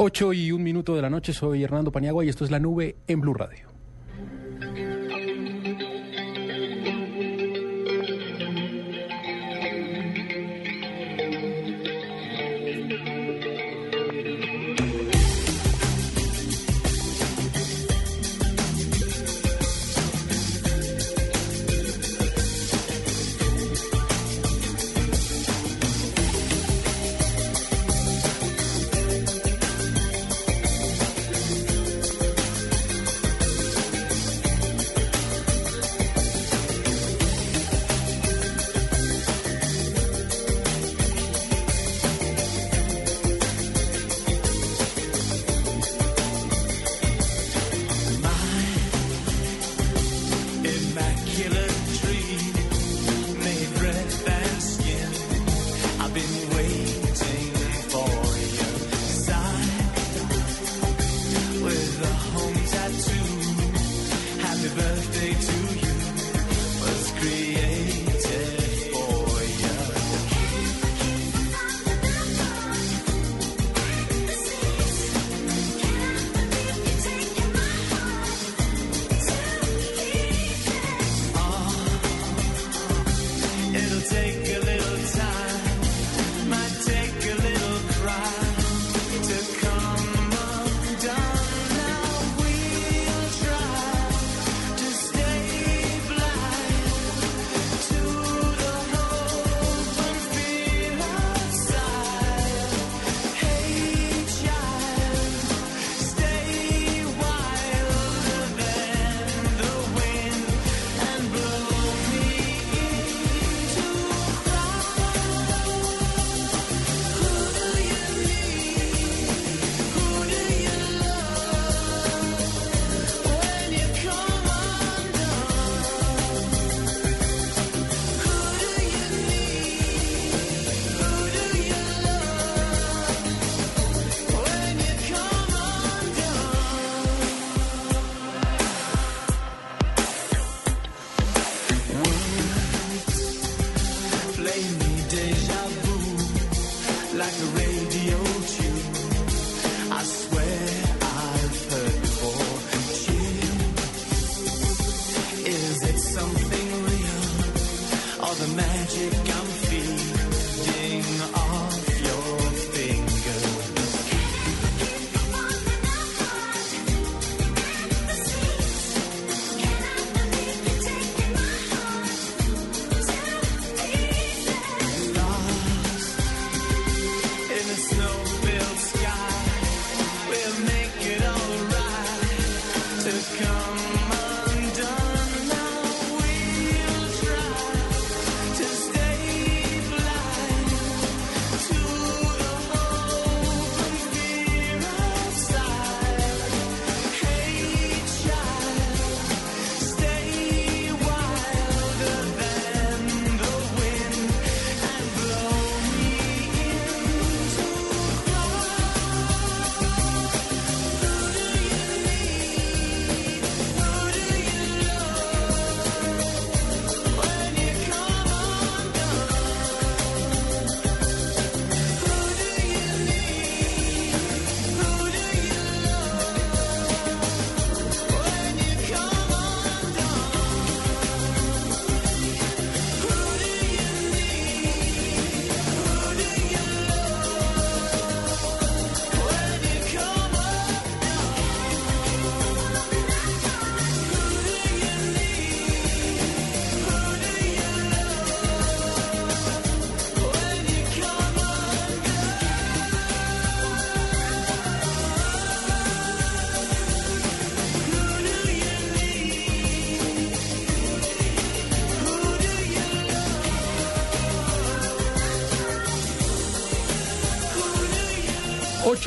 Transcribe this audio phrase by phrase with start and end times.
[0.00, 2.94] 8 y un minuto de la noche, soy Hernando Paniagua y esto es La Nube
[3.08, 3.67] en Blue Radio.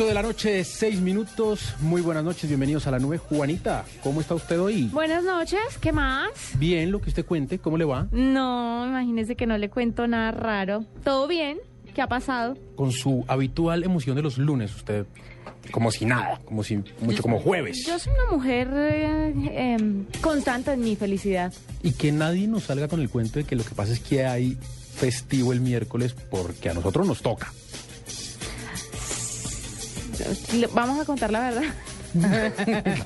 [0.01, 1.75] 8 de la noche, 6 minutos.
[1.79, 3.19] Muy buenas noches, bienvenidos a la nube.
[3.19, 4.89] Juanita, ¿cómo está usted hoy?
[4.91, 6.31] Buenas noches, ¿qué más?
[6.57, 8.07] Bien, lo que usted cuente, ¿cómo le va?
[8.11, 10.85] No, imagínese que no le cuento nada raro.
[11.03, 11.59] ¿Todo bien?
[11.93, 12.57] ¿Qué ha pasado?
[12.75, 15.05] Con su habitual emoción de los lunes, usted
[15.69, 17.85] como si nada, como si mucho como jueves.
[17.85, 21.53] Yo soy una mujer eh, em, constante en mi felicidad.
[21.83, 24.25] Y que nadie nos salga con el cuento de que lo que pasa es que
[24.25, 24.57] hay
[24.95, 27.53] festivo el miércoles porque a nosotros nos toca.
[30.73, 31.63] Vamos a contar la verdad.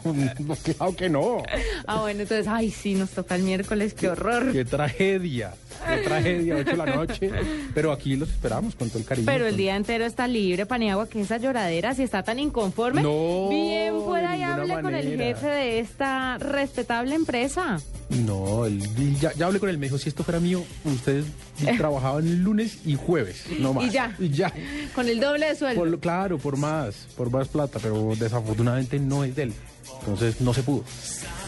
[0.63, 1.43] Claro que no.
[1.85, 4.51] Ah, bueno, entonces, ay, sí, nos toca el miércoles, qué horror.
[4.51, 5.53] Qué tragedia.
[5.87, 7.31] Qué tragedia, 8 de la noche.
[7.73, 9.25] Pero aquí los esperamos con todo el cariño.
[9.25, 13.49] Pero el día entero está libre, Paniagua, que esa lloradera, si está tan inconforme, No,
[13.49, 17.79] bien pueda y de hable con el jefe de esta respetable empresa.
[18.09, 18.81] No, el-
[19.19, 21.25] ya, ya hablé con él, me dijo, si esto fuera mío, ustedes
[21.77, 23.85] trabajaban lunes y jueves, no más.
[23.85, 24.15] Y ya.
[24.19, 24.53] Y ya.
[24.93, 25.79] Con el doble de sueldo.
[25.81, 29.53] Por claro, por más, por más plata, pero desafortunadamente no es de él.
[30.01, 30.83] Entonces no se pudo.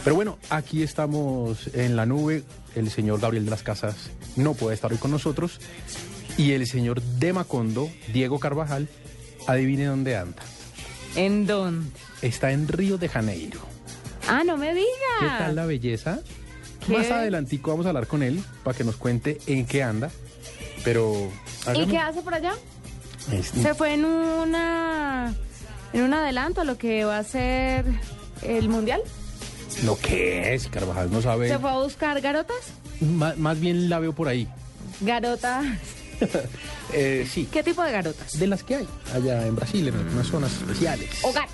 [0.03, 2.43] Pero bueno, aquí estamos en la nube.
[2.75, 3.95] El señor Gabriel de las Casas
[4.37, 5.59] no puede estar hoy con nosotros.
[6.37, 8.87] Y el señor de Macondo, Diego Carvajal,
[9.47, 10.41] adivine dónde anda.
[11.15, 11.89] ¿En dónde?
[12.21, 13.59] Está en Río de Janeiro.
[14.27, 14.87] Ah, no me digas.
[15.19, 16.19] ¿Qué tal la belleza?
[16.85, 16.93] ¿Qué?
[16.93, 20.11] Más adelantico vamos a hablar con él para que nos cuente en qué anda.
[20.83, 21.31] Pero...
[21.75, 22.53] ¿Y qué hace por allá?
[23.41, 25.33] Se fue en una
[25.93, 27.85] en un adelanto a lo que va a ser
[28.41, 29.01] el mundial.
[29.83, 31.47] Lo que es, Carvajal no sabe.
[31.49, 32.57] Se fue a buscar garotas.
[32.99, 34.47] Ma- más bien la veo por ahí.
[35.01, 35.65] Garotas.
[36.93, 38.39] Eh, sí, ¿Qué tipo de garotas?
[38.39, 41.09] de las que hay allá en Brasil, en algunas zonas especiales.
[41.21, 41.53] O gatos.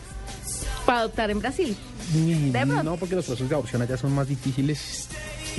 [0.86, 1.76] Para adoptar en Brasil.
[2.14, 2.66] Mm, de.
[2.66, 5.08] No, porque los procesos de adopción allá son más difíciles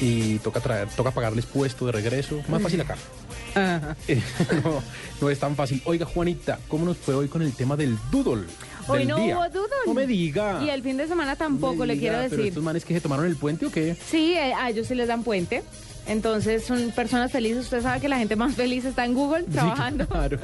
[0.01, 2.41] y toca traer, toca pagarles puesto de regreso.
[2.49, 2.97] Más fácil acá.
[4.09, 4.21] Eh,
[4.65, 4.83] no,
[5.21, 5.81] no es tan fácil.
[5.85, 8.47] Oiga, Juanita, ¿cómo nos fue hoy con el tema del doodle?
[8.89, 9.37] Hoy del no día?
[9.39, 9.75] hubo doodle.
[9.87, 10.63] No me diga.
[10.65, 12.49] Y el fin de semana tampoco, le diga, quiero ¿Pero decir.
[12.49, 13.97] estos manes que se tomaron el puente o qué?
[14.09, 15.63] Sí, eh, a ellos sí les dan puente.
[16.07, 17.65] Entonces son personas felices.
[17.65, 20.05] Usted sabe que la gente más feliz está en Google trabajando.
[20.05, 20.39] Sí, claro.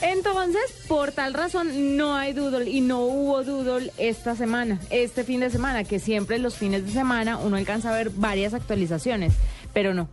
[0.00, 5.40] Entonces, por tal razón, no hay doodle y no hubo doodle esta semana, este fin
[5.40, 9.32] de semana, que siempre los fines de semana uno alcanza a ver varias actualizaciones,
[9.74, 10.08] pero no,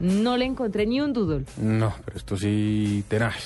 [0.00, 1.46] no le encontré ni un doodle.
[1.56, 3.36] No, pero esto sí tenaz.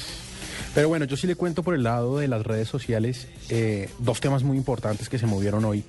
[0.75, 4.21] Pero bueno, yo sí le cuento por el lado de las redes sociales eh, dos
[4.21, 5.85] temas muy importantes que se movieron hoy.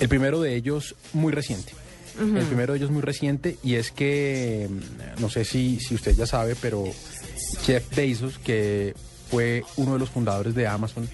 [0.00, 1.72] El primero de ellos muy reciente.
[2.18, 6.14] El primero de ellos muy reciente y es que, mm, no sé si, si usted
[6.16, 6.84] ya sabe, pero
[7.64, 8.94] Jeff Bezos, que
[9.30, 11.08] fue uno de los fundadores de Amazon,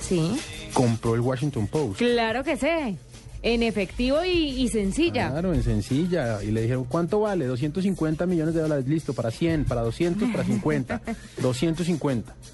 [0.00, 0.40] Sí,
[0.72, 1.98] compró el Washington Post.
[1.98, 2.96] claro que sé,
[3.42, 4.30] en efectivo y,
[4.62, 5.30] y sencilla.
[5.30, 6.42] Claro, en sencilla.
[6.42, 7.46] Y le dijeron, ¿cuánto vale?
[7.46, 8.86] 250 millones de dólares.
[8.86, 11.00] Listo, para 100, para 200, para 50.
[11.40, 12.34] 250.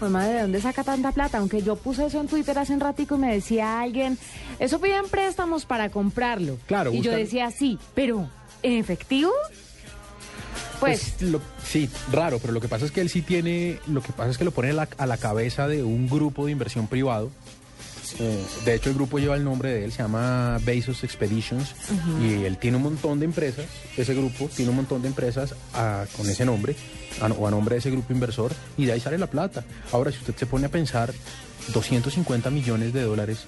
[0.00, 1.38] Pues madre, ¿de dónde saca tanta plata?
[1.38, 4.18] Aunque yo puse eso en Twitter hace un ratico y me decía alguien,
[4.58, 6.58] eso piden préstamos para comprarlo.
[6.66, 8.28] Claro, Y yo decía, sí, pero
[8.64, 9.30] ¿en efectivo?
[10.80, 14.12] Pues, lo- sí, raro, pero lo que pasa es que él sí tiene, lo que
[14.12, 17.30] pasa es que lo pone la, a la cabeza de un grupo de inversión privado.
[18.20, 21.74] Eh, de hecho, el grupo lleva el nombre de él, se llama Bezos Expeditions,
[22.22, 23.66] y él tiene un montón de empresas,
[23.96, 26.76] ese grupo tiene un montón de empresas ah, con ese nombre,
[27.20, 29.64] a- o a nombre de ese grupo inversor, y de ahí sale la plata.
[29.92, 31.12] Ahora, si usted se pone a pensar,
[31.72, 33.38] 250 millones de dólares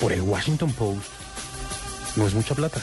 [0.00, 1.08] por el Washington Post,
[2.16, 2.80] no es mucha plata.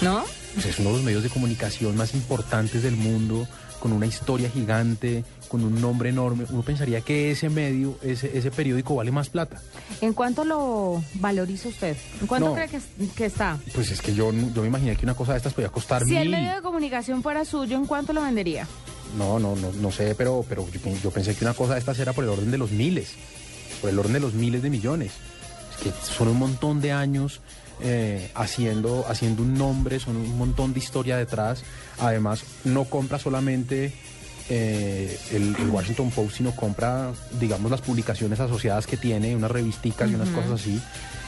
[0.00, 0.24] ¿no?
[0.54, 3.46] Pues es uno de los medios de comunicación más importantes del mundo,
[3.80, 6.44] con una historia gigante, con un nombre enorme.
[6.50, 9.62] Uno pensaría que ese medio, ese, ese periódico vale más plata.
[10.00, 11.96] ¿En cuánto lo valoriza usted?
[12.20, 12.54] ¿En cuánto No.
[12.56, 12.80] cree que,
[13.14, 13.56] que está?
[13.72, 16.16] Pues es que yo, yo me imaginé que una cosa de estas podía costar Si
[16.16, 18.66] el medio de comunicación fuera suyo, ¿en cuánto lo vendería?
[19.16, 21.78] No, no, no, no sé, pero, pero yo, pe- yo pensé que una cosa de
[21.78, 23.12] estas era por el orden de los miles,
[23.80, 25.12] por el orden de los miles de millones.
[25.70, 27.40] Es que son un montón de años
[27.80, 31.62] eh, haciendo, haciendo un nombre, son un montón de historia detrás.
[32.00, 33.92] Además, no compra solamente
[34.50, 40.10] eh, el, el Washington Post, sino compra, digamos, las publicaciones asociadas que tiene, unas revisticas
[40.10, 40.80] y unas cosas así.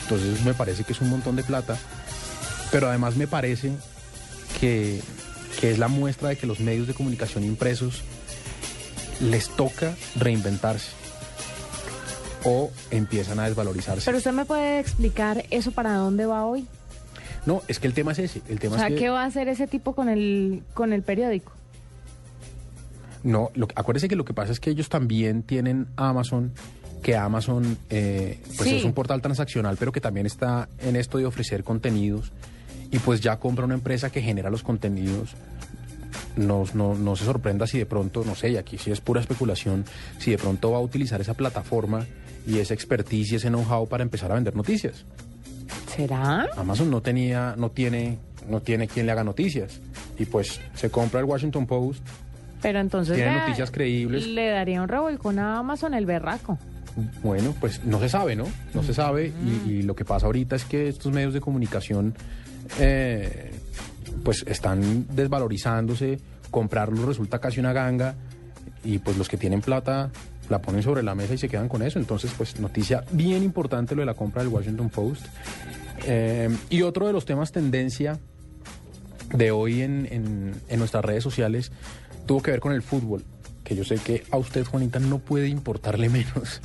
[0.02, 1.76] Entonces me parece que es un montón de plata.
[2.70, 3.72] Pero además me parece
[4.60, 5.00] que,
[5.60, 8.02] que es la muestra de que los medios de comunicación impresos
[9.20, 10.90] les toca reinventarse
[12.44, 14.04] o empiezan a desvalorizarse.
[14.04, 16.66] Pero usted me puede explicar eso para dónde va hoy.
[17.44, 18.42] no, es que el tema es ese.
[18.48, 20.92] El tema O sea, es que ¿qué va a hacer ese tipo con el, con
[20.92, 21.55] el periódico?
[23.24, 26.52] No, lo, acuérdese que lo que pasa es que ellos también tienen Amazon,
[27.02, 28.76] que Amazon eh, pues Sí.
[28.76, 32.32] es un portal transaccional, pero que también está en esto de ofrecer contenidos
[32.90, 35.34] y pues ya compra una empresa que genera los contenidos
[36.36, 39.20] no, no, no se sorprenda si de pronto, no sé, y aquí sí es pura
[39.20, 39.84] especulación,
[40.18, 42.06] si de pronto va a utilizar esa plataforma
[42.46, 45.04] y esa expertise y ese know-how para empezar a vender noticias.
[45.94, 46.46] ¿Será?
[46.56, 48.18] Amazon no tenía, no tiene,
[48.48, 49.80] no tiene quien le haga noticias.
[50.18, 52.02] Y pues se compra el Washington Post.
[52.66, 54.26] Pero entonces Tiene le- noticias creíbles.
[54.26, 56.58] Le daría un revolcón a Amazon el berraco.
[57.22, 58.44] Bueno, pues no se sabe, ¿no?
[58.74, 59.32] No se sabe.
[59.66, 62.14] Y, y lo que pasa ahorita es que estos medios de comunicación,
[62.80, 63.52] eh,
[64.24, 66.18] pues están desvalorizándose.
[66.50, 68.16] Comprarlos resulta casi una ganga.
[68.82, 70.10] Y pues los que tienen plata
[70.48, 72.00] la ponen sobre la mesa y se quedan con eso.
[72.00, 75.24] Entonces, pues noticia bien importante lo de la compra del Washington Post.
[76.04, 78.18] Eh, y otro de los temas tendencia
[79.32, 81.70] de hoy en, en- en nuestras redes sociales
[82.26, 83.24] tuvo que ver con el fútbol,
[83.64, 86.60] que yo sé que a usted, Juanita, no puede importarle menos.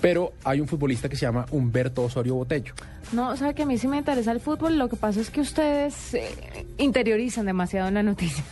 [0.00, 2.74] Pero hay un futbolista que se llama Humberto Osorio Botello.
[3.12, 4.76] No, o sea que a mí sí me interesa el fútbol.
[4.78, 8.44] Lo que pasa es que ustedes eh, interiorizan demasiado en la noticia.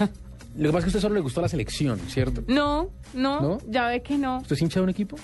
[0.57, 2.43] Lo que pasa es que a usted solo le gustó la selección, ¿cierto?
[2.49, 3.59] No, no, ¿No?
[3.69, 4.39] ya ve que no.
[4.39, 5.17] ¿Usted es hincha de un equipo?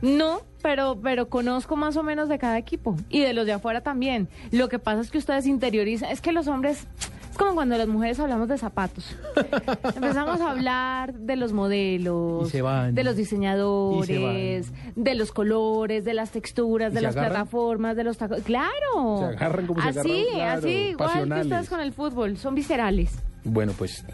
[0.00, 3.82] No, pero, pero conozco más o menos de cada equipo y de los de afuera
[3.82, 4.28] también.
[4.50, 6.86] Lo que pasa es que ustedes interiorizan, es que los hombres,
[7.34, 9.04] es como cuando las mujeres hablamos de zapatos.
[9.96, 16.92] Empezamos a hablar de los modelos, de los diseñadores, de los colores, de las texturas,
[16.92, 17.32] ¿Y de las agarran?
[17.32, 18.40] plataformas, de los tacos.
[18.42, 19.18] Claro.
[19.18, 22.54] Se agarran como se así, agarran, claro, así, igual que ustedes con el fútbol, son
[22.54, 23.10] viscerales.
[23.42, 24.04] Bueno, pues,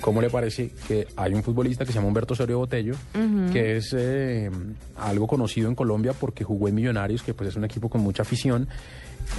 [0.00, 2.94] ¿cómo le parece que hay un futbolista que se llama Humberto Osorio Botello,
[3.52, 4.50] que es eh,
[4.96, 8.22] algo conocido en Colombia porque jugó en Millonarios, que pues es un equipo con mucha
[8.22, 8.68] afición?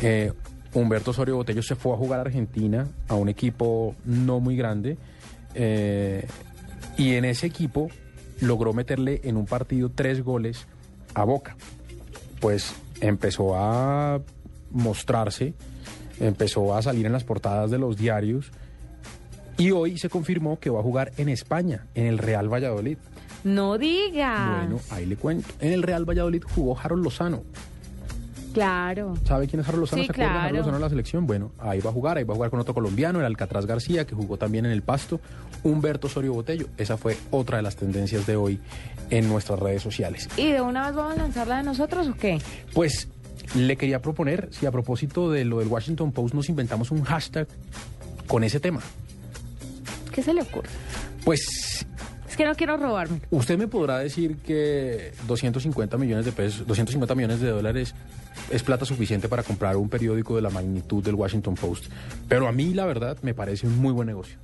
[0.04, 0.32] Eh,
[0.74, 4.98] Humberto Osorio Botello se fue a jugar a Argentina, a un equipo no muy grande,
[5.54, 6.28] eh,
[6.98, 7.90] y en ese equipo
[8.42, 10.68] logró meterle en un partido tres goles
[11.14, 11.56] a Boca.
[12.40, 14.22] Pues empezó a
[14.72, 15.54] mostrarse,
[16.20, 18.52] empezó a salir en las portadas de los diarios
[19.58, 22.98] y hoy se confirmó que va a jugar en España, en el Real Valladolid.
[23.44, 24.58] No digas.
[24.58, 25.50] Bueno, ahí le cuento.
[25.60, 27.44] En el Real Valladolid jugó Harold Lozano.
[28.54, 29.16] Claro.
[29.26, 30.02] ¿Sabe quién es Harold Lozano?
[30.02, 30.58] Sí, ¿Se acuerda de Harold claro.
[30.58, 31.26] Lozano de la selección?
[31.28, 34.06] Bueno, ahí va a jugar, ahí va a jugar con otro colombiano, el Alcatraz García,
[34.06, 35.20] que jugó también en el Pasto,
[35.64, 36.68] Humberto Osorio Botello.
[36.78, 38.60] Esa fue otra de las tendencias de hoy
[39.10, 40.30] en nuestras redes sociales.
[40.38, 42.40] ¿Y de una vez vamos a lanzarla de nosotros o qué?
[42.74, 43.08] Pues
[43.56, 47.48] le quería proponer si a propósito de lo del Washington Post nos inventamos un hashtag
[48.28, 48.82] con ese tema.
[50.12, 50.70] ¿Qué se le ocurre?
[51.24, 51.86] Pues
[52.34, 53.22] Es que no quiero robarme.
[53.30, 57.94] usted me podrá decir que 250 millones de pesos, 250 millones de dólares
[58.50, 61.92] es plata suficiente para comprar un periódico de la magnitud del Washington Post.
[62.28, 64.40] Pero a mí, la verdad, me parece un muy buen negocio.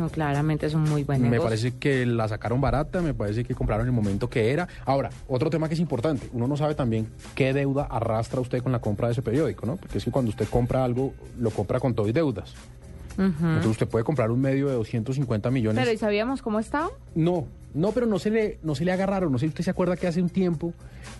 [0.00, 1.48] No, claramente es un muy buen Me negocio.
[1.48, 4.66] parece que la sacaron barata, me parece que compraron en el momento que era.
[4.84, 8.72] Ahora, otro tema que es importante, uno no sabe también qué deuda arrastra usted con
[8.72, 9.76] la compra de ese periódico, ¿no?
[9.76, 12.52] Porque es que cuando usted compra algo, lo compra con todo y deudas.
[13.18, 15.82] Entonces usted puede comprar un medio de 250 millones.
[15.82, 16.88] Pero ¿y sabíamos cómo estaba?
[17.16, 19.32] No, no, pero no se le, no se le agarraron.
[19.32, 20.72] No sé si usted se acuerda que hace un tiempo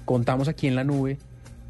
[0.04, 1.18] contamos aquí en la nube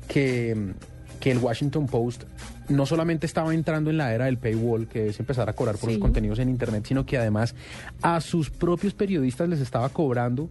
[0.06, 0.74] que,
[1.20, 2.24] que el Washington Post
[2.68, 5.88] no solamente estaba entrando en la era del paywall, que es empezar a cobrar por
[5.88, 5.94] Sí.
[5.96, 7.54] los contenidos en Internet, sino que además
[8.02, 10.50] a sus propios periodistas les estaba cobrando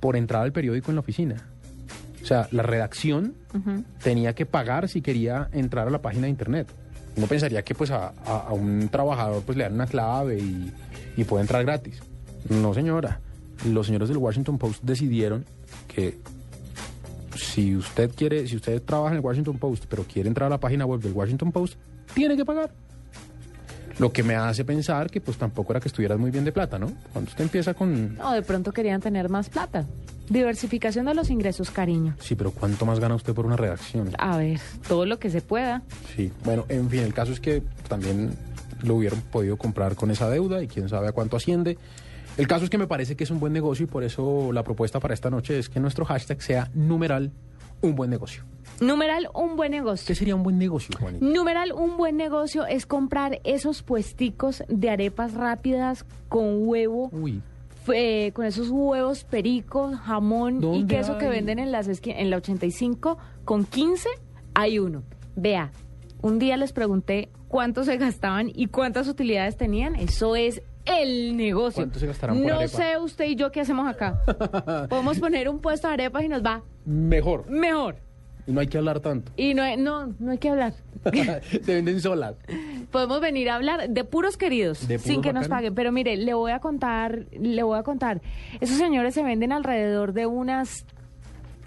[0.00, 1.48] por entrar al periódico en la oficina.
[2.22, 3.34] O sea, la redacción
[4.02, 6.68] tenía que pagar si quería entrar a la página de internet.
[7.16, 10.72] Uno pensaría que pues a, a- un trabajador pues le dan una clave y,
[11.16, 12.00] y puede entrar gratis.
[12.48, 13.20] No, señora.
[13.68, 15.44] Los señores del Washington Post decidieron
[15.88, 16.18] que
[17.36, 20.58] si usted quiere, si usted trabaja en el Washington Post, pero quiere entrar a la
[20.60, 21.74] página web del Washington Post,
[22.14, 22.70] tiene que pagar.
[23.98, 26.78] Lo que me hace pensar que pues tampoco era que estuvieras muy bien de plata,
[26.80, 26.92] ¿no?
[27.12, 28.16] Cuando usted empieza con...
[28.16, 29.86] No, de pronto querían tener más plata.
[30.28, 32.14] Diversificación de los ingresos, cariño.
[32.18, 34.10] Sí, pero ¿cuánto más gana usted por una redacción?
[34.18, 35.82] A ver, todo lo que se pueda.
[36.16, 38.30] Sí, bueno, en fin, el caso es que también
[38.82, 41.78] lo hubieran podido comprar con esa deuda y quién sabe a cuánto asciende.
[42.36, 44.64] El caso es que me parece que es un buen negocio y por eso la
[44.64, 47.30] propuesta para esta noche es que nuestro hashtag sea numeral
[47.80, 48.42] un buen negocio.
[48.80, 50.06] Numeral, un buen negocio.
[50.06, 51.24] ¿Qué sería un buen negocio, Juanita?
[51.24, 57.40] Numeral, un buen negocio es comprar esos puesticos de arepas rápidas con huevo, Uy,
[57.92, 62.36] eh, con esos huevos pericos, jamón y ¿Dónde queso que venden en, las en la
[62.36, 64.08] 85 con 15,
[64.54, 65.02] hay uno.
[65.36, 65.70] Vea,
[66.22, 69.96] un día les pregunté cuánto se gastaban y cuántas utilidades tenían.
[69.96, 71.82] Eso es el negocio.
[71.82, 72.68] ¿Cuánto se gastarán por No arepa?
[72.76, 74.20] sé usted y yo qué hacemos acá.
[74.88, 77.48] Podemos poner un puesto de arepas y nos va mejor.
[77.48, 77.96] mejor.
[78.46, 79.32] Y no hay que hablar tanto.
[79.36, 80.74] Y no, hay- no, no hay que hablar.
[81.50, 82.34] Se venden solas.
[82.90, 85.74] Podemos venir a hablar de puros queridos, De sin puros que nos paguen.
[85.74, 88.20] Pero mire, le voy a contar, le voy a contar.
[88.60, 90.84] Esos señores se venden alrededor de unas,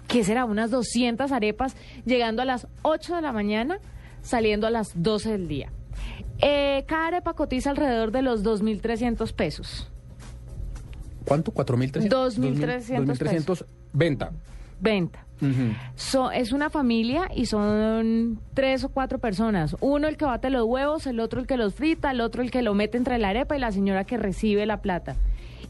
[0.06, 0.44] ¿qué será?
[0.44, 3.78] Unas 200 arepas, llegando a las 8 de la mañana,
[4.22, 5.70] saliendo a las 12 del día.
[6.40, 9.88] Eh, cada arepa cotiza alrededor de los 2.300 pesos.
[11.24, 11.52] ¿Cuánto?
[11.52, 12.08] ¿4.300?
[12.08, 14.30] 2.300 2.300 venta.
[14.80, 15.24] Venta.
[15.94, 19.76] So- es una familia y son tres o cuatro personas.
[19.80, 22.50] Uno el que bate los huevos, el otro el que los frita, el otro el
[22.50, 25.16] que lo mete entre la arepa y la señora que recibe la plata.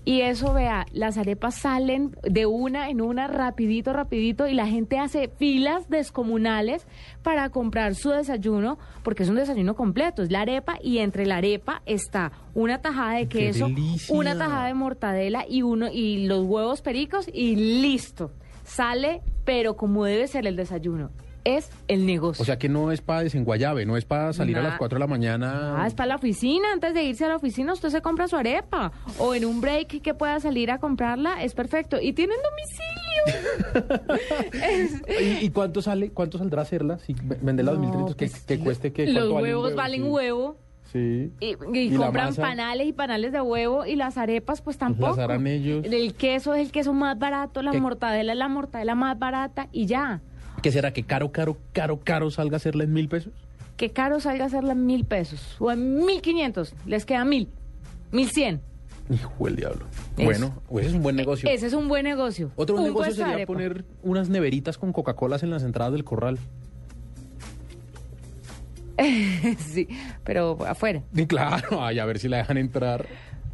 [0.04, 4.98] Y eso, vea, las arepas salen de una en una, rapidito, rapidito, y la gente
[4.98, 6.86] hace filas descomunales
[7.22, 11.36] para comprar su desayuno, porque es un desayuno completo, es la arepa, y entre la
[11.38, 13.68] arepa está una tajada de ¡Qué queso,
[14.08, 18.30] una tajada de mortadela y uno y los huevos pericos y listo.
[18.68, 21.10] Sale, pero como debe ser el desayuno,
[21.44, 22.42] es el negocio.
[22.42, 25.00] O sea que no es para desenguayabe, no es para salir a las 4 de
[25.00, 25.82] la mañana.
[25.82, 26.68] Ah, es para la oficina.
[26.72, 28.92] Antes de irse a la oficina, usted se compra su arepa.
[29.18, 31.98] O en un break que pueda salir a comprarla, es perfecto.
[32.00, 33.88] Y tienen domicilio.
[34.52, 35.02] Es-
[35.42, 36.98] ¿Y, y cuánto sale, cuánto saldrá hacerla?
[36.98, 40.56] Si v- venderla a No, 2.300, que, pues, que cueste que Los huevos valen huevo.
[40.60, 40.67] Sí.
[40.94, 45.20] Y, y ¿Y la compran panales y panales de huevo y las arepas pues tampoco.
[45.20, 45.84] harán ellos.
[45.84, 47.80] El queso es el queso más barato, la ¿Qué?
[47.80, 50.22] mortadela es la mortadela más barata y ya.
[50.62, 50.92] ¿Qué será?
[50.92, 53.32] ¿Que caro, caro, caro, caro salga a hacerla en mil pesos?
[53.76, 56.74] Que caro salga hacerla en mil pesos o en mil quinientos.
[56.86, 57.48] Les queda mil,
[58.10, 58.60] mil cien.
[59.10, 59.86] Hijo del diablo.
[60.16, 60.24] Eso.
[60.24, 61.48] Bueno, pues ese es un buen negocio.
[61.48, 62.50] Ese es un buen negocio.
[62.56, 66.38] Otro Un negocio sería poner unas neveritas con Coca-Colas en las entradas del corral.
[69.58, 69.88] sí,
[70.24, 71.02] pero afuera.
[71.14, 73.06] Y claro, ay, a ver si la dejan entrar.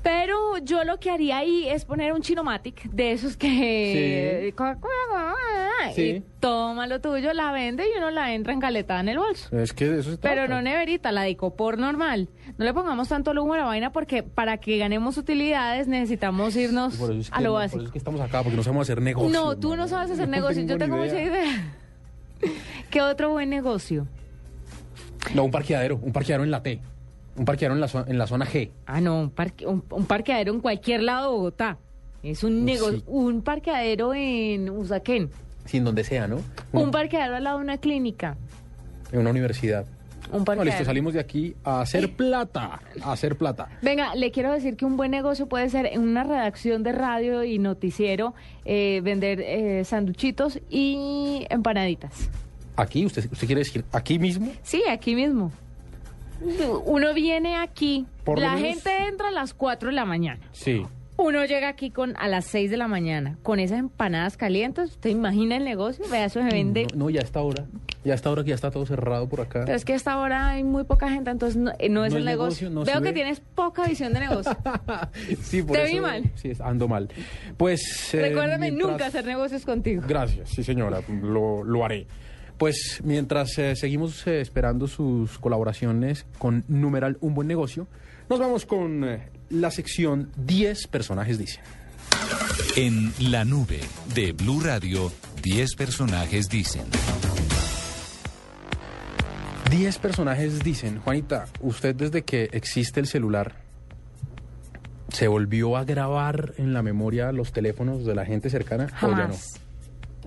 [0.03, 4.53] Pero yo lo que haría ahí es poner un chinomatic de esos que...
[5.95, 6.03] Sí.
[6.03, 9.57] Y toma lo tuyo, la vende y uno la entra encaletada en el bolso.
[9.57, 12.29] Es que eso se Pero no neverita, la de icopor normal.
[12.59, 16.97] No le pongamos tanto lujo a la vaina porque para que ganemos utilidades necesitamos irnos
[16.97, 17.77] Por eso es a lo no- básico.
[17.77, 19.31] Por eso es que estamos acá, porque no sabemos hacer negocio.
[19.31, 20.67] No, tú no sabes hacer No negocios.
[20.67, 21.75] Yo tengo mucha idea.
[22.91, 24.07] ¿Qué otro buen negocio?
[25.35, 26.81] No, un parqueadero, un parqueadero en la T.
[27.37, 28.71] Un parqueadero en la, en la zona G.
[28.87, 31.79] Ah, no, un, parque, un, un parqueadero en cualquier lado de Bogotá.
[32.23, 33.05] Es un negocio, Sí.
[33.07, 35.31] un parqueadero en Usaquén.
[35.65, 36.39] Sí, en donde sea, ¿no?
[36.73, 38.37] Un parqueadero al lado de una clínica.
[39.13, 39.85] En una universidad.
[40.33, 40.65] Un No, parqueadero.
[40.65, 42.81] listo, salimos de aquí a hacer plata.
[43.03, 43.69] A hacer plata.
[43.83, 47.45] Venga, le quiero decir que un buen negocio puede ser en una redacción de radio
[47.45, 52.31] y noticiero eh, vender eh, sanduchitos y empanaditas.
[52.77, 54.51] Aquí, usted, usted quiere decir, aquí mismo.
[54.63, 55.53] Sí, aquí mismo.
[56.85, 60.41] Uno viene aquí, Por la gente entra a las 4 de la mañana.
[60.53, 60.85] Sí.
[61.17, 64.91] Uno llega aquí con a las 6 de la mañana con esas empanadas calientes.
[64.91, 66.05] ¿Usted imagina el negocio?
[66.11, 66.89] Vea, eso se vende.
[66.93, 67.67] No, no, ya a esta hora.
[68.05, 69.63] Ya a esta hora que ya está todo cerrado por acá.
[69.65, 72.13] Pero es que a esta hora hay muy poca gente, entonces no, eh, no es
[72.13, 72.69] No el negocio.
[72.69, 73.13] Veo que ve.
[73.13, 74.57] tienes poca visión de negocio.
[75.41, 76.25] sí, por Te eso- vi mal.
[76.35, 77.09] Sí, ando mal.
[77.57, 78.13] Pues.
[78.13, 80.03] eh, Recuérdame mientras- nunca hacer negocios contigo.
[80.07, 82.09] Gracias, sí señora, lo, lo haré.
[82.65, 87.87] Pues mientras eh, seguimos eh, esperando sus colaboraciones con numeral Un Buen Negocio,
[88.31, 91.63] nos vamos con eh, la sección 10 personajes dicen.
[92.75, 93.81] En la nube
[94.15, 96.85] de Blue Radio, 10 personajes dicen.
[99.71, 103.57] 10 personajes dicen, Juanita, usted desde que existe el celular,
[105.11, 108.87] ¿se volvió a grabar en la memoria los teléfonos de la gente cercana?
[109.03, 109.35] ¿O ya no?
[109.35, 109.61] Jamás.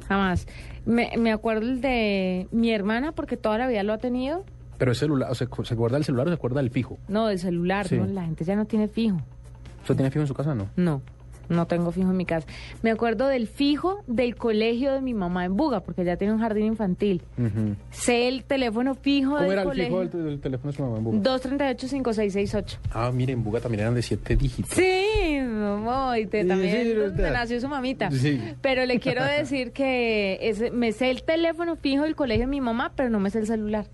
[0.08, 0.48] Jamás.
[0.88, 4.44] Me, me acuerdo el de mi hermana porque toda la vida lo ha tenido.
[4.78, 6.98] Pero es celular, o sea, ¿se acuerda del celular o se acuerda del fijo?
[7.08, 7.98] No, del celular, Sí.
[7.98, 9.18] no, la gente ya no tiene fijo.
[9.82, 10.70] ¿Usted tiene fijo en su casa no?
[10.76, 11.02] No,
[11.50, 12.48] no tengo fijo en mi casa.
[12.82, 16.40] Me acuerdo del fijo del colegio de mi mamá en Buga, porque ya tiene un
[16.40, 17.22] jardín infantil.
[17.38, 17.76] Ujú.
[17.92, 20.02] Sé el teléfono fijo ¿Cómo del era el colegio.
[20.02, 21.18] fijo del, del teléfono de su mamá en Buga?
[21.40, 22.78] 238-5668.
[22.92, 24.72] Ah, mire, en Buga también eran de siete dígitos.
[24.74, 27.32] Sí, mamá, y te- Sí, también sí, me verdad.
[27.34, 28.12] nació su mamita.
[28.12, 28.42] Sí.
[28.62, 32.62] Pero le quiero decir que ese- me sé el teléfono fijo del colegio de mi
[32.62, 33.86] mamá, pero no me sé el celular.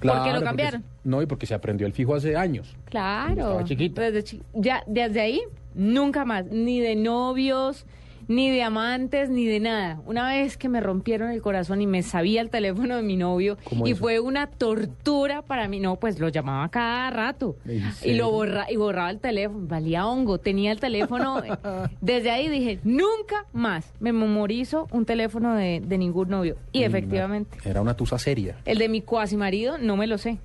[0.00, 0.84] Claro, lo cambiaron?
[1.04, 2.76] no, y porque se aprendió el fijo hace años.
[2.90, 3.30] Claro.
[3.32, 4.02] Estaba chiquita.
[4.02, 5.40] Desde, chi- ya, desde ahí,
[5.76, 6.46] nunca más.
[6.46, 7.86] Ni de novios,
[8.28, 10.00] ni de amantes, ni de nada.
[10.06, 13.56] Una vez que me rompieron el corazón y me sabía el teléfono de mi novio,
[13.64, 14.00] ¿Cómo y eso?
[14.00, 15.78] fue una tortura para mí.
[15.78, 17.56] No, pues lo llamaba cada rato.
[17.66, 19.66] ¿En Y lo borra, y borraba el teléfono.
[19.68, 20.38] Valía hongo.
[20.38, 21.40] Tenía el teléfono.
[22.00, 26.56] desde ahí dije, nunca más me memorizo un teléfono de, de ningún novio.
[26.72, 27.58] Y efectivamente.
[27.64, 28.56] Era una tusa seria.
[28.64, 30.38] El de mi cuasi marido no me lo sé.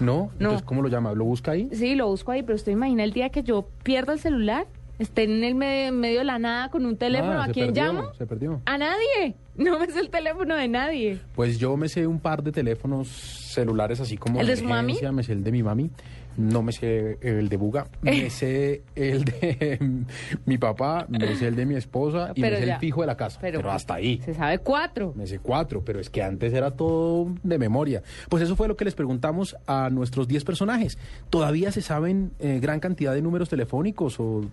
[0.00, 0.14] ¿No?
[0.14, 0.30] No.
[0.50, 1.12] Entonces, ¿cómo lo llama?
[1.12, 1.68] ¿Lo busca ahí?
[1.72, 4.66] Sí, lo busco ahí, pero usted imagina el día que yo pierda el celular,
[4.98, 7.66] esté en el medio, en medio de la nada con un teléfono, Ah, ¿a quién
[7.66, 8.14] perdió, llamo?
[8.14, 8.60] Se perdió.
[8.64, 9.34] A nadie.
[9.56, 11.20] No me sé el teléfono de nadie.
[11.34, 14.96] Pues yo me sé un par de teléfonos celulares así como ¿El de su mami?
[15.12, 15.90] Me sé el de mi mami.
[16.38, 17.88] No me sé el de Buga.
[18.00, 19.78] Me sé el de
[20.46, 21.04] mi papá.
[21.08, 22.30] Me sé el de mi esposa.
[22.34, 22.74] Y Pero me sé ya.
[22.74, 23.40] el fijo de la casa.
[23.40, 24.20] Pero, hasta ahí.
[24.24, 25.12] Se sabe cuatro.
[25.16, 28.02] Me sé cuatro, pero es que antes era todo de memoria.
[28.28, 30.96] Pues eso fue lo que les preguntamos a nuestros 10 personajes.
[31.28, 34.44] ¿Todavía se saben eh, gran cantidad de números telefónicos o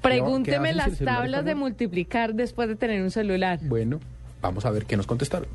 [0.00, 3.58] Pregúnteme las tablas de multiplicar después de tener un celular.
[3.62, 3.98] Bueno,
[4.40, 5.48] vamos a ver qué nos contestaron.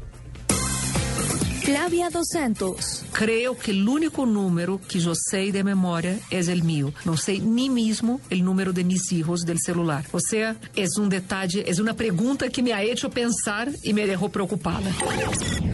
[1.71, 3.03] Flavia dos Santos.
[3.13, 6.93] Creo que el único número que yo sé de memoria es el mío.
[7.05, 10.05] No sé ni mismo el número de mis hijos del celular.
[10.12, 14.05] O sea, es un detalle, es una pregunta que me ha hecho pensar y me
[14.05, 14.91] dejó preocupada.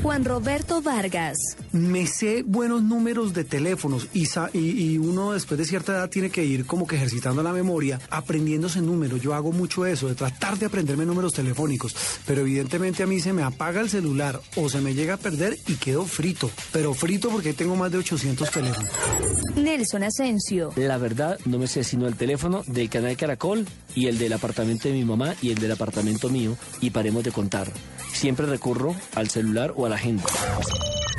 [0.04, 1.38] Juan Roberto Vargas.
[1.72, 4.60] Me sé buenos números de teléfonos y, sa- y,
[4.94, 8.82] y uno después de cierta edad tiene que ir como que ejercitando la memoria, aprendiéndose
[8.82, 9.20] números.
[9.22, 11.96] Yo hago mucho eso, de tratar de aprenderme números telefónicos,
[12.28, 15.58] pero evidentemente a mí se me apaga el celular o se me llega a perder
[15.68, 16.52] y quedo frito.
[16.74, 18.90] Pero frito porque tengo más de 800 teléfonos.
[19.56, 20.74] Nelson Asensio.
[20.76, 24.90] La verdad, no me sé sino el teléfono del canal Caracol y el del apartamento
[24.90, 27.72] de mi mamá y el del apartamento mío y paremos de contar.
[28.12, 30.26] Siempre recurro al celular o a la gente.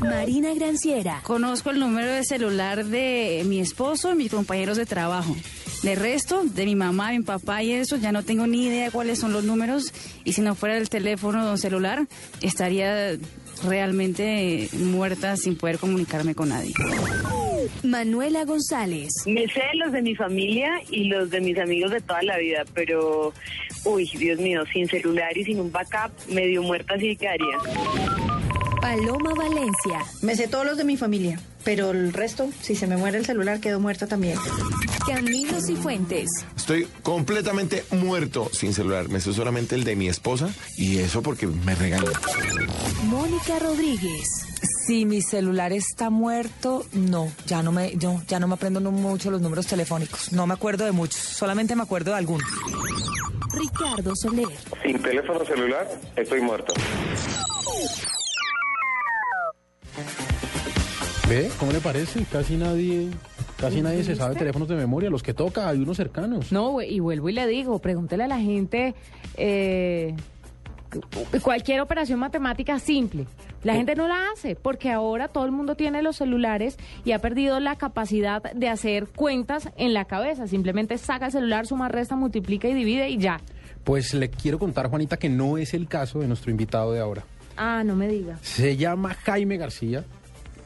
[0.03, 1.23] Marina Granciera.
[1.23, 5.35] Conozco el número de celular de mi esposo y mis compañeros de trabajo.
[5.83, 9.19] De resto, de mi mamá, mi papá y eso, ya no tengo ni idea cuáles
[9.19, 9.95] son los números.
[10.25, 12.07] Y si no fuera el teléfono o celular,
[12.43, 13.17] estaría
[13.65, 16.73] realmente muerta sin poder comunicarme con nadie.
[17.83, 19.13] Manuela González.
[19.27, 22.65] Me sé los de mi familia y los de mis amigos de toda la vida,
[22.75, 23.33] pero,
[23.85, 27.59] uy, Dios mío, sin celular y sin un backup, medio muerta sí quedaría.
[28.81, 30.05] Paloma Valencia.
[30.23, 33.27] Me sé todos los de mi familia, pero el resto, si se me muere el
[33.27, 34.39] celular, quedo muerta también.
[35.07, 36.31] Camilo Cifuentes.
[36.57, 39.11] Estoy completamente muerto sin celular.
[39.11, 42.11] Me sé solamente el de mi esposa y eso porque me regañó.
[43.05, 44.47] Mónica Rodríguez.
[44.87, 49.31] Si mi celular está muerto, no, ya no me, yo, ya no me aprendo mucho
[49.31, 50.33] los números telefónicos.
[50.33, 52.49] No me acuerdo de muchos, solamente me acuerdo de algunos.
[53.53, 54.49] Ricardo Soler.
[54.83, 56.73] Sin teléfono celular, estoy muerto.
[61.29, 61.51] ¿Ve?
[61.59, 62.25] ¿Cómo le parece?
[62.33, 63.09] Casi nadie,
[63.59, 65.11] casi nadie se sabe teléfonos de memoria.
[65.11, 66.51] Los que toca, hay unos cercanos.
[66.53, 68.95] No, güey, y vuelvo y le digo, pregúntele a la gente
[69.37, 70.15] eh,
[70.91, 73.27] cu- cualquier operación matemática simple.
[73.63, 77.19] La gente no la hace porque ahora todo el mundo tiene los celulares y ha
[77.19, 80.47] perdido la capacidad de hacer cuentas en la cabeza.
[80.47, 83.41] Simplemente saca el celular, suma, resta, multiplica y divide y ya.
[83.85, 87.25] Pues le quiero contar, Juanita, que no es el caso de nuestro invitado de ahora.
[87.57, 88.39] Ah, no me diga.
[88.41, 90.05] Se llama Jaime García,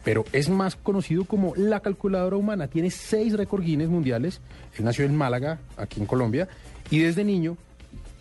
[0.04, 2.68] pero es más conocido como la calculadora humana.
[2.68, 4.40] Tiene seis récord Guinness mundiales.
[4.78, 6.48] Él nació en Málaga, aquí en Colombia,
[6.90, 7.56] y desde niño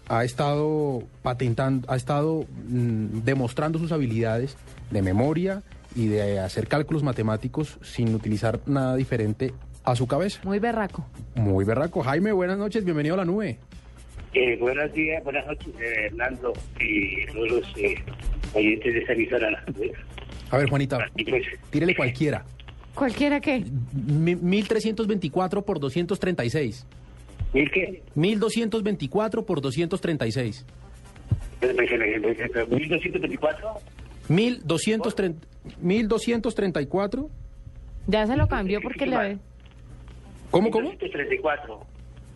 [0.08, 4.58] ha estado patentando, ha estado mm, demostrando sus habilidades
[4.90, 5.64] de memoria
[5.96, 10.42] y de hacer cálculos matemáticos sin utilizar nada diferente a su cabeza.
[10.44, 11.06] Muy berraco.
[11.36, 12.04] Muy berraco.
[12.04, 13.58] Jaime, buenas noches, bienvenido a la nube.
[14.34, 17.96] Eh, buenos días, buenas noches, eh, Hernando y todos los eh,
[18.54, 19.66] oyentes de esta emisora.
[20.52, 21.00] A ver, Juanita,
[21.70, 22.44] tírele cualquiera.
[22.94, 23.64] ¿Cualquiera qué?
[23.94, 26.86] Mi- 1324 por 236.
[27.54, 28.04] ¿mil qué?
[28.16, 30.66] 1224 por 236.
[31.60, 33.70] Pues, pues, eh, pues, eh, 1224.
[34.30, 35.48] 1230
[35.82, 37.30] 1234.
[38.08, 39.38] Ya se lo cambió porque le ve.
[40.50, 40.90] ¿Cómo, cómo?
[40.90, 41.80] 1234.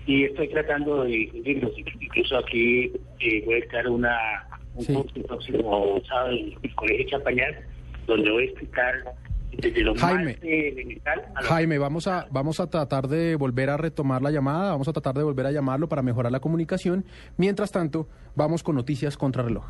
[0.07, 1.73] Y estoy tratando de difundirlos.
[2.01, 4.17] Incluso aquí eh, voy a estar una,
[4.75, 4.93] un Sí.
[4.95, 7.55] curso próximo sábado en el Colegio Champañal,
[8.07, 8.95] donde voy a explicar
[9.53, 10.25] desde lo Jaime.
[10.35, 14.31] más elemental a lo Jaime, vamos a, vamos a tratar de volver a retomar la
[14.31, 17.05] llamada, vamos a tratar de volver a llamarlo para mejorar la comunicación.
[17.37, 19.65] Mientras tanto, vamos con noticias contra reloj.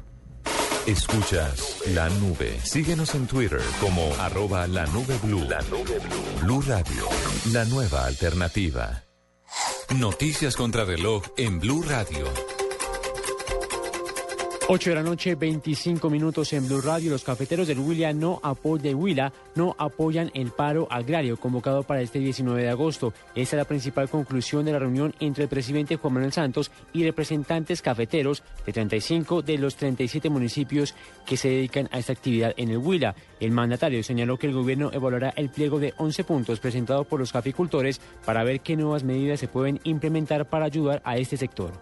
[0.90, 2.58] Escuchas la nube.
[2.64, 5.44] Síguenos en Twitter como arroba la nube blue.
[5.48, 6.40] La nube blue.
[6.42, 7.04] Blue Radio,
[7.52, 9.04] la nueva alternativa.
[9.96, 12.24] Noticias contra reloj en Blue Radio.
[14.72, 17.10] 8 de la noche, 25 minutos en Blue Radio.
[17.10, 22.20] Los cafeteros del Huila no apoyan, Huila no apoyan el paro agrario convocado para este
[22.20, 23.12] 19 de agosto.
[23.34, 27.02] Esta es la principal conclusión de la reunión entre el presidente Juan Manuel Santos y
[27.02, 30.94] representantes cafeteros de 35 de los 37 municipios
[31.26, 33.16] que se dedican a esta actividad en el Huila.
[33.40, 37.32] El mandatario señaló que el gobierno evaluará el pliego de 11 puntos presentado por los
[37.32, 41.72] caficultores para ver qué nuevas medidas se pueden implementar para ayudar a este sector.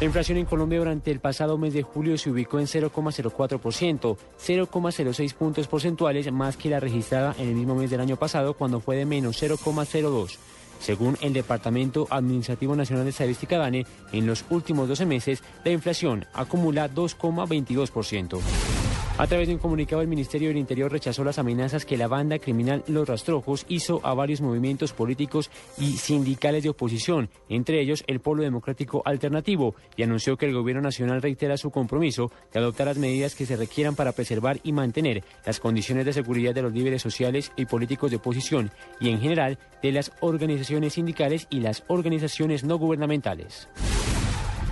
[0.00, 5.34] La inflación en Colombia durante el pasado mes de julio se ubicó en 0,04%, 0,06
[5.34, 8.94] puntos porcentuales más que la registrada en el mismo mes del año pasado cuando fue
[8.94, 10.36] de menos 0,02.
[10.78, 16.26] Según el Departamento Administrativo Nacional de Estadística DANE, en los últimos 12 meses la inflación
[16.32, 18.87] acumula 2,22%.
[19.18, 22.38] A través de un comunicado, el Ministerio del Interior rechazó las amenazas que la banda
[22.38, 28.20] criminal Los Rastrojos hizo a varios movimientos políticos y sindicales de oposición, entre ellos el
[28.20, 32.98] Polo Democrático Alternativo, y anunció que el Gobierno Nacional reitera su compromiso de adoptar las
[32.98, 37.02] medidas que se requieran para preservar y mantener las condiciones de seguridad de los líderes
[37.02, 42.62] sociales y políticos de oposición y, en general, de las organizaciones sindicales y las organizaciones
[42.62, 43.68] no gubernamentales.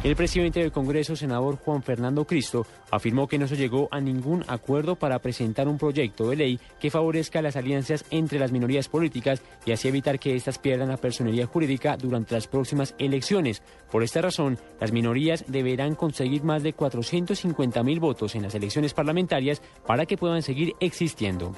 [0.07, 4.45] El presidente del Congreso, senador Juan Fernando Cristo, afirmó que no se llegó a ningún
[4.47, 9.43] acuerdo para presentar un proyecto de ley que favorezca las alianzas entre las minorías políticas
[9.65, 13.65] y así evitar que éstas pierdan la personería jurídica durante las próximas elecciones.
[13.91, 18.95] Por esta razón, las minorías deberán conseguir más de 450 mil votos en las elecciones
[18.95, 21.53] parlamentarias para que puedan seguir existiendo.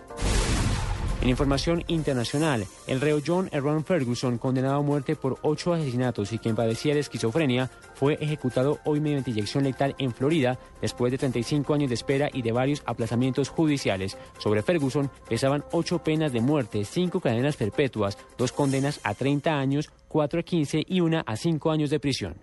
[1.20, 6.38] En información internacional, el reo John Erron Ferguson, condenado a muerte por ocho asesinatos y
[6.38, 11.74] quien padecía de esquizofrenia, fue ejecutado hoy mediante inyección letal en Florida después de 35
[11.74, 14.16] años de espera y de varios aplazamientos judiciales.
[14.38, 19.90] Sobre Ferguson pesaban ocho penas de muerte, cinco cadenas perpetuas, dos condenas a 30 años,
[20.06, 22.36] cuatro a 15 y una a 5 años de prisión.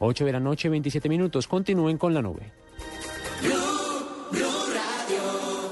[0.00, 1.48] 8 de la noche, 27 minutos.
[1.48, 2.52] Continúen con la nube.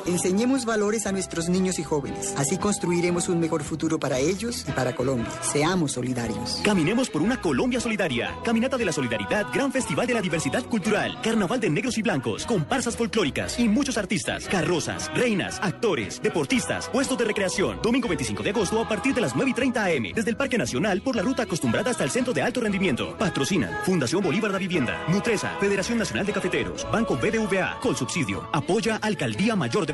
[0.06, 2.34] Enseñemos valores a nuestros niños y jóvenes.
[2.36, 5.30] Así construiremos un mejor futuro para ellos y para Colombia.
[5.40, 6.60] Seamos solidarios.
[6.62, 8.36] Caminemos por una Colombia solidaria.
[8.44, 12.44] Caminata de la Solidaridad, Gran Festival de la Diversidad Cultural, Carnaval de Negros y Blancos,
[12.44, 17.80] comparsas folclóricas y muchos artistas, carrozas, reinas, actores, deportistas, puestos de recreación.
[17.82, 20.12] Domingo 25 de agosto a partir de las 9 y 30 am.
[20.14, 23.16] Desde el Parque Nacional por la ruta acostumbrada hasta el Centro de Alto Rendimiento.
[23.16, 28.46] Patrocinan Fundación Bolívar de Vivienda, Nutresa, Federación Nacional de Cafeteros, Banco BBVA, Colsubsidio.
[28.52, 29.93] Apoya Alcaldía Mayor de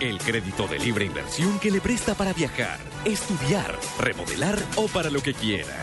[0.00, 5.22] El crédito de libre inversión que le presta para viajar, estudiar, remodelar o para lo
[5.22, 5.76] que quiera.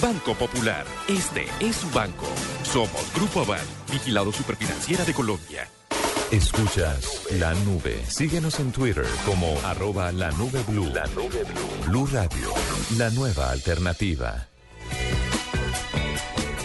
[0.00, 2.26] Banco Popular, este es su banco.
[2.62, 5.68] Somos Grupo Aval, vigilado superfinanciera de Colombia.
[6.30, 8.04] Escuchas la nube.
[8.06, 10.86] Síguenos en Twitter como arroba la nube blue.
[10.86, 11.86] La nube blue.
[11.86, 12.52] Blue Radio,
[12.96, 14.48] la nueva alternativa.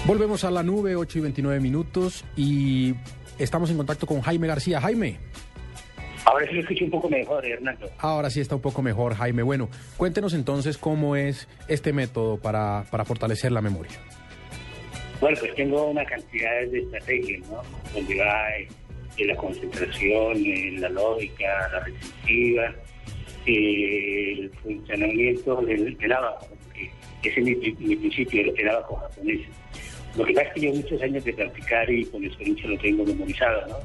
[0.06, 2.96] Volvemos a la nube, 8 y 29 minutos, y
[3.38, 4.82] estamos en contacto con Jaime García.
[4.82, 5.20] Jaime.
[6.32, 7.90] Ahora sí lo escucho un poco mejor, Hernando.
[7.98, 9.44] Ahora sí está un poco mejor, Jaime.
[9.44, 13.92] Bueno, cuéntenos entonces cómo es este método para, para fortalecer la memoria.
[15.20, 17.62] Bueno, pues tengo una cantidad de estrategias, ¿no?
[17.94, 18.68] Donde va eh,
[19.18, 22.76] eh, la concentración, eh, la lógica, la retentiva,
[23.46, 26.48] eh, el funcionamiento del, del abaco,
[27.24, 29.42] ese es mi, mi principio, el, el abaco japonés.
[30.16, 33.06] Lo que pasa es que llevo muchos años de practicar y con experiencia lo tengo
[33.06, 33.76] memorizado, ¿no?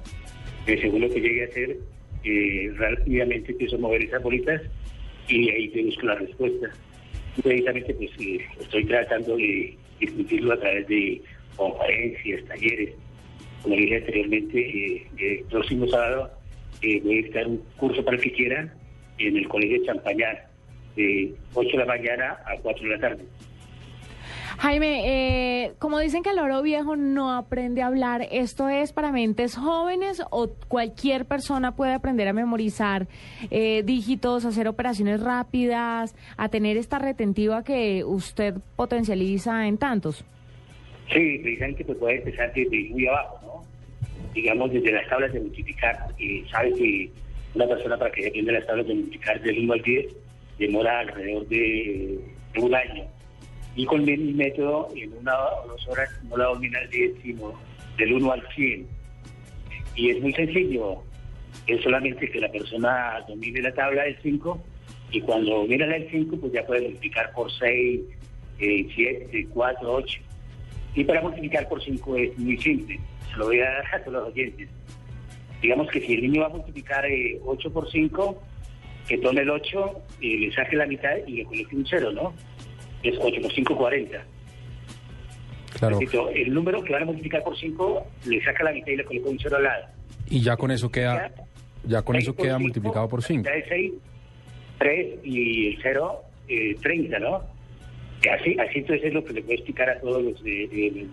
[0.66, 1.76] Eh, según lo que llegue a hacer,
[2.24, 4.62] eh, rápidamente empiezo a mover esas bolitas
[5.28, 6.70] y ahí te busco la respuesta.
[7.42, 7.62] Pues
[8.60, 11.22] estoy tratando de discutirlo a través de
[11.56, 12.94] conferencias, talleres.
[13.62, 16.30] Como dije anteriormente, eh, el próximo sábado
[16.82, 18.74] eh, voy a dictar un curso para el que quiera
[19.18, 20.48] en el Colegio de Champañar,
[20.94, 23.24] de 8 de la mañana a 4 de la tarde.
[24.58, 29.12] Jaime, eh, como dicen que el oro viejo no aprende a hablar, ¿esto es para
[29.12, 33.06] mentes jóvenes o cualquier persona puede aprender a memorizar
[33.50, 40.24] eh, dígitos, hacer operaciones rápidas, a tener esta retentiva que usted potencializa en tantos?
[41.12, 44.32] Sí, precisamente pues puede empezar desde muy abajo, ¿no?
[44.32, 47.10] Digamos desde las tablas de multiplicar, porque sabe que
[47.54, 50.06] una persona para que se aprenda las tablas de multiplicar del 1 al 10
[50.58, 52.18] demora alrededor de,
[52.54, 53.04] de un año.
[53.76, 57.52] Y con mi método, en una o dos horas no la domina el 10, sino
[57.98, 58.86] del 1 al 100.
[59.94, 61.02] Y es muy sencillo,
[61.66, 64.64] es solamente que la persona domine la tabla del 5
[65.10, 68.00] y cuando domina la del 5, pues ya puede multiplicar por 6,
[68.58, 70.20] 7, 4, 8.
[70.94, 72.98] Y para multiplicar por 5 es muy simple,
[73.30, 74.68] se lo voy a dar a todos los oyentes.
[75.60, 78.42] Digamos que si el niño va a multiplicar eh, 8 por 5,
[79.08, 82.34] que tome el 8, y le saque la mitad y le coloque un 0, ¿no?
[83.08, 84.24] Es 8 por 5, 40.
[85.78, 85.98] Claro.
[85.98, 89.04] Repito, el número que van a multiplicar por 5, le saca la mitad y le
[89.04, 89.84] coloca un 0 al lado.
[90.28, 91.30] Y ya con eso queda,
[91.84, 93.44] ya con eso queda cinco, multiplicado por 5.
[93.44, 93.92] Ya es 6,
[94.78, 97.42] 3 y el 0, eh, 30, ¿no?
[98.32, 101.06] Así, así entonces es lo que le voy a explicar a todos los de- de-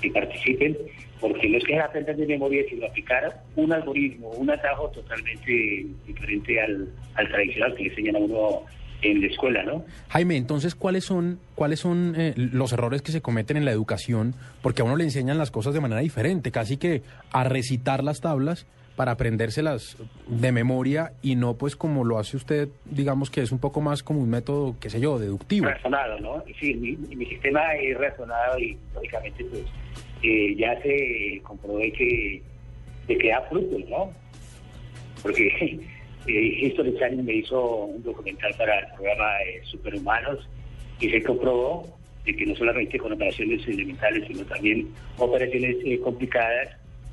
[0.00, 0.76] que participen,
[1.20, 6.60] porque no es que aprendan de memoria, sino aplicar un algoritmo, un atajo totalmente diferente
[6.60, 8.62] al, al tradicional que le enseñan a uno
[9.04, 9.84] en la escuela, ¿no?
[10.08, 14.34] Jaime, entonces, ¿cuáles son, cuáles son eh, los errores que se cometen en la educación?
[14.62, 18.20] Porque a uno le enseñan las cosas de manera diferente, casi que a recitar las
[18.20, 19.96] tablas para aprendérselas
[20.28, 24.02] de memoria y no pues como lo hace usted, digamos que es un poco más
[24.02, 25.66] como un método, qué sé yo, deductivo.
[25.66, 26.44] Razonado, ¿no?
[26.60, 29.62] Sí, mi, mi sistema es razonado y lógicamente pues
[30.22, 32.42] eh, ya se comprobé que,
[33.06, 34.10] que da frutos, ¿no?
[35.22, 35.80] Porque
[36.26, 40.48] eh, History Channel me hizo un documental para el programa eh, Superhumanos
[41.00, 46.70] y se comprobó de que no solamente con operaciones elementales, sino también operaciones eh, complicadas,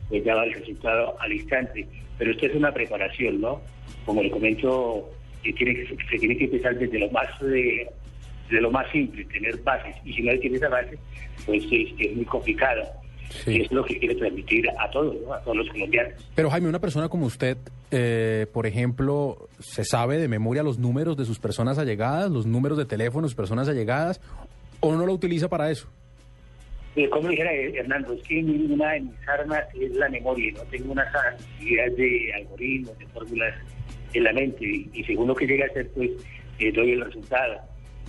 [0.10, 1.86] pues daba el resultado al instante.
[2.17, 3.62] Pero esto es una preparación, ¿no?
[4.06, 5.10] Como le comento,
[5.43, 7.88] eh, tiene que, se tiene que empezar desde lo más de,
[8.50, 9.95] de lo más simple, tener bases.
[10.06, 10.97] Y si no tiene esa base,
[11.45, 12.84] pues es, es muy complicado.
[13.46, 15.34] Y es lo que quiere transmitir a todos, ¿no?
[15.34, 16.13] a todos los colombianos.
[16.36, 17.58] Pero Jaime, una persona como usted,
[17.91, 22.78] eh, por ejemplo, ¿se sabe de memoria los números de sus personas allegadas, los números
[22.78, 24.22] de teléfono de sus personas allegadas,
[24.80, 25.88] o no lo utiliza para eso?
[26.96, 30.63] Eh, como dijera eh, Hernando, es que una de mis armas es la memoria, no
[30.63, 33.56] tengo unas habilidades de algoritmos, de fórmulas
[34.13, 36.12] en la mente, y, y según lo que llegue a hacer, pues
[36.60, 37.62] eh, doy el resultado.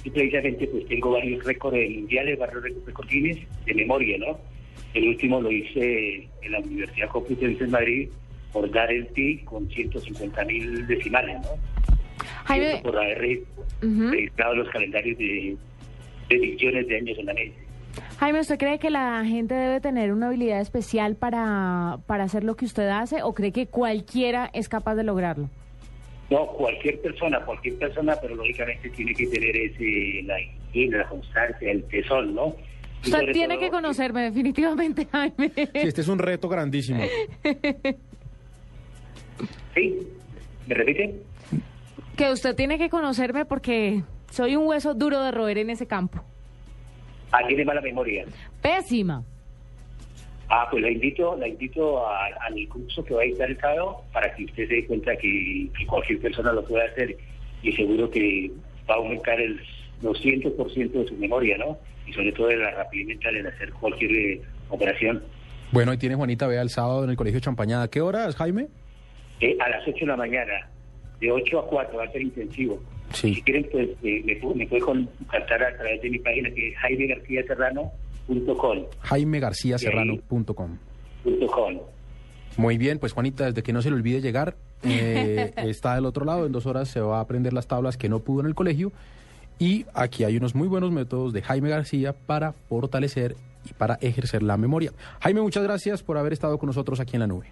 [0.05, 3.09] Y precisamente pues tengo varios récords mundiales, varios récords
[3.67, 4.39] de memoria, ¿no?
[4.95, 8.09] El último lo hice en la Universidad Complutense en Madrid
[8.53, 11.49] por dar el pi con 150 mil decimales, ¿no?
[12.45, 13.45] Jaime, por haber
[13.81, 15.57] registrado los calendarios de,
[16.29, 17.57] de millones de años en la mente.
[18.19, 22.57] Jaime, ¿usted cree que la gente debe tener una habilidad especial para, para hacer lo
[22.57, 25.49] que usted hace o cree que cualquiera es capaz de lograrlo?
[26.31, 30.37] No, cualquier persona, cualquier persona, pero lógicamente tiene que tener ese, la
[30.99, 32.57] la constancia, el tesón, ¿no?
[33.05, 35.51] Usted tiene todo- que conocerme definitivamente, Jaime.
[35.55, 37.03] Sí, este es un reto grandísimo.
[39.75, 39.99] ¿Sí?
[40.67, 41.15] ¿Me repite?
[42.17, 46.23] que usted tiene que conocerme porque soy un hueso duro de roer en ese campo.
[47.33, 48.27] Ah, tiene mala memoria.
[48.61, 49.25] Pésima.
[50.51, 54.03] Ah, pues la invito, la invito a- al curso que va a estar el sábado
[54.13, 57.17] para que usted se dé cuenta que, que cualquier persona lo puede hacer
[57.63, 58.51] y seguro que
[58.89, 59.59] va a aumentar el
[60.03, 61.79] 200% de su memoria, ¿no?
[62.07, 65.23] Y sobre todo de la rapidez mental en hacer cualquier eh, operación.
[65.71, 67.89] Bueno, ahí tiene Juanita, vea el sábado en el Colegio Champañada.
[67.89, 68.69] ¿Qué horas, Jaime?
[69.41, 70.69] Eh, a las 8 de la mañana,
[71.21, 72.83] de 8 a 4, va a ser intensivo.
[73.13, 73.35] Sí.
[73.35, 76.77] Si quieren, pues eh, me, me puede contactar a través de mi página que es
[76.79, 78.85] jaimegarciaserrano.com.
[79.03, 80.79] JaimeGarciaSerrano.com.
[81.25, 81.79] punto com.
[82.57, 86.25] Muy bien, pues Juanita, desde que no se le olvide llegar, eh, está del otro
[86.25, 88.55] lado, en dos horas se va a aprender las tablas que no pudo en el
[88.55, 88.93] colegio
[89.63, 94.43] y aquí hay unos muy buenos métodos de Jaime García para fortalecer y para ejercer
[94.43, 94.91] la memoria.
[95.21, 97.47] Jaime, muchas gracias por haber estado con nosotros aquí en la nube.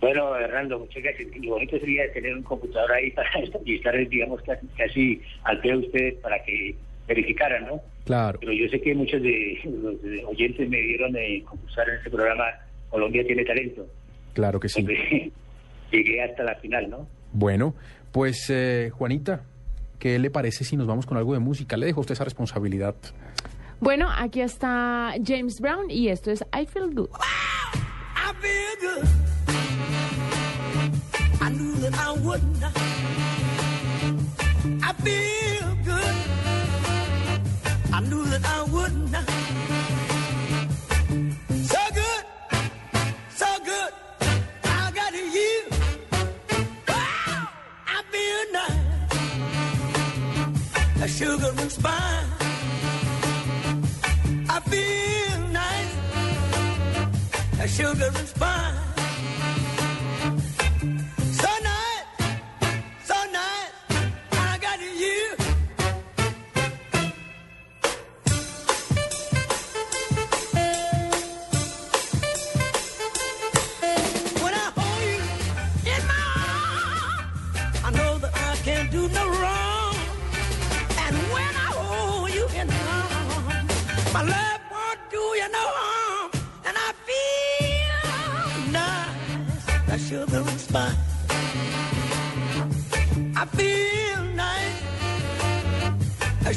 [0.00, 1.28] Bueno, Hernando, muchas gracias.
[1.36, 3.28] Lo bonito sería tener un computador ahí para
[3.64, 6.74] y estar, digamos, casi, casi al pie de ustedes para que
[7.06, 7.80] verificaran, ¿no?
[8.04, 8.40] Claro.
[8.40, 12.46] Pero yo sé que muchos de los oyentes me dieron de concursar en este programa
[12.90, 13.86] Colombia tiene talento.
[14.32, 14.82] Claro que sí.
[14.82, 15.30] Donde
[15.92, 17.06] llegué hasta la final, ¿no?
[17.32, 17.76] Bueno,
[18.10, 19.44] pues eh, Juanita,
[19.98, 21.76] ¿qué le parece si nos vamos con algo de música?
[21.76, 22.94] Le dejo a usted esa responsabilidad.
[23.80, 27.10] Bueno, aquí está James Brown y esto es I Feel Good.
[28.16, 29.08] I feel good.
[31.40, 32.72] I knew that I would not.
[34.82, 36.14] I feel good.
[37.92, 38.94] I knew that I would
[51.04, 51.10] not.
[51.10, 52.24] sugar and spice.
[54.48, 55.96] I feel nice,
[57.60, 58.83] a sugar and spice.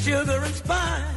[0.08, 1.17] Sugar and spice.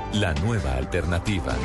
[0.13, 1.55] la nueva alternativa.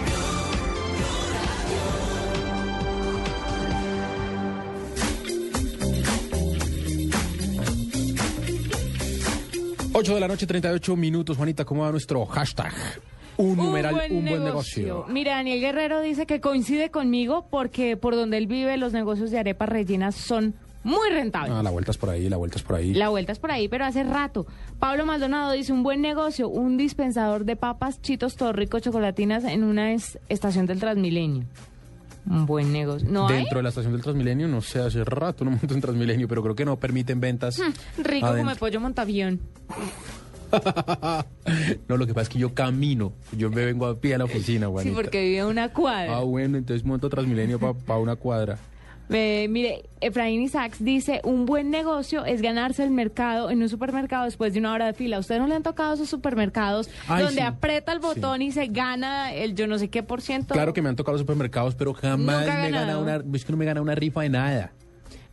[9.92, 11.36] Ocho de la noche, 38 minutos.
[11.36, 12.72] Juanita, ¿cómo va nuestro hashtag?
[13.38, 15.06] Un numeral, un buen negocio.
[15.08, 19.38] Mira, Daniel Guerrero dice que coincide conmigo porque por donde él vive los negocios de
[19.38, 20.54] arepas rellenas son
[20.86, 21.52] muy rentables.
[21.54, 22.94] Ah, la vuelta es por ahí, la vuelta es por ahí.
[22.94, 24.46] La vuelta es por ahí, pero hace rato.
[24.78, 29.64] Pablo Maldonado dice un buen negocio, un dispensador de papas, chitos, todo rico, chocolatinas en
[29.64, 31.44] una es- estación del Transmilenio.
[32.28, 33.08] Un buen negocio.
[33.10, 33.36] ¿No hay?
[33.36, 36.42] Dentro de la estación del Transmilenio, no sé, hace rato no monto en Transmilenio, pero
[36.42, 37.58] creo que no permiten ventas.
[37.58, 39.40] Hmm, rico como el pollo montavión.
[41.88, 43.12] No, lo que pasa es que yo camino.
[43.36, 44.96] Yo me vengo a pie a la oficina, Sí, Juanita.
[44.96, 46.16] porque vive a una cuadra.
[46.18, 48.58] Ah, bueno, entonces monto Transmilenio para una cuadra.
[49.08, 54.24] Eh, mire, Efraín Isaacs dice, un buen negocio es ganarse el mercado en un supermercado
[54.24, 55.16] después de una hora de fila.
[55.16, 57.46] ¿A usted no le han tocado esos supermercados Ay, donde sí.
[57.46, 60.54] aprieta el botón y se gana el yo no sé qué por ciento?
[60.54, 63.52] Claro que me han tocado los supermercados, pero jamás Nunca me gana una, es que
[63.52, 64.72] no me gana una rifa de nada.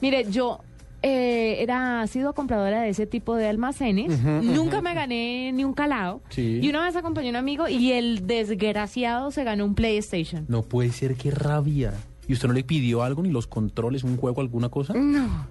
[0.01, 0.59] Mire, yo
[1.01, 4.19] eh, era sido compradora de ese tipo de almacenes.
[4.21, 6.21] Nunca me gané ni un calado.
[6.29, 6.59] Sí.
[6.61, 10.45] Y una vez acompañé a un amigo y el desgraciado se ganó un PlayStation.
[10.47, 11.93] No puede ser, qué rabia.
[12.27, 14.93] ¿Y usted no le pidió algo, ni los controles, un juego, alguna cosa?
[14.93, 15.47] No.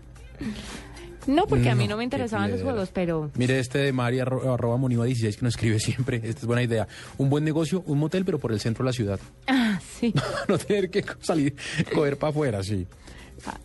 [1.26, 3.30] No, porque a mí No, no me interesaban los juegos, pero...
[3.36, 6.16] Mire este de Mari arro- arroba Moniva 16 que nos escribe siempre.
[6.16, 6.88] Esta es buena idea.
[7.16, 9.20] Un buen negocio, un motel, pero por el centro de la ciudad.
[9.46, 10.12] Ah, sí.
[10.48, 11.54] no tener que salir,
[11.94, 12.86] coger para afuera, sí.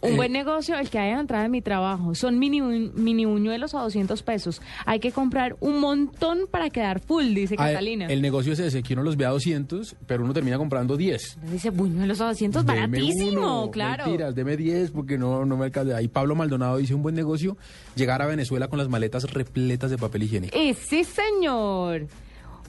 [0.02, 2.16] Un Eh, buen negocio, el que hay a la entrada de mi trabajo.
[2.16, 4.62] Son mini, mini buñuelos a 200 pesos.
[4.86, 8.08] Hay que comprar un montón para quedar full, dice ah, Catalina.
[8.08, 11.38] el negocio es ese, que uno los ve a 200, pero uno termina comprando 10.
[11.52, 14.06] Dice buñuelos a 200, Deme baratísimo, uno, claro.
[14.06, 15.98] Mentiras, deme 10 porque no, no me alcanza.
[15.98, 17.58] Ahí Pablo Maldonado dice un buen negocio,
[17.96, 20.58] llegar a Venezuela con las maletas repletas de papel higiénico.
[20.58, 22.08] Y sí, señor.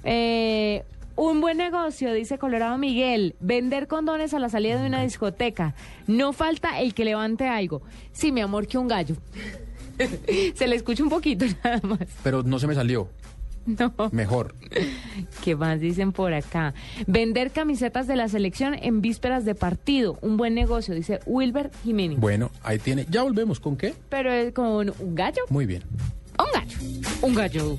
[0.05, 0.85] Eh,
[1.19, 5.75] un buen negocio, dice Colorado Miguel, vender condones a la salida de una discoteca.
[6.07, 7.83] No falta el que levante algo.
[8.13, 9.17] Sí, mi amor, que un gallo.
[10.55, 12.07] Se le escucha un poquito nada más.
[12.23, 13.09] Pero no se me salió.
[13.67, 13.93] No.
[14.13, 14.55] Mejor.
[15.45, 16.73] ¿Qué más dicen por acá?
[17.09, 20.19] Vender camisetas de la selección en vísperas de partido.
[20.23, 22.21] Un buen negocio, dice Wilber Jiménez.
[22.21, 23.07] Bueno, ahí tiene.
[23.11, 23.59] Ya volvemos.
[23.59, 23.93] ¿Con qué?
[24.09, 25.43] Pero es con un gallo.
[25.51, 25.83] Muy bien.
[26.39, 26.79] Un gallo.
[27.23, 27.79] Un gallo.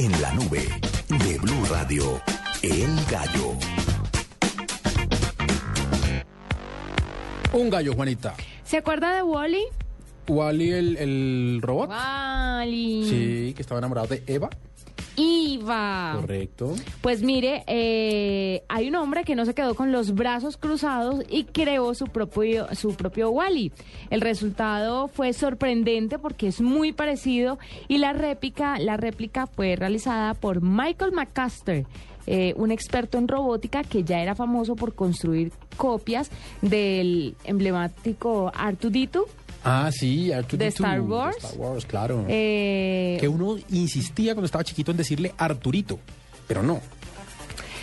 [0.00, 0.66] En la nube
[1.08, 2.22] de Blue Radio,
[2.62, 3.52] El Gallo.
[7.52, 8.34] Un gallo, Juanita.
[8.64, 9.62] ¿Se acuerda de Wally?
[10.26, 11.90] Wally, el, el robot.
[11.90, 13.04] Wally.
[13.10, 14.48] Sí, que estaba enamorado de Eva.
[15.16, 16.12] Iva.
[16.20, 16.74] Correcto.
[17.00, 21.44] Pues mire, eh, hay un hombre que no se quedó con los brazos cruzados y
[21.44, 23.72] creó su propio, su propio Wally.
[24.10, 27.58] El resultado fue sorprendente porque es muy parecido
[27.88, 31.86] y la réplica, la réplica fue realizada por Michael McCaster.
[32.26, 36.30] eh, un experto en robótica que ya era famoso por construir copias
[36.62, 39.26] del emblemático Artudito.
[39.64, 41.36] Ah, sí, R2D2, ¿De Star Wars?
[41.42, 42.24] de Star Wars, claro.
[42.28, 45.98] Eh, que uno insistía cuando estaba chiquito en decirle Arturito,
[46.46, 46.80] pero no.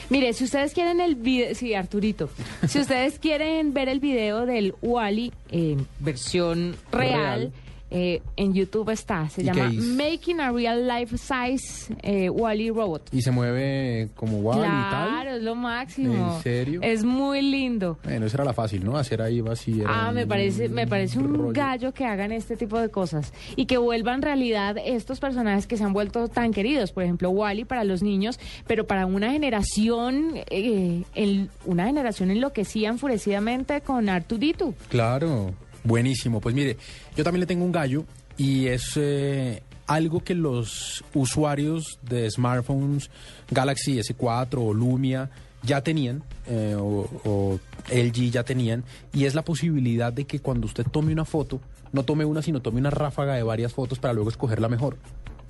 [0.09, 2.29] Mire, si ustedes quieren el video, sí, Arturito,
[2.67, 7.51] si ustedes quieren ver el video del Wally en versión real, Real.
[7.89, 9.71] Eh, en YouTube está, se ¿Y llama?
[9.71, 13.09] Making a Real Life Size eh, Wally Robot.
[13.13, 15.07] Y se mueve como Wally y tal.
[15.09, 16.35] claro, es lo máximo.
[16.35, 16.79] ¿En serio?
[16.83, 17.97] Es muy lindo.
[18.03, 18.97] Bueno, esa era la fácil, ¿no?
[18.97, 19.81] Hacer ahí así.
[19.85, 21.53] Ah, me parece, me parece un rollo.
[21.53, 25.83] gallo que hagan este tipo de cosas y que vuelvan realidad estos personajes que se
[25.83, 26.91] han vuelto tan queridos.
[26.91, 32.89] Por ejemplo, Wally para los niños, pero para una generación, eh, el- una generación enloquecía
[32.89, 34.73] enfurecidamente con Artudito.
[34.89, 35.53] Claro,
[35.87, 36.41] buenísimo.
[36.41, 36.77] Pues mire,
[37.15, 38.05] yo también le tengo un gallo
[38.37, 43.09] y es eh, algo que los usuarios de smartphones
[43.49, 45.29] Galaxy S4 o Lumia
[45.63, 47.59] ya tenían, eh, o, o
[47.91, 48.83] LG ya tenían,
[49.13, 51.59] y es la posibilidad de que cuando usted tome una foto,
[51.91, 54.97] no tome una, sino tome una ráfaga de varias fotos para luego escoger la mejor.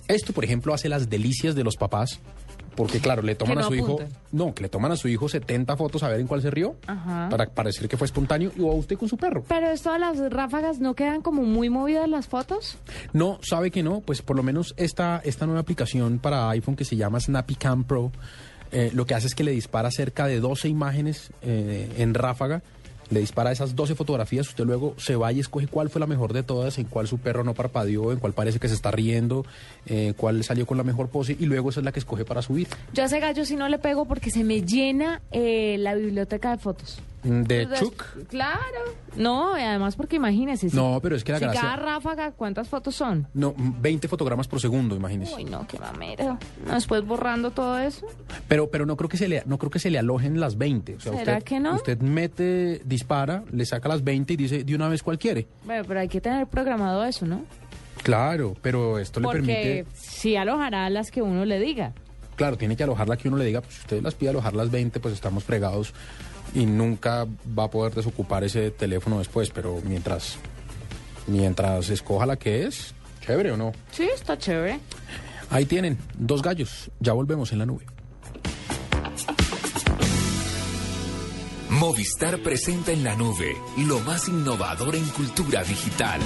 [0.07, 2.19] Esto, por ejemplo, hace las delicias de los papás,
[2.77, 3.99] porque claro, le toman a su hijo,
[4.31, 6.75] no, que le toman a su hijo 70 fotos a ver en cuál se rió,
[6.85, 7.27] Ajá.
[7.29, 9.43] para parecer que fue espontáneo, y o a usted con su perro.
[9.47, 12.77] Pero esto de las ráfagas no quedan como muy movidas las fotos.
[13.13, 16.85] No, sabe que no, pues por lo menos esta, esta nueva aplicación para iPhone que
[16.85, 18.11] se llama Snappy Cam Pro,
[18.71, 22.61] eh, lo que hace es que le dispara cerca de 12 imágenes eh, en ráfaga,
[23.09, 26.33] le dispara esas 12 fotografías, usted luego se va y escoge cuál fue la mejor
[26.33, 29.45] de todas, en cuál su perro no parpadeó, en cuál parece que se está riendo,
[29.85, 32.41] eh, cuál salió con la mejor pose y luego esa es la que escoge para
[32.41, 32.67] subir.
[32.93, 36.51] Yo a ese gallo sí no le pego porque se me llena eh, la biblioteca
[36.51, 36.99] de fotos.
[37.27, 38.03] De Entonces, Chuck.
[38.29, 38.59] Claro.
[39.15, 40.69] No, además porque imagínese.
[40.69, 43.27] si- No, pero es que la si gracia- cada ráfaga, ¿cuántas fotos son?
[43.33, 45.35] No, 20 fotogramas por segundo, imagínese.
[45.35, 46.37] Uy, no, qué mamera.
[46.71, 48.05] Después borrando todo eso.
[48.47, 50.95] Pero, pero no creo que se le, no creo que se le alojen las 20.
[50.95, 51.75] O sea, ¿Será usted, que no?
[51.75, 55.47] Usted mete, dispara, le saca las 20 y dice de una vez cuál quiere.
[55.65, 57.41] Bueno, pero hay que tener programado eso, ¿no?
[58.03, 59.85] Claro, pero esto le Porque permite.
[59.95, 61.93] sí alojará las que uno le diga.
[62.35, 64.53] Claro, tiene que alojar la que uno le diga, pues si usted las pide alojar
[64.53, 65.93] las 20, pues estamos fregados
[66.53, 67.25] y nunca
[67.57, 69.49] va a poder desocupar ese teléfono después.
[69.49, 70.37] Pero mientras,
[71.27, 73.71] mientras escoja la que es, chévere o no.
[73.91, 74.79] Sí, está chévere.
[75.49, 76.91] Ahí tienen, dos gallos.
[76.99, 77.85] Ya volvemos en la nube.
[81.69, 86.19] Movistar presenta en la nube lo más innovador en cultura digital.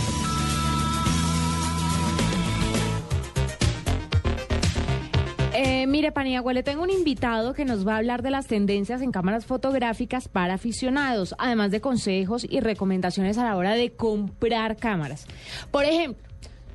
[5.54, 9.02] Eh, mire, Paniagua, le tengo un invitado que nos va a hablar de las tendencias
[9.02, 14.78] en cámaras fotográficas para aficionados, además de consejos y recomendaciones a la hora de comprar
[14.78, 15.28] cámaras.
[15.70, 16.31] Por ejemplo,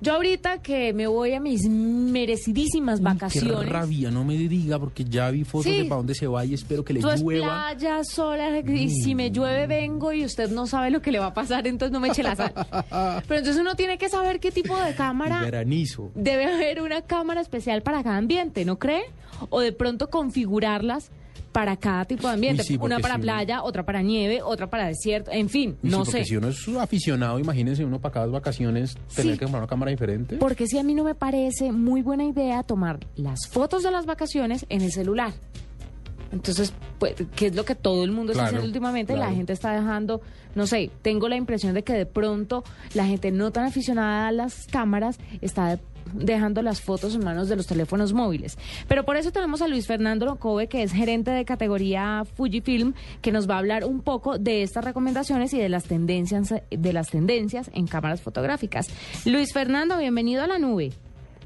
[0.07, 3.69] yo ahorita que me voy a mis merecidísimas Qué vacaciones.
[3.69, 5.79] rabia, no me diga, porque ya vi fotos Sí.
[5.79, 7.47] de para dónde se va y espero que le Tú es llueva.
[7.73, 11.27] playa, sola, y si me llueve vengo y usted no sabe lo que le va
[11.27, 12.53] a pasar, entonces no me eche la sal.
[13.29, 16.11] Pero entonces uno tiene que saber qué tipo de cámara Granizo.
[16.15, 19.03] debe haber una cámara especial para cada ambiente, ¿no cree?
[19.51, 21.11] O de pronto configurarlas
[21.57, 22.63] para cada tipo de ambiente.
[22.65, 26.11] Sí, una para playa, otra para nieve, otra para desierto, en fin, sí, no porque
[26.11, 26.25] sé.
[26.27, 29.39] si uno es aficionado, imagínense uno para cada vacaciones tener Sí.
[29.39, 30.37] que comprar una cámara diferente.
[30.37, 34.05] Porque si a mí no me parece muy buena idea tomar las fotos de las
[34.05, 35.33] vacaciones en el celular.
[36.33, 39.37] Entonces, pues, que es lo que todo el mundo está haciendo últimamente, la claro.
[39.37, 40.21] gente está dejando,
[40.55, 42.65] no sé, tengo la impresión de que de pronto
[42.95, 45.79] la gente no tan aficionada a las cámaras está
[46.13, 48.59] dejando las fotos en manos de los teléfonos móviles.
[48.89, 53.33] Pero por eso tenemos a Luis Fernando Kobe, que es gerente de categoría Fujifilm, que
[53.33, 57.11] nos va a hablar un poco de estas recomendaciones y de las tendencias de las
[57.11, 58.87] tendencias en cámaras fotográficas.
[59.27, 60.93] Luis Fernando, bienvenido a la nube.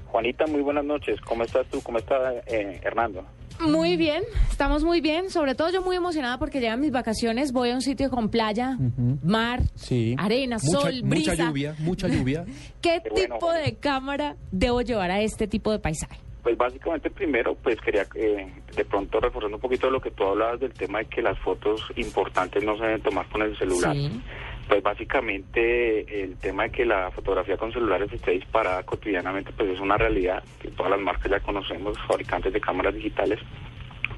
[0.06, 1.20] Juanita, muy buenas noches.
[1.22, 1.80] ¿Cómo estás tú?
[1.82, 2.16] ¿Cómo está
[2.46, 3.24] eh, Hernando?
[3.66, 5.30] Muy bien, estamos muy bien.
[5.30, 7.52] Sobre todo yo muy emocionada porque llegan mis vacaciones.
[7.52, 8.76] Voy a un sitio con playa,
[9.22, 10.14] mar, Sí.
[10.18, 11.32] arena, Mucha- sol, brisa.
[11.32, 12.44] Mucha lluvia, mucha lluvia.
[12.80, 16.18] ¿Qué bueno, tipo de cámara debo llevar a este tipo de paisaje?
[16.42, 20.24] Pues básicamente primero, pues quería eh, de pronto reforzando un poquito de lo que tú
[20.24, 23.94] hablabas del tema de que las fotos importantes no se deben tomar con el celular.
[23.94, 24.10] Sí.
[24.70, 29.80] Pues básicamente el tema de que la fotografía con celulares esté disparada cotidianamente, pues es
[29.80, 33.40] una realidad que todas las marcas ya conocemos, fabricantes de cámaras digitales.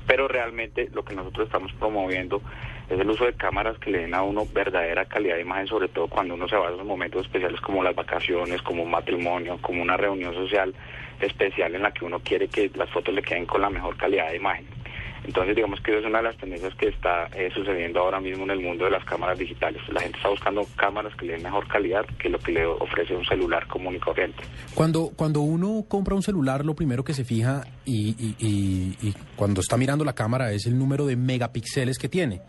[0.06, 2.42] Pero realmente lo que nosotros estamos promoviendo
[2.90, 5.88] es el uso de cámaras que le den a uno verdadera calidad de imagen, sobre
[5.88, 9.56] todo cuando uno se va a esos momentos especiales como las vacaciones, como un matrimonio,
[9.62, 10.74] como una reunión social
[11.18, 14.28] especial en la que uno quiere que las fotos le queden con la mejor calidad
[14.28, 14.81] de imagen.
[15.24, 18.50] Entonces, digamos que es una de las tendencias que está eh, sucediendo ahora mismo en
[18.50, 19.80] el mundo de las cámaras digitales.
[19.92, 23.14] La gente está buscando cámaras que le den mejor calidad que lo que le ofrece
[23.14, 24.42] un celular común y corriente.
[24.74, 29.14] Cuando, cuando uno compra un celular, lo primero que se fija y, y- y- y
[29.36, 32.40] cuando está mirando la cámara es el número de megapíxeles que tiene.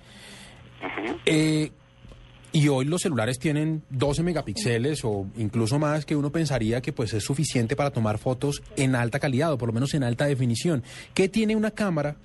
[1.26, 1.72] Eh,
[2.52, 7.14] y hoy los celulares tienen 12 megapíxeles o incluso más que uno pensaría que pues
[7.14, 10.84] es suficiente para tomar fotos en alta calidad o por lo menos en alta definición.
[11.14, 12.16] ¿Qué tiene una cámara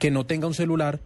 [0.00, 0.98] que no tenga un celular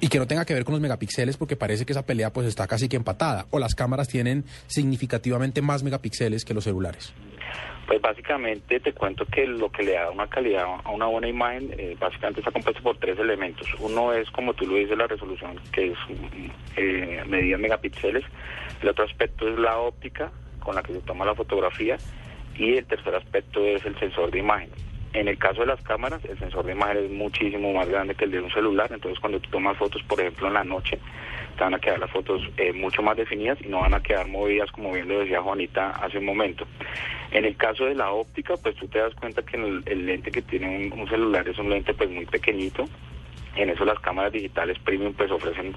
[0.00, 2.46] y que no tenga que ver con los megapíxeles porque parece que esa pelea pues
[2.46, 7.12] está casi que empatada o las cámaras tienen significativamente más megapíxeles que los celulares?
[7.86, 11.74] Pues básicamente te cuento que lo que le da una calidad a una buena imagen,
[11.76, 13.66] eh, básicamente está compuesto por tres elementos.
[13.80, 18.24] Uno es, como tú lo dices, la resolución, que es mm, eh, medida en megapíxeles.
[18.80, 20.30] El otro aspecto es la óptica
[20.60, 21.96] con la que se toma la fotografía.
[22.54, 24.70] Y el tercer aspecto es el sensor de imagen.
[25.12, 28.24] En el caso de las cámaras, el sensor de imagen es muchísimo más grande que
[28.24, 28.90] el de un celular.
[28.92, 30.98] Entonces, cuando tú tomas fotos, por ejemplo, en la noche,
[31.56, 34.28] te van a quedar las fotos eh, mucho más definidas y no van a quedar
[34.28, 36.64] movidas, como bien lo decía Juanita hace un momento.
[37.32, 40.30] En el caso de la óptica, pues tú te das cuenta que el, el lente
[40.30, 42.84] que tiene un, un celular es un lente pues muy pequeñito.
[43.56, 45.74] En eso las cámaras digitales premium pues ofrecen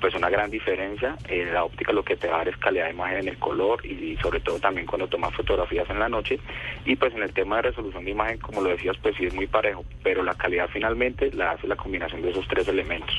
[0.00, 1.16] pues una gran diferencia.
[1.28, 3.38] Eh, la óptica lo que te va a dar es calidad de imagen en el
[3.38, 6.38] color y, y sobre todo también cuando tomas fotografías en la noche.
[6.84, 9.34] Y pues en el tema de resolución de imagen, como lo decías, pues sí es
[9.34, 13.14] muy parejo, pero la calidad finalmente la hace la combinación de esos tres elementos.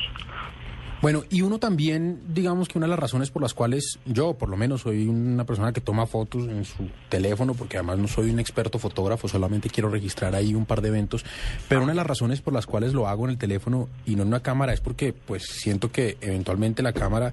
[1.00, 4.48] Bueno, y uno también, digamos que una de las razones por las cuales yo, por
[4.48, 8.30] lo menos, soy una persona que toma fotos en su teléfono, porque además no soy
[8.30, 11.24] un experto fotógrafo, solamente quiero registrar ahí un par de eventos,
[11.68, 14.22] pero una de las razones por las cuales lo hago en el teléfono y no
[14.22, 17.32] en una cámara es porque pues siento que eventualmente la cámara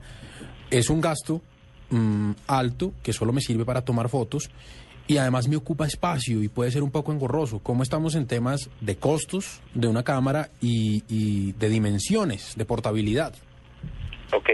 [0.69, 1.41] es un gasto
[1.89, 4.51] mm, alto que solo me sirve para tomar fotos
[5.07, 7.59] y además me ocupa espacio y puede ser un poco engorroso.
[7.59, 13.33] ¿Cómo estamos en temas de costos de una cámara y, y de dimensiones, de portabilidad?
[14.31, 14.49] Ok,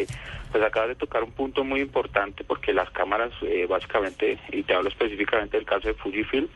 [0.51, 4.73] pues acabas de tocar un punto muy importante porque las cámaras, eh, básicamente, y te
[4.73, 6.47] hablo específicamente del caso de Fujifilm,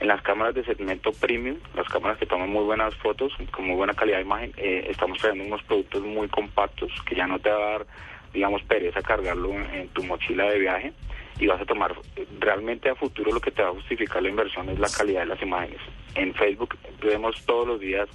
[0.00, 3.76] en las cámaras de segmento premium, las cámaras que toman muy buenas fotos, con muy
[3.76, 7.50] buena calidad de imagen, eh, estamos trayendo unos productos muy compactos que ya no te
[7.50, 7.86] va a dar,
[8.32, 10.92] digamos, pereza cargarlo en, en tu mochila de viaje
[11.38, 11.94] y vas a tomar
[12.38, 15.26] realmente a futuro lo que te va a justificar la inversión es la calidad de
[15.26, 15.80] las imágenes.
[16.14, 18.08] En Facebook vemos todos los días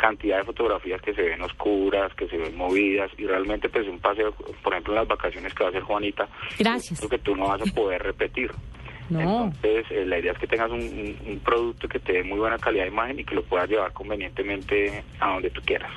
[0.00, 3.98] cantidad de fotografías que se ven oscuras, que se ven movidas y realmente pues un
[3.98, 4.32] paseo,
[4.62, 6.28] por ejemplo en las vacaciones que va a hacer Juanita,
[6.58, 7.02] Gracias.
[7.02, 8.50] lo que tú no vas a poder repetir.
[9.10, 9.20] No.
[9.46, 12.38] Entonces eh, la idea es que tengas un, un- un producto que te dé muy
[12.38, 15.90] buena calidad de imagen y que lo puedas llevar convenientemente a donde tú quieras.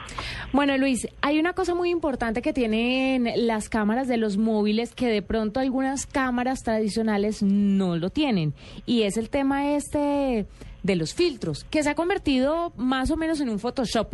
[0.51, 5.05] Bueno, Luis, hay una cosa muy importante que tienen las cámaras de los móviles que
[5.07, 8.53] de pronto algunas cámaras tradicionales no lo tienen.
[8.87, 10.47] Y es el tema este
[10.83, 14.13] de los filtros, que se ha convertido más o menos en un Photoshop.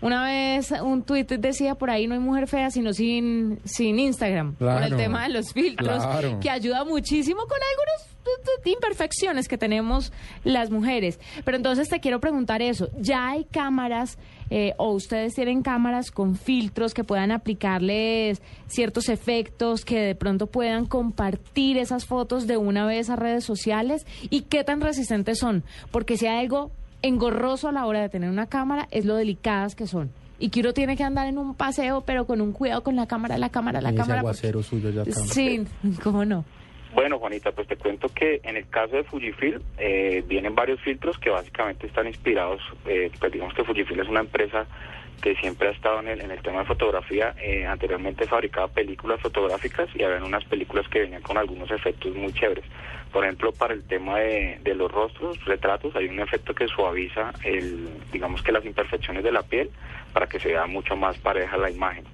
[0.00, 4.54] Una vez un tuit decía por ahí no hay mujer fea sino sin, sin Instagram.
[4.54, 6.38] Por el Claro, tema de los filtros, claro.
[6.40, 8.16] que ayuda muchísimo con algunas
[8.64, 10.12] imperfecciones que tenemos
[10.44, 11.18] las mujeres.
[11.44, 12.90] Pero entonces te quiero preguntar eso.
[12.98, 14.18] ¿Ya hay cámaras
[14.50, 20.46] eh, o ustedes tienen cámaras con filtros que puedan aplicarles ciertos efectos que de pronto
[20.46, 24.06] puedan compartir esas fotos de una vez a redes sociales?
[24.30, 25.64] ¿Y qué tan resistentes son?
[25.90, 26.70] Porque si hay algo
[27.02, 30.10] engorroso a la hora de tener una cámara es lo delicadas que son.
[30.40, 33.06] Y que uno tiene que andar en un paseo, pero con un cuidado con la
[33.06, 34.20] cámara, la cámara, la Ese cámara.
[34.20, 35.20] aguacero suyo ya está.
[35.26, 35.64] Sí,
[36.02, 36.44] ¿cómo no?
[36.94, 41.18] Bueno, Juanita, pues te cuento que en el caso de Fujifilm eh, vienen varios filtros
[41.18, 44.66] que básicamente están inspirados, eh, pues digamos que Fujifilm es una empresa
[45.20, 47.34] que siempre ha estado en el, en el tema de fotografía.
[47.42, 52.32] Eh, anteriormente fabricaba películas fotográficas y habían unas películas que venían con algunos efectos muy
[52.32, 52.64] chéveres.
[53.12, 57.32] Por ejemplo, para el tema de, de los rostros, retratos, hay un efecto que suaviza,
[57.44, 59.70] el, digamos que las imperfecciones de la piel
[60.12, 62.04] para que se vea mucho más pareja la imagen.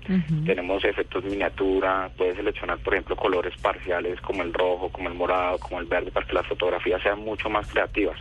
[0.44, 5.58] Tenemos efectos miniatura, puedes seleccionar, por ejemplo, colores parciales como el rojo, como el morado,
[5.58, 8.18] como el verde, para que las fotografías sean mucho más creativas.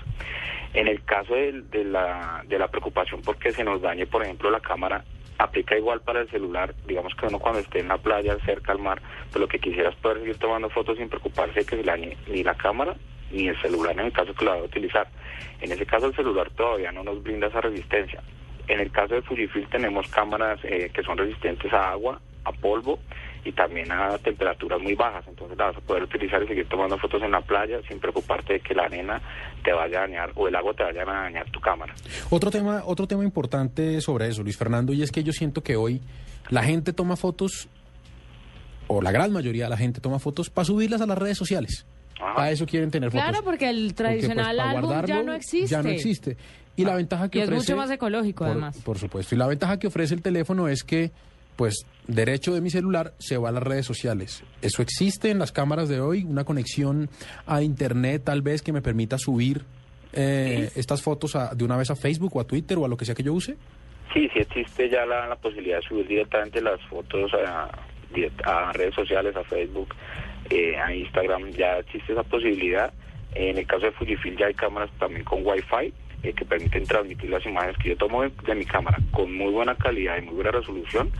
[0.73, 4.49] En el caso de, de la, de la preocupación porque se nos dañe, por ejemplo,
[4.49, 5.03] la cámara,
[5.43, 6.73] aplica igual para el celular.
[6.87, 9.89] Digamos que uno cuando esté en la playa, cerca al mar, pues lo que quisiera
[9.89, 12.95] es poder seguir tomando fotos sin preocuparse de que ni la cámara
[13.31, 15.07] ni el celular en el caso que lo vaya a utilizar.
[15.59, 18.21] En ese caso el celular todavía no nos brinda esa resistencia.
[18.67, 22.99] En el caso de Fujifilm tenemos cámaras eh, que son resistentes a agua, a polvo
[23.45, 25.25] y también a temperaturas muy bajas.
[25.27, 28.53] Entonces la vas a poder utilizar y seguir tomando fotos en la playa sin preocuparte
[28.53, 29.21] de que la arena
[29.63, 31.93] te vaya a dañar o el agua te vaya a dañar tu cámara.
[32.29, 35.75] Otro tema, otro tema importante sobre eso, Luis Fernando, y es que yo siento que
[35.75, 36.01] hoy
[36.49, 37.67] la gente toma fotos,
[38.87, 41.85] o la gran mayoría de la gente toma fotos para subirlas a las redes sociales.
[42.19, 43.27] Para eso quieren tener fotos.
[43.27, 45.67] Claro, porque el Porque, pues, tradicional álbum ya no existe.
[45.67, 46.37] Ya no existe.
[46.75, 47.73] Y la ventaja que Y es ofrece...
[47.73, 48.77] mucho más ecológico, por, además.
[48.83, 49.35] Por supuesto.
[49.35, 51.11] Y la ventaja que ofrece el teléfono es que,
[51.55, 54.43] pues, derecho de mi celular se va a las redes sociales.
[54.61, 57.09] Eso existe en las cámaras de hoy, una conexión
[57.45, 59.63] a Internet tal vez que me permita subir
[60.15, 62.97] eh, estas fotos a- de una vez a Facebook o a Twitter o a lo
[62.97, 63.55] que sea que yo use.
[64.13, 67.71] Sí, sí existe ya la, la posibilidad de subir directamente las fotos a,
[68.73, 69.87] redes sociales, a Facebook,
[70.51, 72.93] eh, a Instagram, ya existe esa posibilidad.
[73.33, 75.91] En el caso de Fujifilm ya hay cámaras también con Wi-Fi
[76.23, 79.51] eh, que permiten transmitir las imágenes que yo tomo de, de mi cámara con muy
[79.51, 81.11] buena calidad y muy buena resolución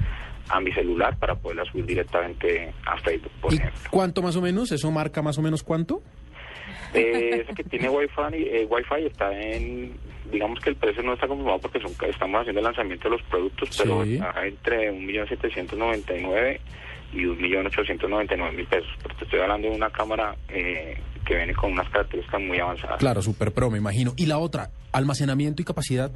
[0.49, 3.79] a mi celular para poderlas subir directamente a Facebook, por ¿Y ejemplo.
[3.91, 4.71] cuánto más o menos?
[4.71, 6.01] ¿Eso marca más o menos cuánto?
[6.93, 9.93] Eh, ese que tiene Wi-Fi, eh, Wi-Fi está en,
[10.31, 13.21] digamos que el precio no está confirmado porque son, estamos haciendo el lanzamiento de los
[13.23, 14.15] productos, pero Sí.
[14.15, 16.59] está entre 1.799.000
[17.13, 18.89] y 1.899.000 pesos.
[19.01, 22.99] Pero te estoy hablando de una cámara eh, que viene con unas características muy avanzadas.
[22.99, 24.13] Claro, Super Pro, me imagino.
[24.17, 26.11] Y la otra, almacenamiento y capacidad.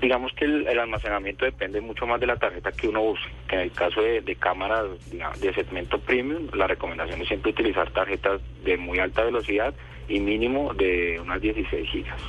[0.00, 3.28] Digamos que el, el almacenamiento depende mucho más de la tarjeta que uno use.
[3.48, 7.50] Que en el caso de, de cámaras digamos, de segmento premium, la recomendación es siempre
[7.50, 9.74] utilizar tarjetas de muy alta velocidad
[10.08, 12.20] y mínimo de unas 16 gigas.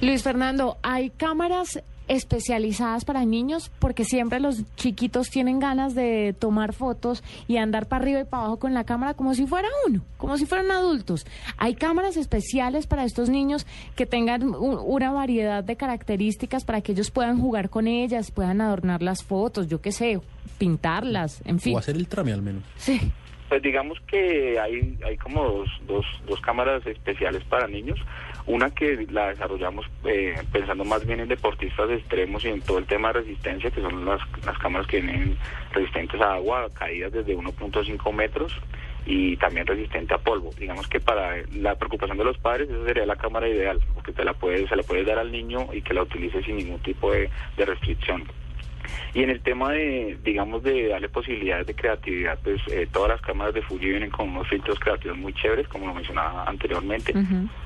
[0.00, 3.70] Luis Fernando, ¿hay cámaras especializadas para niños?
[3.78, 8.44] Porque siempre los chiquitos tienen ganas de tomar fotos y andar para arriba y para
[8.44, 11.26] abajo con la cámara como si fuera uno, como si fueran adultos.
[11.56, 17.10] ¿Hay cámaras especiales para estos niños que tengan una variedad de características para que ellos
[17.10, 20.20] puedan jugar con ellas, puedan adornar las fotos, yo qué sé,
[20.58, 21.74] pintarlas, en fin?
[21.74, 22.62] O hacer el trame al menos.
[22.76, 23.00] Sí.
[23.48, 27.98] Pues digamos que hay, hay como dos, dos, dos cámaras especiales para niños.
[28.46, 32.86] Una que la desarrollamos eh, pensando más bien en deportistas extremos y en todo el
[32.86, 35.36] tema de resistencia, que son las, las cámaras que vienen
[35.72, 38.52] resistentes a agua, caídas desde 1.5 metros
[39.06, 40.50] y también resistente a polvo.
[40.58, 44.24] Digamos que para la preocupación de los padres, esa sería la cámara ideal, porque te
[44.24, 47.12] la puedes, se la puedes dar al niño y que la utilice sin ningún tipo
[47.12, 48.24] de, de restricción.
[49.14, 53.20] Y en el tema de, digamos, de darle posibilidades de creatividad, pues eh, todas las
[53.20, 57.12] cámaras de Fuji vienen con unos filtros creativos muy chéveres, como lo mencionaba anteriormente,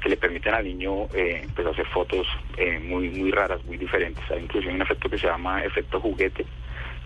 [0.03, 4.23] que le permiten al niño eh, pues, hacer fotos eh, muy muy raras, muy diferentes.
[4.31, 6.45] Hay inclusive un efecto que se llama efecto juguete,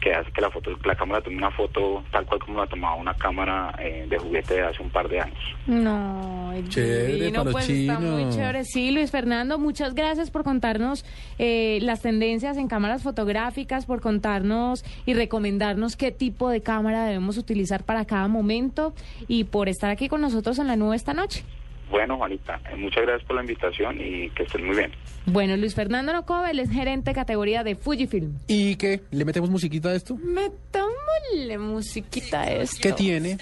[0.00, 2.94] que hace que la foto, la cámara tome una foto tal cual como la tomaba
[2.96, 5.38] una cámara eh, de juguete de hace un par de años.
[5.66, 8.64] No, Chévere, divino, para los pues está muy chévere.
[8.64, 11.04] Sí, Luis Fernando, muchas gracias por contarnos
[11.38, 17.36] eh, las tendencias en cámaras fotográficas, por contarnos y recomendarnos qué tipo de cámara debemos
[17.38, 18.94] utilizar para cada momento
[19.28, 21.44] y por estar aquí con nosotros en la nube esta noche.
[21.90, 24.92] Bueno, Juanita, eh, muchas gracias por la invitación y que estén muy bien.
[25.26, 28.38] Bueno, Luis Fernando Nocobel es gerente de categoría de Fujifilm.
[28.46, 29.02] ¿Y qué?
[29.10, 30.16] ¿Le metemos musiquita a esto?
[30.16, 32.78] Metámosle musiquita a esto.
[32.80, 33.38] ¿Qué tiene?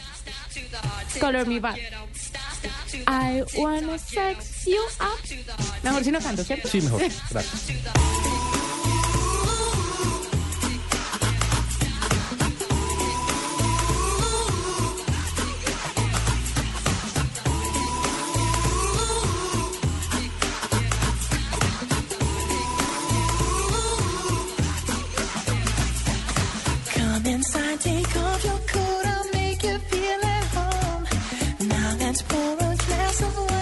[1.20, 1.76] Color Me Bad.
[3.06, 5.84] I wanna sex you up.
[5.84, 6.68] Mejor si no canto, ¿cierto?
[6.68, 7.00] Sí, mejor.
[7.30, 8.37] Gracias.
[27.38, 31.04] Inside, take off your coat, I'll make you feel at home.
[31.68, 33.57] Now let's pour a glass of wine,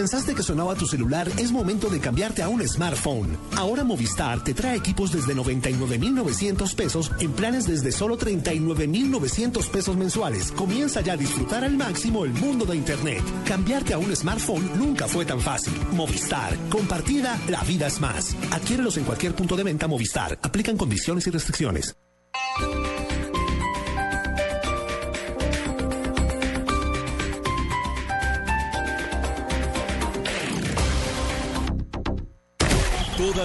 [0.00, 3.36] pensaste que sonaba tu celular, es momento de cambiarte a un smartphone.
[3.54, 10.52] Ahora Movistar te trae equipos desde 99,900 pesos en planes desde solo 39,900 pesos mensuales.
[10.52, 13.22] Comienza ya a disfrutar al máximo el mundo de Internet.
[13.44, 15.74] Cambiarte a un smartphone nunca fue tan fácil.
[15.92, 16.56] Movistar.
[16.70, 18.34] Compartida, la vida es más.
[18.52, 20.38] Adquiérelos en cualquier punto de venta Movistar.
[20.40, 21.94] Aplican condiciones y restricciones.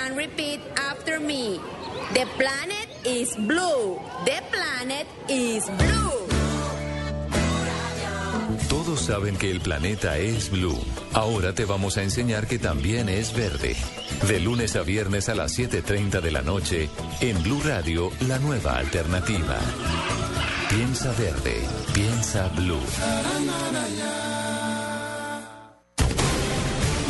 [0.00, 1.60] And repeat after me.
[2.14, 4.00] The planet is blue.
[4.24, 6.06] The planet is blue.
[8.68, 10.78] Todos saben que el planeta es blue.
[11.12, 13.74] Ahora te vamos a enseñar que también es verde.
[14.28, 16.88] De lunes a viernes a las 7.30 de la noche,
[17.20, 19.58] en Blue Radio, la nueva alternativa.
[20.68, 21.60] Piensa verde,
[21.94, 22.80] piensa blue.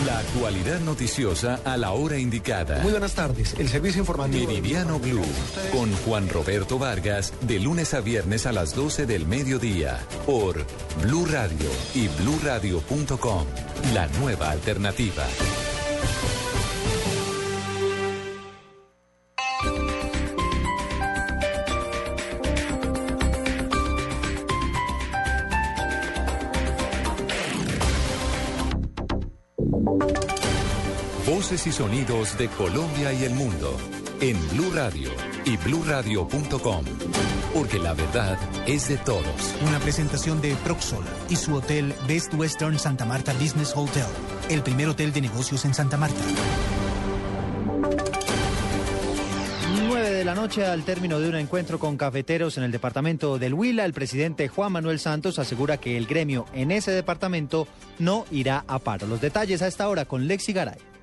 [0.07, 2.78] La actualidad noticiosa a la hora indicada.
[2.80, 3.57] Muy buenas tardes.
[3.59, 4.46] El servicio informativo.
[4.46, 5.24] Meridiano Blue
[5.72, 10.64] con Juan Roberto Vargas de lunes a viernes a las 12 del mediodía por
[11.02, 13.46] Blue Radio y bluradio.com.
[13.94, 15.24] La nueva alternativa.
[31.47, 33.76] Voces y sonidos de Colombia y el mundo
[34.20, 35.11] en Blue Radio
[35.44, 36.84] y bluradio.com.
[37.55, 38.36] Porque la verdad
[38.66, 39.55] es de todos.
[39.64, 44.07] Una presentación de Proxol y su hotel Best Western Santa Marta Business Hotel,
[44.51, 46.20] el primer hotel de negocios en Santa Marta.
[49.86, 53.55] 9 de la noche al término de un encuentro con cafeteros en el departamento del
[53.55, 57.68] Huila, el presidente Juan Manuel Santos asegura que el gremio en ese departamento
[58.01, 59.07] no irá a paro.
[59.07, 60.95] Los detalles a esta hora con Lexi Garay.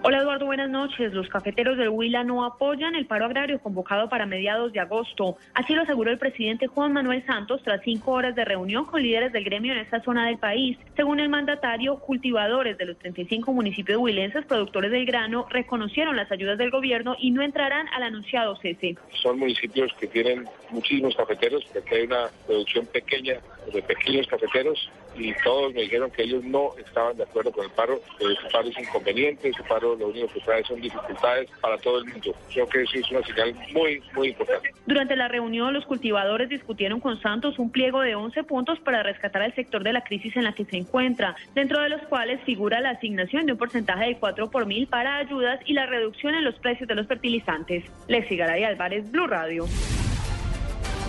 [0.00, 1.12] Hola Eduardo, buenas noches.
[1.12, 5.36] Los cafeteros del Huila no apoyan el paro agrario convocado para mediados de agosto.
[5.54, 9.32] Así lo aseguró el presidente Juan Manuel Santos tras cinco horas de reunión con líderes
[9.32, 10.78] del gremio en esta zona del país.
[10.94, 16.58] Según el mandatario, cultivadores de los 35 municipios huilenses productores del grano reconocieron las ayudas
[16.58, 18.96] del gobierno y no entrarán al anunciado cese.
[19.20, 23.40] Son municipios que tienen muchísimos cafeteros, porque hay una producción pequeña
[23.72, 27.70] de pequeños cafeteros y todos me dijeron que ellos no estaban de acuerdo con el
[27.72, 31.76] paro, que ese paro es inconveniente, ese paro lo único que trae son dificultades para
[31.78, 32.34] todo el mundo.
[32.52, 34.70] Creo que eso es una señal muy, muy importante.
[34.86, 39.42] Durante la reunión, los cultivadores discutieron con Santos un pliego de 11 puntos para rescatar
[39.42, 42.80] al sector de la crisis en la que se encuentra, dentro de los cuales figura
[42.80, 46.44] la asignación de un porcentaje de 4 por mil para ayudas y la reducción en
[46.44, 47.84] los precios de los fertilizantes.
[48.06, 49.66] Lexi Garay Álvarez, Blue Radio.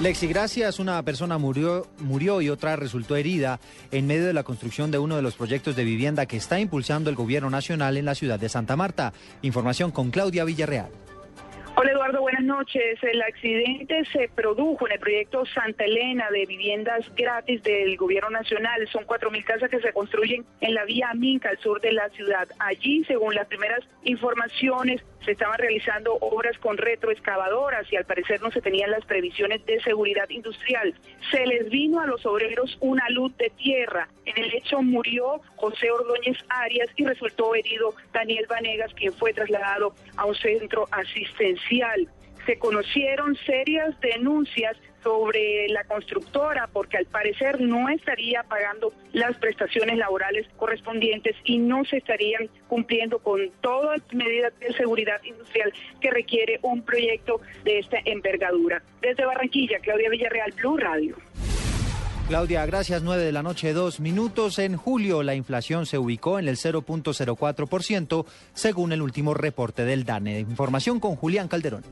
[0.02, 0.80] Lexi, gracias.
[0.80, 3.60] Una persona murió, murió y otra resultó herida
[3.92, 7.10] en medio de la construcción de uno de los proyectos de vivienda que está impulsando
[7.10, 9.12] el gobierno nacional en la ciudad de Santa Marta.
[9.42, 10.90] Información con Claudia Villarreal.
[11.82, 13.02] Hola Eduardo, buenas noches.
[13.02, 18.86] El accidente se produjo en el proyecto Santa Elena de viviendas gratis del gobierno nacional.
[18.92, 22.50] Son 4.000 casas que se construyen en la vía Minca, al sur de la ciudad.
[22.60, 28.52] Allí, según las primeras informaciones, se estaban realizando obras con retroexcavadoras y al parecer no
[28.52, 30.94] se tenían las previsiones de seguridad industrial.
[31.32, 34.10] Se les vino a los obreros una luz de tierra.
[34.26, 39.94] En el hecho murió José Ordóñez Arias y resultó herido Daniel Vanegas, quien fue trasladado
[40.18, 41.69] a un centro asistencial.
[42.46, 49.98] Se conocieron serias denuncias sobre la constructora porque al parecer no estaría pagando las prestaciones
[49.98, 56.12] laborales correspondientes y no se estarían cumpliendo con todas las medidas de seguridad industrial que
[56.12, 58.82] requiere un proyecto de esta envergadura.
[59.02, 61.16] Desde Barranquilla, Claudia Villarreal, Blue Radio.
[62.30, 63.02] Claudia, gracias.
[63.02, 64.60] 9 de la noche, dos minutos.
[64.60, 70.42] En julio la inflación se ubicó en el 0.04% según el último reporte del DANE.
[70.42, 71.84] Información con Julián Calderón.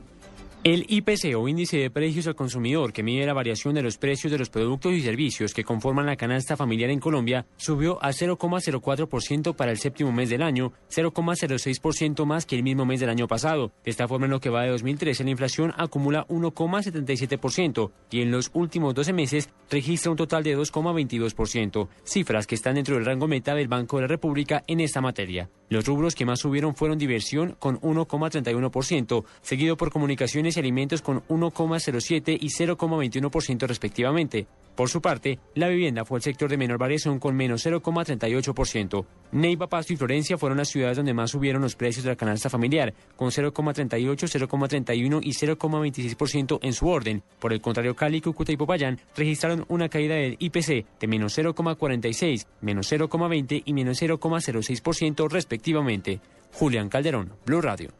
[0.64, 4.32] El IPC o índice de precios al consumidor, que mide la variación de los precios
[4.32, 9.54] de los productos y servicios que conforman la canasta familiar en Colombia, subió a 0,04%
[9.54, 13.70] para el séptimo mes del año, 0,06% más que el mismo mes del año pasado.
[13.84, 18.32] De esta forma, en lo que va de 2013, la inflación acumula 1,77% y en
[18.32, 23.28] los últimos 12 meses registra un total de 2,22%, cifras que están dentro del rango
[23.28, 25.50] meta del Banco de la República en esta materia.
[25.68, 31.22] Los rubros que más subieron fueron diversión con 1,31%, seguido por comunicaciones y alimentos con
[31.28, 34.46] 1,07 y 0,21% respectivamente.
[34.78, 39.04] Por su parte, la vivienda fue el sector de menor variación con menos 0,38%.
[39.32, 42.48] Neiva, Pasto y Florencia fueron las ciudades donde más subieron los precios de la canasta
[42.48, 47.24] familiar, con 0,38, 0,31 y 0,26% en su orden.
[47.40, 52.46] Por el contrario, Cali, Cúcuta y Popayán registraron una caída del IPC de menos 0,46,
[52.60, 56.20] menos 0,20 y menos 0,06% respectivamente.
[56.52, 57.90] Julián Calderón, Blue Radio.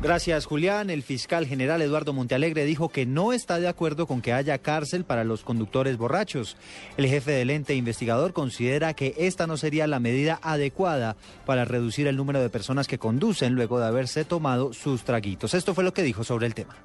[0.00, 0.90] Gracias, Julián.
[0.90, 5.04] El fiscal general Eduardo Montealegre dijo que no está de acuerdo con que haya cárcel
[5.04, 6.56] para los conductores borrachos.
[6.96, 12.06] El jefe del ente investigador considera que esta no sería la medida adecuada para reducir
[12.06, 15.52] el número de personas que conducen luego de haberse tomado sus traguitos.
[15.54, 16.76] Esto fue lo que dijo sobre el tema.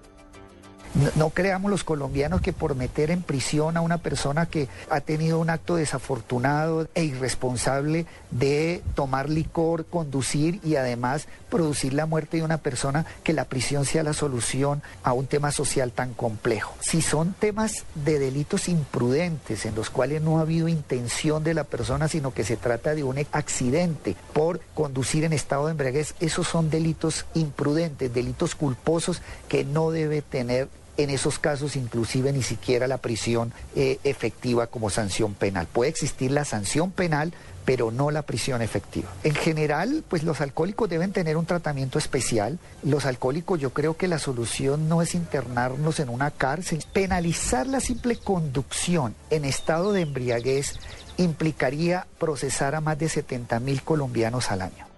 [1.16, 5.40] No, creamos los colombianos que por meter en prisión a una persona que ha tenido
[5.40, 12.44] un acto desafortunado e irresponsable de tomar licor, conducir y además producir la muerte de
[12.44, 16.76] una persona, que la prisión sea la solución a un tema social tan complejo.
[16.80, 21.64] Si son temas de delitos imprudentes en los cuales no ha habido intención de la
[21.64, 26.48] persona, sino que se trata de un accidente por conducir en estado de embriaguez, esos
[26.48, 32.88] son delitos imprudentes, delitos culposos que no debe tener en esos casos inclusive ni siquiera
[32.88, 35.68] la prisión eh, efectiva como sanción penal.
[35.72, 37.34] Puede existir la sanción penal,
[37.66, 39.10] pero no la prisión efectiva.
[39.24, 42.60] En general, pues los alcohólicos deben tener un tratamiento especial.
[42.84, 46.84] Los alcohólicos yo creo que la solución no es internarnos en una cárcel.
[46.94, 50.74] Penalizar la simple conducción en estado de embriaguez
[51.18, 54.93] implicaría procesar a más de 70 mil colombianos al año.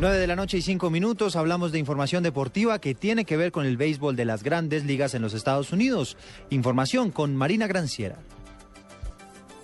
[0.00, 3.50] 9 de la noche y 5 minutos hablamos de información deportiva que tiene que ver
[3.50, 6.16] con el béisbol de las grandes ligas en los Estados Unidos.
[6.50, 8.16] Información con Marina Granciera.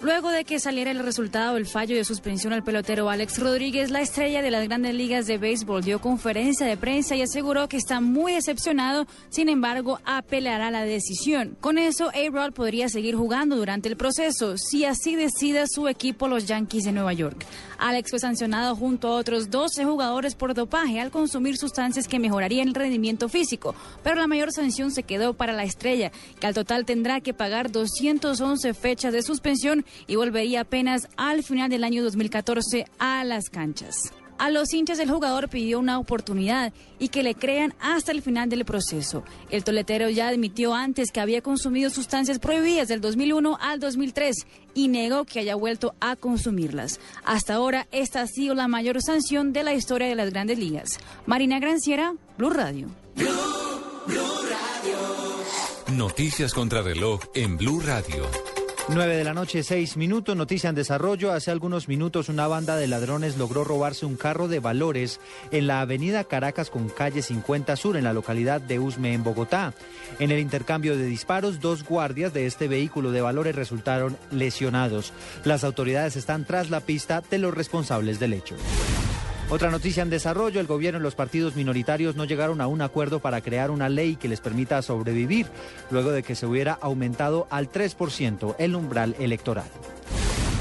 [0.05, 4.03] Luego de que saliera el resultado del fallo de suspensión al pelotero Alex Rodríguez, la
[4.03, 8.03] estrella de las grandes ligas de béisbol dio conferencia de prensa y aseguró que está
[8.03, 11.57] muy decepcionado, sin embargo, apelará la decisión.
[11.59, 16.45] Con eso, A-Rod podría seguir jugando durante el proceso, si así decida su equipo, los
[16.45, 17.47] Yankees de Nueva York.
[17.79, 22.69] Alex fue sancionado junto a otros 12 jugadores por dopaje al consumir sustancias que mejorarían
[22.69, 26.85] el rendimiento físico, pero la mayor sanción se quedó para la estrella, que al total
[26.85, 32.87] tendrá que pagar 211 fechas de suspensión y volvería apenas al final del año 2014
[32.99, 34.13] a las canchas.
[34.37, 38.49] A los hinchas el jugador pidió una oportunidad y que le crean hasta el final
[38.49, 39.23] del proceso.
[39.49, 44.35] El toletero ya admitió antes que había consumido sustancias prohibidas del 2001 al 2003
[44.75, 46.99] y negó que haya vuelto a consumirlas.
[47.25, 50.99] Hasta ahora esta ha sido la mayor sanción de la historia de las grandes ligas.
[51.27, 52.89] Marina Granciera, Blue Radio.
[55.93, 58.54] Noticias contra reloj en Blue Radio.
[58.89, 61.33] 9 de la noche, 6 minutos, noticia en desarrollo.
[61.33, 65.21] Hace algunos minutos una banda de ladrones logró robarse un carro de valores
[65.53, 69.73] en la avenida Caracas con calle 50 Sur, en la localidad de Usme, en Bogotá.
[70.19, 75.15] En el intercambio de disparos, dos guardias de este vehículo de valores resultaron lesionados.
[75.45, 78.57] Las autoridades están tras la pista de los responsables del hecho.
[79.51, 83.21] Otra noticia en desarrollo, el gobierno y los partidos minoritarios no llegaron a un acuerdo
[83.21, 85.47] para crear una ley que les permita sobrevivir,
[85.91, 89.69] luego de que se hubiera aumentado al 3% el umbral electoral.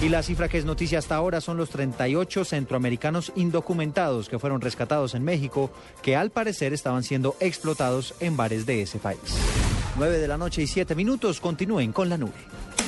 [0.02, 4.60] Y la cifra que es noticia hasta ahora son los 38 centroamericanos indocumentados que fueron
[4.60, 5.72] rescatados en México,
[6.02, 9.20] que al parecer estaban siendo explotados en bares de ese país.
[9.98, 12.34] 9 de la noche y 7 minutos, continúen con la nube.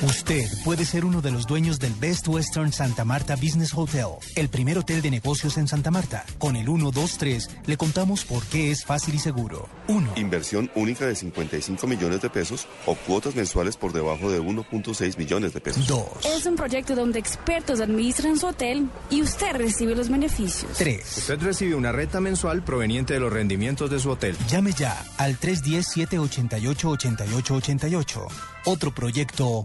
[0.02, 4.50] Usted puede ser uno de los dueños del Best Western Santa Marta Business Hotel, el
[4.50, 6.26] primer hotel de negocios en Santa Marta.
[6.38, 9.68] Con el 123 le contamos por qué es fácil y seguro.
[9.88, 10.12] 1.
[10.16, 15.54] Inversión única de 55 millones de pesos o cuotas mensuales por debajo de 1.6 millones
[15.54, 15.86] de pesos.
[15.86, 16.04] 2.
[16.36, 20.70] Es un proyecto donde expertos administran su hotel y usted recibe los beneficios.
[20.76, 21.16] 3.
[21.18, 24.36] Usted recibe una renta mensual proveniente de los rendimientos de su hotel.
[24.48, 28.26] Llame ya al 310-788-8888.
[28.68, 29.64] Otro proyecto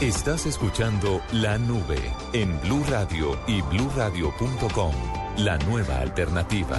[0.00, 1.98] Estás escuchando La Nube
[2.32, 4.92] en Blue Radio y bluradio.com,
[5.38, 6.78] la nueva alternativa.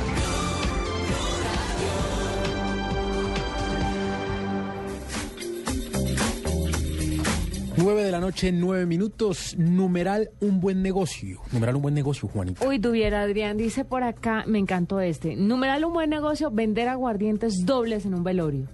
[7.77, 9.55] 9 de la noche, 9 minutos.
[9.57, 11.39] Numeral un buen negocio.
[11.51, 12.67] Numeral un buen negocio, Juanita.
[12.67, 15.35] Uy, tuviera Adrián, dice por acá, me encantó este.
[15.35, 18.67] Numeral un buen negocio, vender aguardientes dobles en un velorio.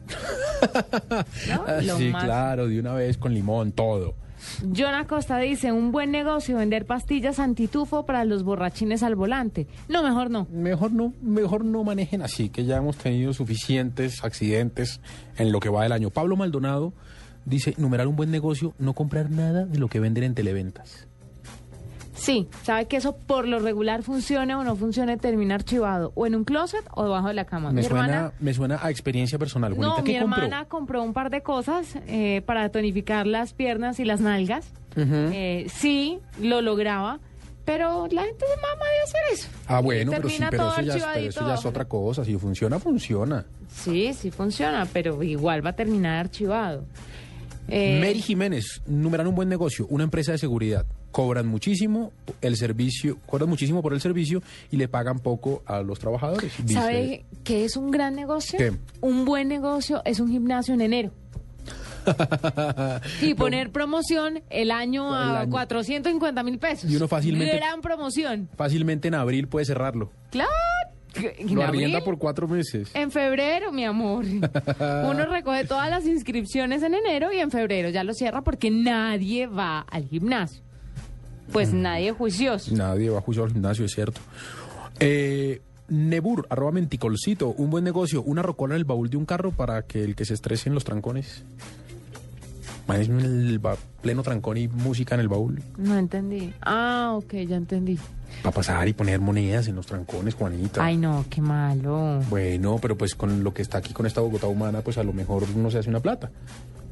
[1.48, 1.82] ¿No?
[1.84, 4.16] Lo sí, más- claro, de una vez con limón, todo.
[4.76, 9.68] John Acosta dice, un buen negocio, vender pastillas antitufo para los borrachines al volante.
[9.88, 10.48] No, mejor no.
[10.52, 15.02] Mejor no, mejor no manejen así, que ya hemos tenido suficientes accidentes
[15.38, 16.10] en lo que va del año.
[16.10, 16.94] Pablo Maldonado
[17.46, 21.07] dice, numeral un buen negocio, no comprar nada de lo que venden en televentas.
[22.18, 26.36] Sí, sabe que eso por lo regular funcione o no funcione, termina archivado o en
[26.36, 27.70] un closet o debajo de la cama.
[27.72, 29.78] Me mi suena, hermana, me suena a experiencia personal.
[29.78, 34.20] no, mi hermana compró un par de cosas eh, para tonificar las piernas y las
[34.20, 34.68] nalgas.
[34.96, 37.20] Eh, sí, lo lograba,
[37.66, 39.48] pero la gente se mama de hacer eso.
[39.68, 42.26] Ah, bueno, pero, sí, pero, eso ya, es- pero eso ya es otra cosa.
[42.26, 43.46] Si funciona, funciona.
[43.72, 46.84] Sí, sí funciona, pero igual va a terminar archivado.
[47.68, 50.86] Eh, Mary Jiménez, numeral un buen negocio, una empresa de seguridad.
[51.12, 52.12] Cobran muchísimo
[52.42, 56.54] el servicio, cobran muchísimo por el servicio y le pagan poco a los trabajadores.
[56.68, 58.58] ¿Sabe qué es un gran negocio?
[58.60, 58.74] ¿Qué?
[59.02, 61.12] Un buen negocio es un gimnasio en enero.
[63.22, 65.52] Y poner promoción el año El a año.
[65.52, 66.90] 450 mil pesos.
[66.90, 68.48] Y uno fácilmente- Gran promoción.
[68.56, 70.12] Fácilmente en abril puede cerrarlo.
[70.32, 70.50] Claro.
[71.16, 71.82] ¿En Lo abril?
[71.86, 72.92] arrienda por cuatro meses.
[72.94, 74.24] En febrero, mi amor.
[75.10, 79.48] Uno recoge todas las inscripciones en enero y en febrero ya lo cierra porque nadie
[79.48, 80.62] va al gimnasio.
[81.52, 81.82] Pues Mm.
[81.82, 82.76] nadie juicioso.
[82.76, 84.20] Nadie va a juiciar al gimnasio, es cierto.
[85.00, 89.52] Eh, Nebur, arroba menticolcito, un buen negocio, una rocola en el baúl de un carro
[89.52, 91.44] para que el que se estrese en los trancones.
[92.88, 95.62] Imagínense el ba- pleno trancón y música en el baúl.
[95.78, 96.54] No entendí.
[96.62, 97.98] Ah, ok, ya entendí.
[98.44, 100.84] Para pasar y poner monedas en los trancones, Juanita.
[100.84, 102.22] Ay, no, qué malo.
[102.30, 105.12] Bueno, pero pues con lo que está aquí con esta Bogotá humana, pues a lo
[105.14, 106.32] mejor no se hace una plata.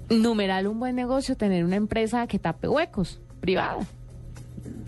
[0.09, 3.79] Numeral un buen negocio, tener una empresa que tape huecos, privada.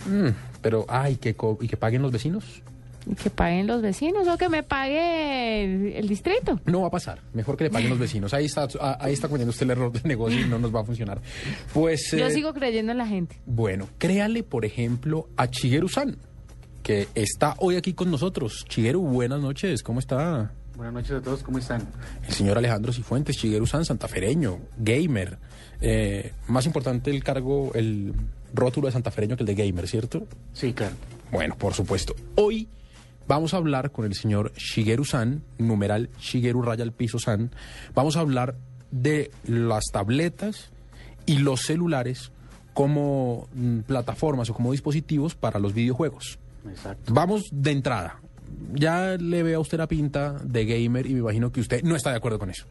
[0.09, 0.29] Mm,
[0.61, 2.61] pero, ay, que co- y que paguen los vecinos.
[3.09, 6.59] Y que paguen los vecinos o que me pague el, el distrito.
[6.65, 7.19] No va a pasar.
[7.33, 8.33] Mejor que le paguen los vecinos.
[8.33, 10.81] Ahí está, a- ahí está cometiendo usted el error de negocio y no nos va
[10.81, 11.21] a funcionar.
[11.73, 13.37] Pues, Yo eh, sigo creyendo en la gente.
[13.45, 16.17] bueno, créale, por ejemplo, a Shigeru-san,
[16.83, 18.65] que está hoy aquí con nosotros.
[18.69, 19.83] Shigeru, buenas noches.
[19.83, 20.51] ¿Cómo está?
[20.75, 21.87] Buenas noches a todos, ¿cómo están?
[22.27, 25.37] El señor Alejandro Cifuentes, Shigeru-san, santafereño, gamer.
[25.81, 28.13] Eh, más importante el cargo, el
[28.53, 30.27] rótulo de santafereño que el de gamer, ¿cierto?
[30.53, 30.95] Sí, claro.
[31.31, 32.15] Bueno, por supuesto.
[32.35, 32.67] Hoy
[33.27, 37.51] vamos a hablar con el señor Shigeru-san, numeral Shigeru Raya al Piso San.
[37.93, 38.55] Vamos a hablar
[38.91, 40.71] de las tabletas
[41.25, 42.31] y los celulares
[42.73, 46.39] como mm, plataformas o como dispositivos para los videojuegos.
[46.69, 47.13] Exacto.
[47.13, 48.19] Vamos de entrada.
[48.73, 51.95] Ya le veo a usted la pinta de gamer y me imagino que usted no
[51.95, 52.65] está de acuerdo con eso.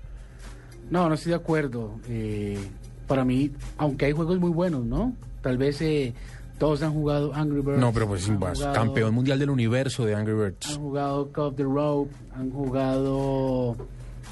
[0.91, 1.99] No, no estoy de acuerdo.
[2.09, 2.59] Eh,
[3.07, 5.13] para mí, aunque hay juegos muy buenos, ¿no?
[5.47, 6.13] Tal vez eh,
[6.59, 7.79] todos han jugado Angry Birds.
[7.79, 10.71] No, pero pues jugado- campeón mundial del universo de Angry Birds.
[10.71, 13.77] Han jugado of the Rope, han jugado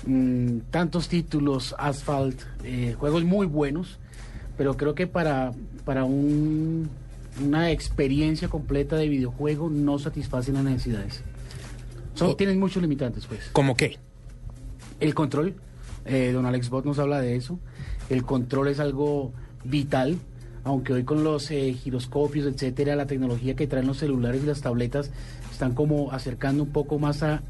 [0.06, 4.00] mm, tantos títulos, Asphalt, eh, juegos muy buenos,
[4.58, 5.52] pero creo que para,
[5.84, 6.90] para un-
[7.44, 11.22] una experiencia completa de videojuego no satisfacen las necesidades.
[12.14, 13.50] Son, Tienen muchos limitantes, pues.
[13.52, 13.98] ¿Cómo qué?
[14.98, 15.54] El control,
[16.06, 17.60] eh, don Alex Bot nos habla de eso.
[18.10, 19.32] El control es algo
[19.64, 20.18] vital,
[20.64, 24.62] aunque hoy con los eh, giroscopios, etcétera, la tecnología que traen los celulares y las
[24.62, 25.10] tabletas
[25.52, 27.42] están como acercando un poco más a,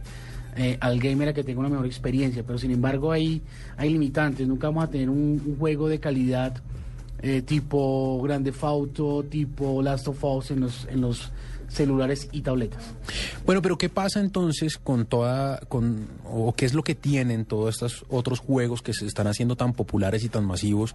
[0.56, 2.42] eh, al gamer a que tenga una mejor experiencia.
[2.44, 3.40] Pero sin embargo hay,
[3.76, 4.46] hay limitantes.
[4.46, 6.60] Nunca vamos a tener un, juego de calidad
[7.22, 11.32] eh, tipo Grande Auto, tipo Last of Us en los, en los
[11.68, 12.84] celulares y tabletas.
[13.46, 17.74] Bueno, pero ¿qué pasa entonces con toda, con, o qué es lo que tienen todos
[17.74, 20.94] estos otros juegos que se están haciendo tan populares y tan masivos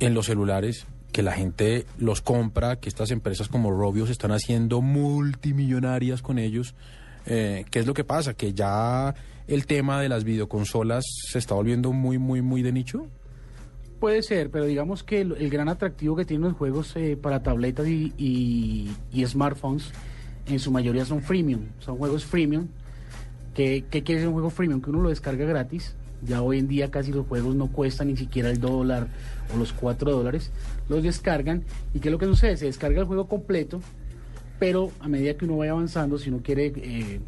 [0.00, 0.86] en los celulares?
[1.16, 6.38] Que la gente los compra, que estas empresas como Robio se están haciendo multimillonarias con
[6.38, 6.74] ellos.
[7.24, 8.34] Eh, ¿Qué es lo que pasa?
[8.34, 9.14] ¿Que ya
[9.48, 13.06] el tema de las videoconsolas se está volviendo muy, muy, muy de nicho?
[13.98, 17.88] Puede ser, pero digamos que el, gran atractivo que tienen los juegos eh, para tabletas
[17.88, 18.90] y,
[19.26, 19.92] smartphones
[20.46, 22.66] en su mayoría son freemium, son juegos freemium.
[23.54, 24.82] ¿Qué, ¿Qué quiere decir un juego freemium?
[24.82, 25.96] Que uno lo descarga gratis.
[26.22, 29.08] Ya hoy en día casi los juegos no cuestan ni siquiera el dólar
[29.54, 30.50] o los cuatro dólares.
[30.88, 31.62] Los descargan
[31.94, 32.56] y ¿qué es lo que sucede?
[32.56, 33.80] Se descarga el juego completo,
[34.58, 37.20] pero a medida que uno vaya avanzando, si uno quiere eh,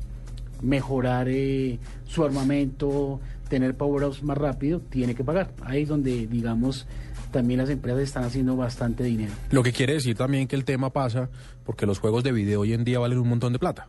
[0.63, 5.51] mejorar eh, su armamento, tener power-ups más rápido, tiene que pagar.
[5.63, 6.87] Ahí es donde, digamos,
[7.33, 9.33] también las empresas están haciendo bastante dinero.
[9.51, 11.29] Lo que quiere decir también que el tema pasa
[11.65, 13.89] porque los juegos de video hoy en día valen un montón de plata.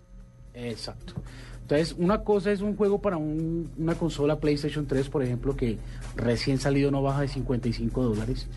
[0.53, 1.13] Exacto.
[1.61, 5.77] Entonces, una cosa es un juego para un- una consola PlayStation 3, por ejemplo, que
[6.15, 8.47] recién salido no baja de 55 dólares.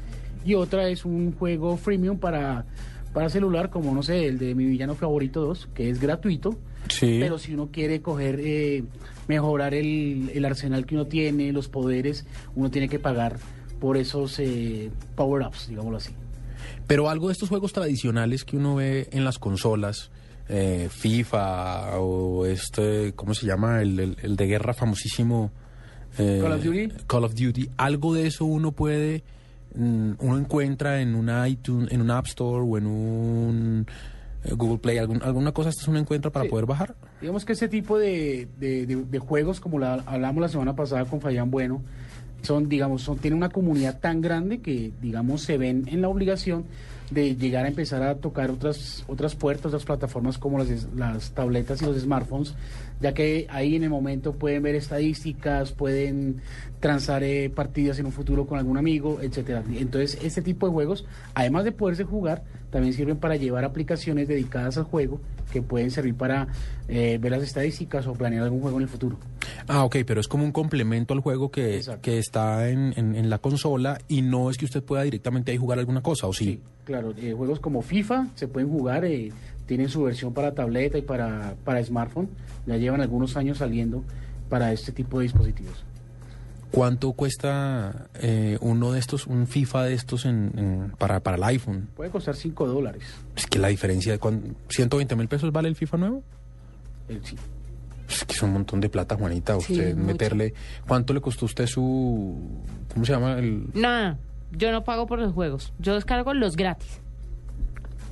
[0.44, 2.64] Y otra es un juego freemium para,
[3.12, 6.58] para celular, como no sé, el de mi villano favorito 2, que es gratuito.
[6.88, 7.18] Sí.
[7.20, 8.84] Pero si uno quiere coger, eh,
[9.28, 13.36] mejorar el, el arsenal que uno tiene, los poderes, uno tiene que pagar
[13.80, 16.12] por esos eh, power-ups, digámoslo así.
[16.86, 20.10] Pero algo de estos juegos tradicionales que uno ve en las consolas,
[20.48, 23.80] eh, FIFA o este, ¿cómo se llama?
[23.80, 25.50] El, el- el de guerra famosísimo.
[26.18, 26.88] eh, Call of Duty.
[27.06, 27.70] Call of Duty.
[27.76, 29.22] Algo de eso uno puede,
[29.74, 33.86] uno encuentra en una iTunes, en un App Store o en un
[34.44, 36.50] eh, Google Play, algún- alguna cosa estas uno encuentra para Sí.
[36.50, 36.94] poder bajar.
[37.20, 41.04] Digamos que ese tipo de, de- de- de juegos, como la, hablamos la semana pasada
[41.04, 41.80] con Fayán Bueno,
[42.42, 46.64] son, digamos, son, tienen una comunidad tan grande que, digamos, se ven en la obligación
[47.10, 51.82] de llegar a empezar a tocar otras, otras puertas, otras plataformas como las, las tabletas
[51.82, 52.54] y los smartphones,
[53.00, 56.40] ya que ahí en el momento pueden ver estadísticas, pueden
[56.80, 59.62] transar eh, partidas en un futuro con algún amigo, etcétera.
[59.74, 61.04] Entonces, este tipo de juegos,
[61.34, 65.20] además de poderse jugar, también sirven para llevar aplicaciones dedicadas al juego
[65.52, 66.48] que pueden servir para
[66.88, 69.18] eh, ver las estadísticas o planear algún juego en el futuro.
[69.68, 73.30] Ah, ok, pero es como un complemento al juego que, que está en, en- en
[73.30, 76.60] la consola y no es que usted pueda directamente ahí jugar alguna cosa, ¿o sí?
[76.84, 79.30] Claro, eh, juegos como FIFA se pueden jugar, eh,
[79.66, 82.28] tienen su versión para tableta y para, para smartphone,
[82.66, 84.02] ya llevan algunos años saliendo
[84.48, 85.84] para este tipo de dispositivos.
[86.72, 91.44] ¿Cuánto cuesta eh, uno de estos, un FIFA de estos en, en- para, para el
[91.44, 91.88] iPhone?
[91.94, 93.02] Puede costar 5 dólares.
[93.36, 96.22] Es que la diferencia de cuán- 120 mil pesos vale el FIFA nuevo.
[97.10, 97.36] Eh, sí.
[98.08, 99.58] Es que es un montón de plata, Juanita.
[99.60, 100.06] Sí, Usted mucho.
[100.06, 100.54] meterle.
[100.88, 102.38] ¿Cuánto le costó a usted su.
[102.92, 103.38] ¿Cómo se llama?
[103.38, 104.18] El, Nada,
[104.52, 105.72] yo no pago por los juegos.
[105.78, 107.00] Yo descargo los gratis.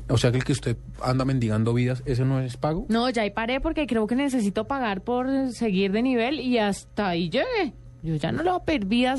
[0.09, 2.85] o sea, que el que usted anda mendigando vidas, ¿ese no es pago?
[2.91, 7.09] No, ya ahí paré porque creo que necesito pagar por seguir de nivel y hasta
[7.09, 7.73] ahí llegué.
[8.03, 8.61] Yo ya no le voy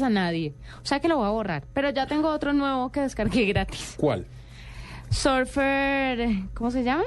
[0.02, 0.54] a nadie.
[0.82, 1.64] O sea que lo voy a borrar.
[1.74, 3.96] Pero ya tengo otro nuevo que descargué gratis.
[3.98, 4.26] ¿Cuál?
[5.10, 7.04] Surfer, ¿cómo se llama?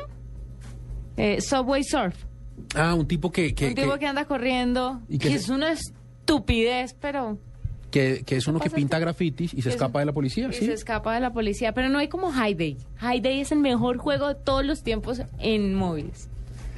[1.17, 2.15] Eh, Subway Surf.
[2.77, 3.55] Ah, un tipo que.
[3.55, 5.01] que Un tipo que- que anda corriendo.
[5.09, 7.39] ¿Y que es una estupidez, pero...
[7.91, 10.53] que, que es uno que pinta grafitis y se Es- escapa de la policía, y
[10.53, 10.67] ¿sí?
[10.67, 11.73] se escapa de la policía.
[11.73, 12.77] Pero no hay como High Day.
[12.97, 16.29] High Day es el mejor juego de todos los tiempos en móviles.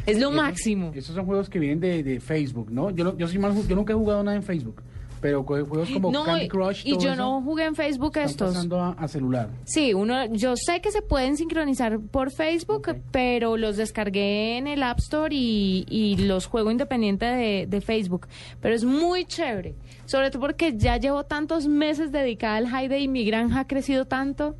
[0.06, 0.92] Es lo Esos- máximo.
[0.94, 2.90] Esos son juegos que vienen de, de Facebook, ¿no?
[2.90, 4.82] Yo, yo, soy mal yo nunca he jugado nada en Facebook,
[5.20, 8.10] pero juegos como No, Candy y- Crush y todo yo eso, no jugué en Facebook
[8.16, 8.48] están estos.
[8.54, 9.48] pasando a, a celular.
[9.64, 14.82] Sí, uno, yo sé que se pueden sincronizar por Facebook, pero los descargué en el
[14.84, 18.28] App Store y, y los juego independiente de, de Facebook.
[18.60, 19.74] Pero es muy chévere,
[20.04, 23.66] sobre todo porque ya llevo tantos meses dedicada al High Day y mi granja ha
[23.66, 24.54] crecido tanto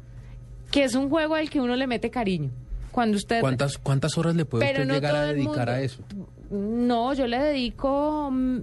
[0.73, 2.51] que es un juego al que uno le mete cariño.
[2.97, 3.43] Cuando usted...
[3.43, 6.03] ¿Cuántas, ¿Cuántas horas le puede usted no llegar a dedicar a eso?
[6.51, 8.61] No, yo le dedico mm,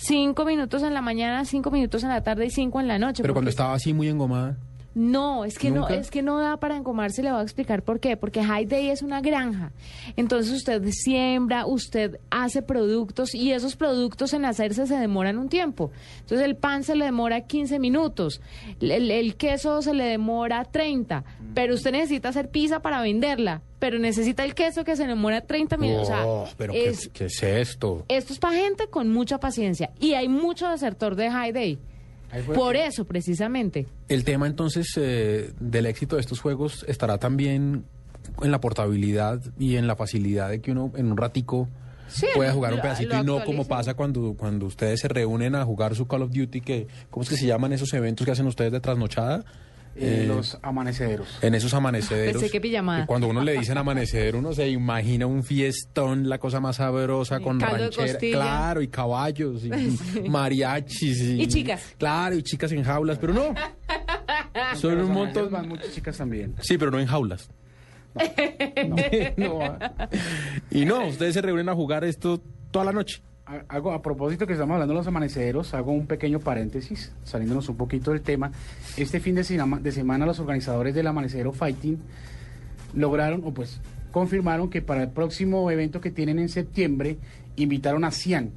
[0.00, 3.20] cinco minutos en la mañana, cinco minutos en la tarde y cinco en la noche.
[3.20, 4.56] Pero cuando estaba así muy engomada.
[4.98, 5.94] No, es que ¿Nunca?
[5.94, 8.16] no, es que no da para engomarse, le voy a explicar por qué.
[8.16, 9.70] Porque High Day es una granja.
[10.16, 15.92] Entonces usted siembra, usted hace productos y esos productos en hacerse se demoran un tiempo.
[16.20, 18.40] Entonces el pan se le demora 15 minutos,
[18.80, 21.22] el, el queso se le demora 30,
[21.54, 25.76] pero usted necesita hacer pizza para venderla, pero necesita el queso que se demora 30
[25.76, 26.02] minutos.
[26.02, 28.04] O sea, Oh, pero ¿qué- ¿qué, es esto?
[28.08, 31.78] esto es para gente con mucha paciencia y hay mucho desertor de High Day.
[32.54, 33.86] Por eso, precisamente.
[34.08, 37.84] El tema entonces eh, del éxito de estos juegos estará también
[38.42, 41.68] en la portabilidad y en la facilidad de que uno en un ratico
[42.08, 45.54] Sí, pueda jugar un pedacito lo y no como pasa cuando, cuando ustedes se reúnen
[45.54, 48.30] a jugar su Call of Duty, que ¿cómo es que se llaman esos eventos que
[48.30, 49.44] hacen ustedes de trasnochada?
[49.96, 51.26] Eh, Eh, los amanecederos.
[51.42, 52.34] en esos amanecederos.
[52.40, 53.04] Pensé que pijamada.
[53.06, 57.58] Cuando uno le dicen amanecer, uno se imagina un fiestón, la cosa más sabrosa, con
[57.58, 60.20] ranchera, claro, y caballos, y Sí.
[60.28, 61.20] mariachis.
[61.20, 61.94] Y, Y chicas.
[61.98, 63.54] Claro, y chicas en jaulas, pero no.
[64.76, 65.50] Son un montón.
[65.50, 66.54] van muchas chicas también.
[66.60, 67.48] Sí, pero no en jaulas.
[69.36, 69.78] No.
[70.70, 72.40] Y no, ustedes se reúnen a jugar esto
[72.70, 73.20] toda la noche.
[73.48, 77.66] Ha- Hago, a propósito que estamos hablando de los amaneceros, hago un pequeño paréntesis, saliéndonos
[77.70, 78.52] un poquito del tema.
[78.98, 81.98] Este fin de, sema- de semana los organizadores del Amanecero Fighting
[82.94, 83.80] lograron, o pues
[84.12, 87.16] confirmaron que para el próximo evento que tienen en septiembre,
[87.56, 88.50] invitaron a Cian.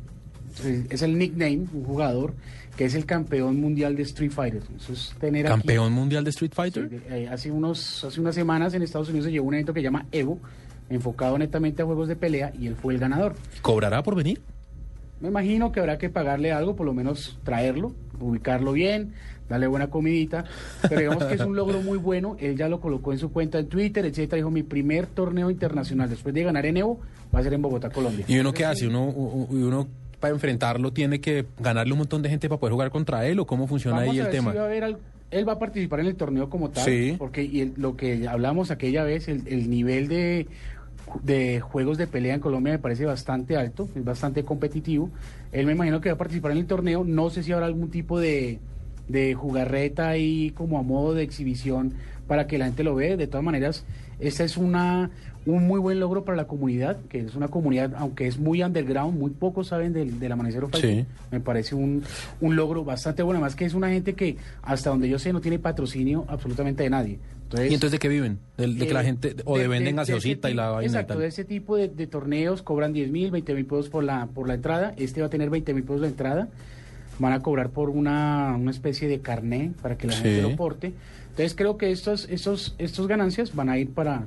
[0.50, 2.34] Entonces, Es el nickname, un jugador
[2.76, 4.64] que es el campeón mundial de Street Fighter.
[4.76, 6.90] Eso es tener aquí- Campeón mundial de Street Fighter.
[6.90, 9.80] Sí, eh, hace, unos, hace unas semanas en Estados Unidos se llevó un evento que
[9.80, 10.40] se llama Evo,
[10.90, 13.36] enfocado netamente a juegos de pelea, y él fue el ganador.
[13.62, 14.42] ¿Cobrará por venir?
[15.22, 19.14] Me imagino que habrá que pagarle algo, por lo menos traerlo, ubicarlo bien,
[19.48, 20.46] darle buena comidita.
[20.90, 22.36] Pero digamos que es un logro muy bueno.
[22.40, 24.38] Él ya lo colocó en su cuenta en Twitter, etcétera.
[24.38, 27.00] Dijo: Mi primer torneo internacional después de ganar en Evo
[27.34, 28.26] va a ser en Bogotá, Colombia.
[28.28, 28.88] ¿Y uno qué hace?
[28.88, 29.88] ¿Uno, uno
[30.20, 33.46] para enfrentarlo tiene que ganarle un montón de gente para poder jugar contra él o
[33.48, 34.52] cómo funciona Vamos ahí a el ver tema?
[34.52, 34.98] si va a haber al-
[35.32, 37.16] él va a participar en el torneo como tal, Sí.
[37.18, 40.46] porque y el- lo que hablamos aquella vez, el, el nivel de,
[41.24, 45.10] de juegos de pelea en Colombia me parece bastante alto, es bastante competitivo.
[45.52, 47.90] Él me imagino que va a participar en el torneo, no sé si habrá algún
[47.90, 48.60] tipo de,
[49.08, 51.94] de jugarreta ahí como a modo de exhibición
[52.28, 53.18] para que la gente lo vea.
[53.18, 53.86] De todas maneras,
[54.20, 55.10] esta es una
[55.46, 59.18] un muy buen logro para la comunidad, que es una comunidad, aunque es muy underground,
[59.18, 60.64] muy pocos saben del, del Amanecer.
[60.74, 61.06] Sí.
[61.32, 62.04] Me parece un,
[62.42, 65.42] un logro bastante bueno, además que es una gente que hasta donde yo sé no
[65.42, 67.20] tiene patrocinio absolutamente de nadie.
[67.52, 68.40] Entonces, ¿Y entonces de qué viven?
[68.58, 70.86] ¿De, de que la eh, gente, o de, venden ese gaseosita y la vaina y
[70.86, 71.22] Exacto, tal?
[71.22, 74.48] de ese tipo de, de torneos cobran 10 mil, 20 mil pesos por la, por
[74.48, 74.94] la entrada.
[74.98, 76.48] Este va a tener 20 mil pesos de entrada.
[77.20, 80.22] Van a cobrar por una, una especie de carné para que la Sí.
[80.24, 80.94] gente lo porte.
[81.32, 84.26] Entonces creo que estos, estos, estos ganancias van a ir para...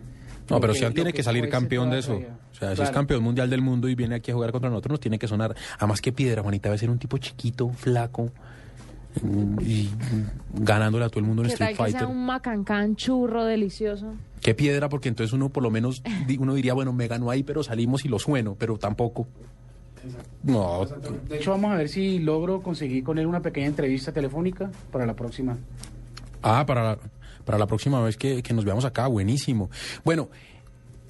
[0.51, 2.17] No, pero que- Sean tiene que, salir fuese campeón de eso.
[2.17, 2.93] O sea, si es Claro.
[2.93, 5.57] campeón mundial del mundo y viene aquí a jugar contra nosotros, nos tiene que sonar.
[5.79, 8.31] Además, que piedra, Juanita, debe ser un tipo chiquito, flaco,
[9.61, 9.89] y
[10.55, 12.17] ganándole a todo el mundo en ¿Qué tal Street que sea Fighter.
[12.17, 14.15] un macancán churro delicioso?
[14.41, 16.03] Qué piedra, porque entonces uno por lo menos,
[16.39, 19.27] uno diría, bueno, me ganó ahí, pero salimos y lo sueno, pero tampoco.
[20.43, 20.85] No,
[21.29, 25.07] De hecho, vamos a ver si logro conseguir con él una pequeña entrevista telefónica para
[25.07, 25.57] la próxima.
[26.43, 26.99] Ah, para la,
[27.47, 29.71] para la próxima vez que, que nos veamos acá, buenísimo.
[30.05, 30.29] Bueno,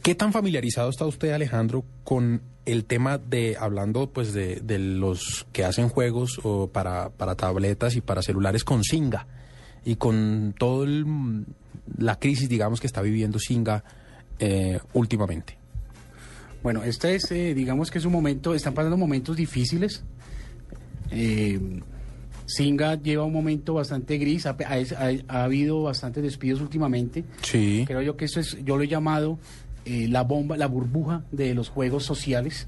[0.05, 5.47] ¿qué tan familiarizado está usted, Alejandro, con el tema de, hablando pues de, de los
[5.53, 9.27] que hacen juegos o para, para tabletas y para celulares con Singa?
[9.85, 10.87] Y con toda
[11.99, 13.83] la crisis, digamos, que está viviendo Singa
[14.39, 15.59] eh, últimamente.
[16.63, 20.03] Bueno, este es, eh, digamos que es un momento, están pasando momentos difíciles.
[21.11, 21.81] Eh,
[22.47, 27.25] Singa lleva un momento bastante gris, ha, ha- ha habido bastantes despidos últimamente.
[27.43, 27.85] Sí.
[27.87, 29.39] Creo yo que eso es, yo lo he llamado
[29.85, 32.67] eh, la bomba, la burbuja de los juegos sociales.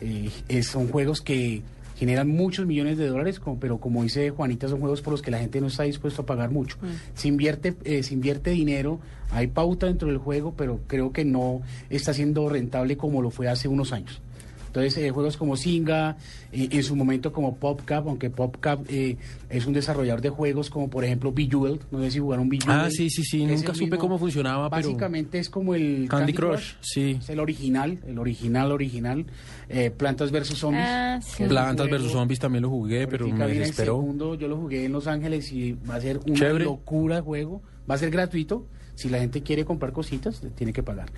[0.00, 1.62] Eh, es- son juegos que
[1.96, 5.30] generan muchos millones de dólares, como- pero como dice Juanita, son juegos por los que
[5.30, 6.76] la gente no está dispuesto a pagar mucho.
[7.14, 9.00] Se invierte, eh, se invierte dinero,
[9.30, 11.60] hay pauta dentro del juego, pero creo que no
[11.90, 14.22] está siendo rentable como lo fue hace unos años.
[14.70, 16.16] Entonces, eh, juegos como Singa,
[16.52, 19.16] eh, en su momento como PopCap, aunque PopCap eh,
[19.48, 22.80] es un desarrollador de juegos como por ejemplo Bejeweled, no sé si jugaron Bejeweled.
[22.86, 26.74] Ah, sí, sí, sí, nunca supe cómo funcionaba, pero- Básicamente es como el Candy Crush,
[26.80, 27.18] sí.
[27.20, 29.26] Es el original, el original, original.
[29.68, 30.84] Eh, Plantas versus Zombies.
[30.86, 31.44] Ah, sí.
[31.46, 33.96] Plantas versus Zombies también lo jugué, pero me desesperó.
[33.96, 36.64] segundo, yo lo jugué en Los Ángeles y va a ser una Chévere.
[36.64, 37.60] locura de juego.
[37.90, 38.66] Va a ser gratuito.
[38.94, 41.08] Si la gente quiere comprar cositas, le tiene que pagar.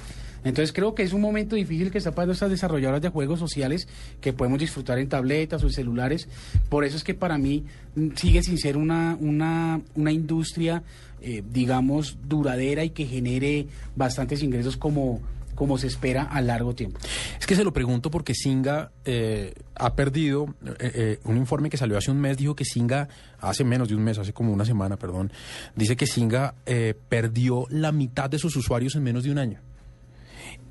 [0.44, 3.88] Entonces creo que es un momento difícil que está pasando estas desarrolladoras de juegos sociales
[4.20, 6.28] que podemos disfrutar en tabletas o en celulares.
[6.68, 7.64] Por eso es que para mí
[7.94, 10.82] mm, sigue sin ser una, una, una industria,
[11.20, 13.66] eh, digamos, duradera y que genere
[13.96, 15.20] bastantes ingresos como
[15.54, 16.98] como se espera a largo tiempo.
[17.38, 21.76] Es que se lo pregunto porque Singa eh, ha perdido, eh, eh, un informe que
[21.76, 23.08] salió hace un mes dijo que Singa,
[23.38, 25.32] hace menos de un mes, hace como una semana, perdón,
[25.76, 29.60] dice que Singa eh, perdió la mitad de sus usuarios en menos de un año.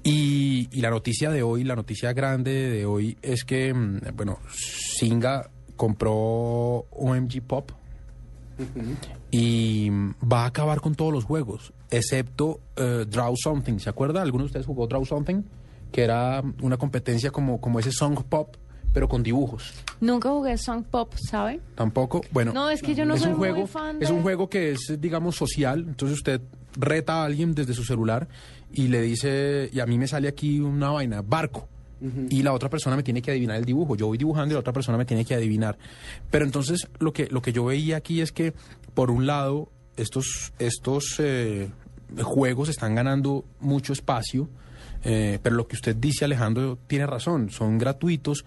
[0.03, 4.39] Y, y la noticia de hoy, la noticia grande de hoy es que, mm, bueno,
[4.51, 7.71] Singa compró OMG Pop
[9.31, 13.79] y mm, va a acabar con todos los juegos, excepto eh, Draw Something.
[13.79, 14.21] ¿Se acuerda?
[14.21, 15.43] ¿Alguno de ustedes jugó Draw Something?
[15.91, 18.55] Que era una competencia como, como ese Song Pop,
[18.93, 19.73] pero con dibujos.
[19.99, 21.59] Nunca jugué Song Pop, ¿sabe?
[21.75, 22.21] Tampoco.
[22.31, 23.69] Bueno, No, es que yo no es soy un muy juego,
[23.99, 25.85] Es un juego que es, digamos, social.
[25.87, 26.41] Entonces usted
[26.73, 28.27] reta a alguien desde su celular
[28.73, 31.67] y le dice, y a mí me sale aquí una vaina, barco.
[32.31, 33.95] Y la otra persona me tiene que adivinar el dibujo.
[33.95, 35.77] Yo voy dibujando y la otra persona me tiene que adivinar.
[36.31, 38.53] Pero entonces lo que, lo que yo veía aquí es que,
[38.95, 41.69] por un lado, estos, estos eh,
[42.23, 44.49] juegos están ganando mucho espacio.
[45.03, 47.51] eh, pero lo que usted dice, Alejandro, tiene razón.
[47.51, 48.45] Son gratuitos.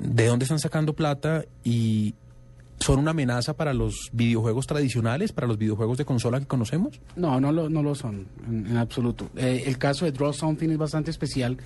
[0.00, 1.44] ¿De dónde están sacando plata?
[1.62, 2.16] Y,
[2.80, 7.00] son una amenaza para los videojuegos tradicionales, para los videojuegos de consola que conocemos?
[7.16, 9.28] No, no lo, no lo son, en, en absoluto.
[9.36, 11.58] Eh, el caso de Draw Something es bastante especial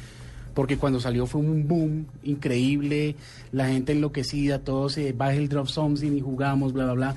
[0.54, 3.16] porque cuando salió fue un boom increíble,
[3.52, 7.16] la gente enloquecida, todos se baja el Draw Something y jugamos, bla, bla, bla.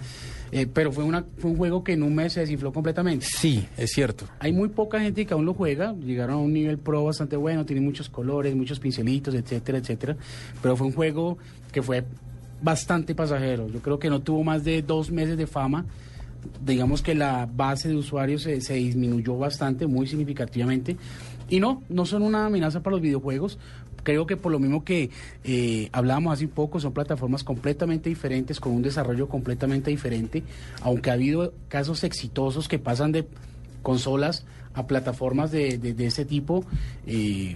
[0.52, 3.26] Eh, pero fue, una, fue un juego que en un mes se desinfló completamente.
[3.26, 4.26] Sí, es cierto.
[4.40, 7.66] Hay muy poca gente que aún lo juega, llegaron a un nivel pro bastante bueno,
[7.66, 10.16] tiene muchos colores, muchos pincelitos, etcétera, etcétera.
[10.62, 11.38] Pero fue un juego
[11.72, 12.06] que fue
[12.62, 13.68] bastante pasajero.
[13.70, 15.86] Yo creo que no tuvo más de dos meses de fama.
[16.64, 20.98] Digamos que la base de usuarios se, se disminuyó bastante, muy significativamente.
[21.50, 23.58] Y no, no son una amenaza para los videojuegos.
[24.04, 25.10] Creo que por lo mismo que
[25.44, 30.44] eh, hablábamos hace poco, son plataformas completamente diferentes, con un desarrollo completamente diferente,
[30.82, 33.28] aunque ha habido casos exitosos que pasan de
[33.82, 34.46] consolas
[34.76, 36.66] a plataformas de, de, de ese tipo,
[37.08, 37.56] eh,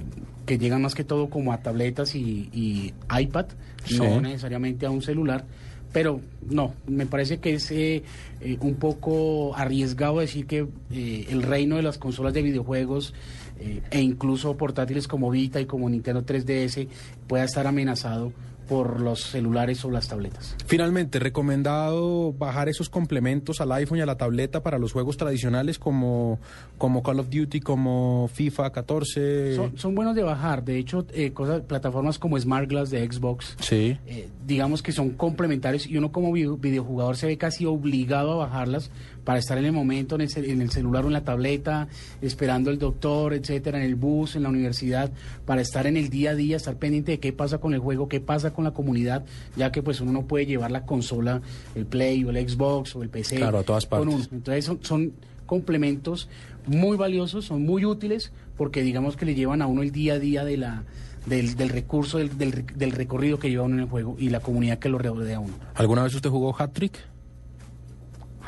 [0.50, 3.46] que llegan más que todo como a tabletas y, y iPad,
[3.86, 3.98] Sí.
[4.00, 5.46] no necesariamente a un celular.
[5.94, 8.02] Pero no, me parece que es eh,
[8.42, 13.14] eh, un poco arriesgado decir que eh, el reino de las consolas de videojuegos
[13.60, 16.88] eh, e incluso portátiles como Vita y como Nintendo 3DS
[17.28, 18.34] pueda estar amenazado
[18.70, 20.56] por los celulares o las tabletas.
[20.68, 25.80] Finalmente, recomendado bajar esos complementos al iPhone y a la tableta para los juegos tradicionales
[25.80, 26.40] como,
[26.78, 29.56] como Call of Duty, como FIFA 14.
[29.56, 33.56] Son, son buenos de bajar, de hecho, eh, cosas, plataformas como Smart Glass de Xbox,
[33.60, 33.98] Sí.
[34.06, 38.36] eh, digamos que son complementarios y uno como video- videojugador se ve casi obligado a
[38.46, 38.92] bajarlas
[39.24, 41.88] para estar en el momento en el, en el celular o en la tableta,
[42.22, 45.12] esperando el doctor, etcétera, en el bus, en la universidad,
[45.46, 48.08] para estar en el día a día, estar pendiente de qué pasa con el juego,
[48.08, 49.26] qué pasa con la comunidad,
[49.56, 51.42] ya que pues uno no puede llevar la consola,
[51.76, 54.16] el Play o el Xbox o el PC Claro, a todas con partes.
[54.16, 54.38] uno.
[54.38, 55.14] Entonces son, son
[55.46, 56.30] complementos
[56.68, 60.20] muy valiosos, son muy útiles porque digamos que le llevan a uno el día a
[60.20, 60.84] día de la
[61.26, 64.40] del, del recurso, del, del, del recorrido que lleva uno en el juego y la
[64.40, 65.54] comunidad que lo rodea a uno.
[65.76, 66.94] ¿Alguna vez usted jugó Hat Trick?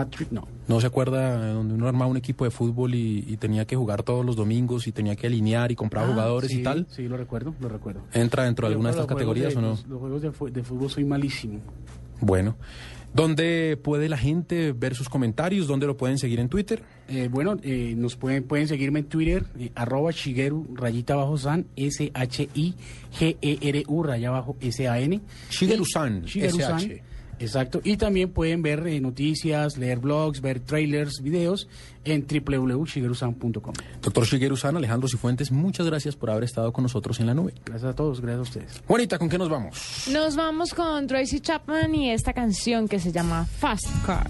[0.02, 0.48] Hat-trick no.
[0.68, 3.76] ¿No se acuerda eh, donde uno armaba un equipo de fútbol y, y tenía que
[3.76, 6.86] jugar todos los domingos y tenía que alinear y comprar Ah, jugadores sí, y tal?
[6.90, 8.02] Sí, lo recuerdo, lo recuerdo.
[8.14, 9.70] ¿Entra dentro de alguna de estas categorías de- o no?
[9.70, 11.60] Los, los juegos de, de fútbol soy malísimo.
[12.20, 12.56] Bueno.
[13.14, 15.68] ¿Dónde puede la gente ver sus comentarios?
[15.68, 16.82] ¿Dónde lo pueden seguir en Twitter?
[17.10, 21.66] Eh, bueno, eh, nos pueden, pueden seguirme en Twitter, eh, arroba Shigeru, rayita abajo San,
[23.12, 25.20] S-H-I-G-E-R-U, raya abajo S-A-N.
[25.50, 27.04] Shigeru-san, Shigeru-san, SH.
[27.42, 27.82] Exacto.
[27.84, 31.68] Y también pueden ver eh, noticias, leer blogs, ver trailers, videos
[32.04, 33.74] en www.shigerusan.com.
[34.02, 37.54] Doctor Shigeru San, Alejandro Cifuentes, muchas gracias por haber estado con nosotros en la nube.
[37.66, 38.84] Gracias a todos, gracias a ustedes.
[38.88, 40.08] Juanita, ¿con qué nos vamos?
[40.12, 44.30] Nos vamos con Tracy Chapman y esta canción que se llama Fast Car.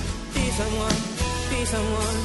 [0.61, 0.97] someone,
[1.49, 2.17] be someone.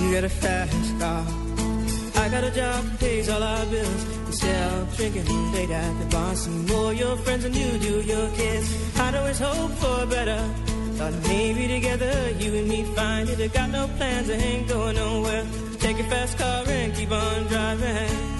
[0.00, 1.24] You got a fast car.
[2.22, 4.02] I got a job that pays all our bills.
[4.26, 8.28] Instead of drinking late at the bar, some more your friends than you do your
[8.30, 8.66] kids.
[8.98, 10.42] I'd always hope for better.
[10.96, 13.40] Thought maybe together you and me find it.
[13.40, 15.44] I got no plans, I ain't going nowhere.
[15.78, 18.39] Take your fast car and keep on driving.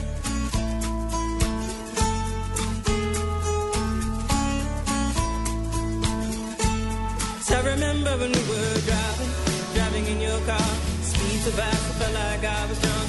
[11.50, 13.08] Fast, I felt like I was drunk.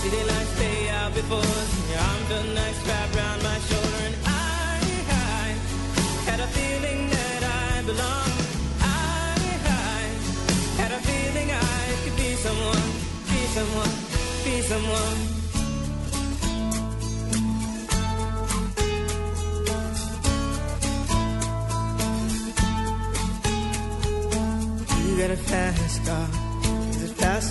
[0.00, 1.70] City lights stay out before us.
[1.78, 4.00] and Your arm felt nice wrapped around my shoulder.
[4.06, 4.78] And I,
[5.10, 5.46] I
[6.30, 8.38] had a feeling that I belonged.
[8.80, 9.34] I,
[9.66, 10.02] I
[10.80, 12.86] had a feeling I could be someone,
[13.32, 13.94] be someone,
[14.44, 15.18] be someone.
[25.04, 25.91] You got a fast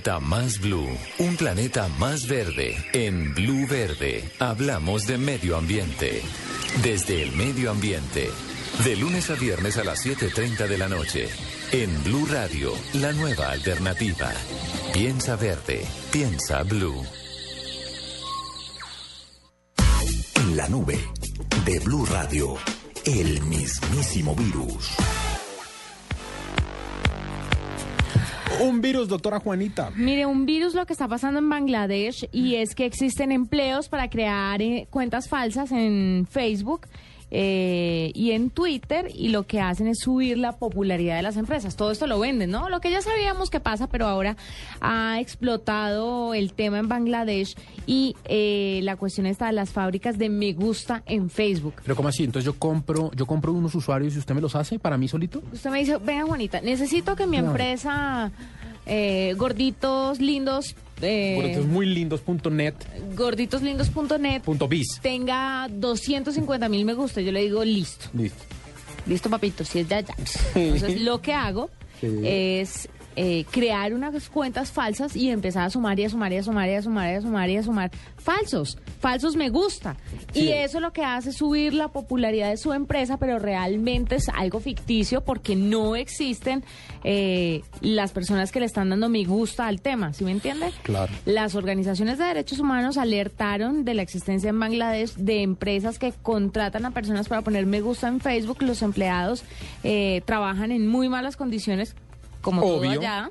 [0.00, 2.74] Planeta más blue, un planeta más verde.
[2.94, 6.22] En Blue Verde hablamos de medio ambiente.
[6.82, 8.30] Desde el medio ambiente.
[8.82, 11.28] De lunes a viernes a las 7.30 de la noche.
[11.72, 14.32] En Blue Radio, la nueva alternativa.
[14.94, 17.04] Piensa verde, piensa blue.
[20.36, 20.98] En la nube
[21.66, 22.56] de Blue Radio,
[23.04, 24.96] el mismísimo virus.
[28.60, 29.90] Un virus, doctora Juanita.
[29.96, 34.10] Mire, un virus lo que está pasando en Bangladesh y es que existen empleos para
[34.10, 36.86] crear eh, cuentas falsas en Facebook
[37.30, 41.76] eh, y en Twitter y lo que hacen es subir la popularidad de las empresas.
[41.76, 42.68] Todo esto lo venden, ¿no?
[42.68, 44.36] Lo que ya sabíamos que pasa, pero ahora
[44.80, 47.54] ha explotado el tema en Bangladesh
[47.86, 51.74] y eh, la cuestión está de las fábricas de me gusta en Facebook.
[51.82, 52.24] Pero ¿cómo así?
[52.24, 55.42] Entonces yo compro, yo compro unos usuarios y usted me los hace para mí solito.
[55.52, 57.46] Usted me dice, venga Juanita, necesito que mi No.
[57.48, 58.32] empresa
[58.86, 62.74] eh, gorditos lindos eh, Gorditos muy lindos.net,
[63.16, 64.98] gorditoslindos.net punto biz.
[65.02, 67.20] tenga 250 mil me gusta.
[67.20, 68.42] Yo le digo, listo, Listo.
[69.06, 70.14] listo papito, si es de allá.
[70.54, 71.70] Entonces lo que hago
[72.00, 72.06] Sí.
[72.24, 76.42] es eh, crear unas cuentas falsas y empezar a sumar y a sumar y a
[76.42, 79.96] sumar y a sumar y a sumar y a sumar falsos, falsos me gusta.
[80.34, 84.28] Y eso lo que hace es subir la popularidad de su empresa, pero realmente es
[84.28, 86.64] algo ficticio porque no existen
[87.02, 90.70] eh, las personas que le están dando me gusta al tema, ¿sí me entiende?
[90.82, 91.12] Claro.
[91.24, 96.86] Las organizaciones de derechos humanos alertaron de la existencia en Bangladesh de empresas que contratan
[96.86, 98.62] a personas para poner me gusta en Facebook.
[98.62, 99.44] Los empleados
[99.82, 101.94] eh, trabajan en muy malas condiciones,
[102.40, 103.00] como todo Obvio.
[103.00, 103.30] allá.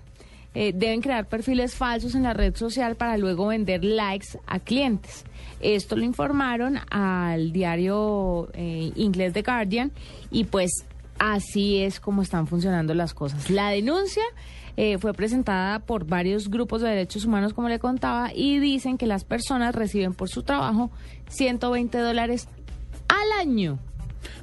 [0.55, 5.23] Eh, deben crear perfiles falsos en la red social para luego vender likes a clientes.
[5.59, 9.91] Esto lo informaron al diario eh, inglés The Guardian
[10.31, 10.71] y pues
[11.19, 13.49] así es como están funcionando las cosas.
[13.49, 14.23] La denuncia
[14.77, 19.07] eh, fue presentada por varios grupos de derechos humanos, como le contaba, y dicen que
[19.07, 20.89] las personas reciben por su trabajo
[21.27, 22.47] 120 dólares
[23.09, 23.77] al año.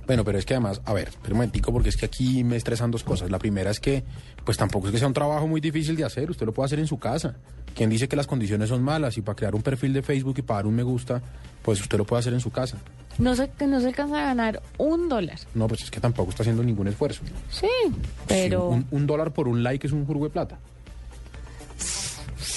[0.06, 2.56] Bueno, pero es que además, a ver, espera un momentico, porque es que aquí me
[2.56, 3.30] estresan dos cosas.
[3.30, 4.04] La primera es que,
[4.44, 6.78] pues tampoco es que sea un trabajo muy difícil de hacer, usted lo puede hacer
[6.78, 7.36] en su casa.
[7.74, 10.42] Quien dice que las condiciones son malas y para crear un perfil de Facebook y
[10.42, 11.20] para dar un me gusta,
[11.62, 12.78] pues usted lo puede hacer en su casa.
[13.18, 15.38] No se, no se alcanza a ganar un dólar.
[15.54, 17.22] No, pues es que tampoco está haciendo ningún esfuerzo.
[17.50, 17.68] Sí,
[18.26, 18.70] pero...
[18.70, 20.58] Sí, un, un dólar por un like es un jurgo de plata.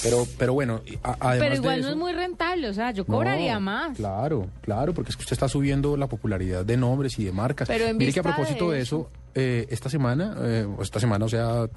[0.02, 3.04] Pero, pero bueno, a- además Pero igual de no es muy rentable, o sea, yo
[3.06, 3.96] No, cobraría más.
[3.96, 7.68] Claro, claro, porque es que usted está subiendo la popularidad de nombres y de marcas.
[7.68, 11.00] Pero en Mire que a propósito de de eso, eh, esta semana, eh, o esta
[11.00, 11.68] semana, o sea,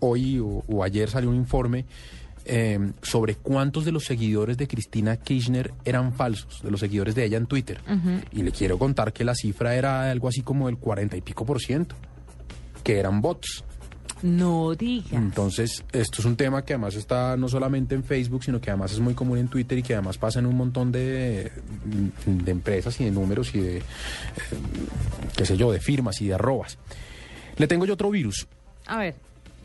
[0.00, 1.86] hoy o, o ayer salió un informe
[2.46, 7.24] eh, sobre cuántos de los seguidores de Cristina Kirchner eran falsos, de los seguidores de
[7.24, 7.80] ella en Twitter.
[8.32, 11.44] Y le quiero contar que la cifra era algo así como el cuarenta y pico
[11.46, 11.94] por ciento,
[12.82, 13.64] que eran bots.
[14.22, 15.16] No diga.
[15.16, 18.92] Entonces, esto es un tema que además está no solamente en Facebook, sino que además
[18.92, 21.50] es muy común en Twitter y que además pasa en un montón de,
[22.26, 23.82] de empresas y de números y de, eh,
[25.36, 26.78] qué sé yo, de firmas y de arrobas.
[27.56, 28.46] Le tengo yo otro virus.
[28.86, 29.14] A ver,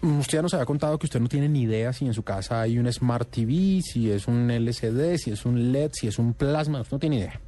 [0.01, 2.21] Mm, Usted ya nos había contado que usted no tiene ni idea si en su
[2.21, 6.19] casa hay un Smart TV, si es un LCD, si es un LED, si es
[6.19, 7.39] un plasma, usted no tiene idea.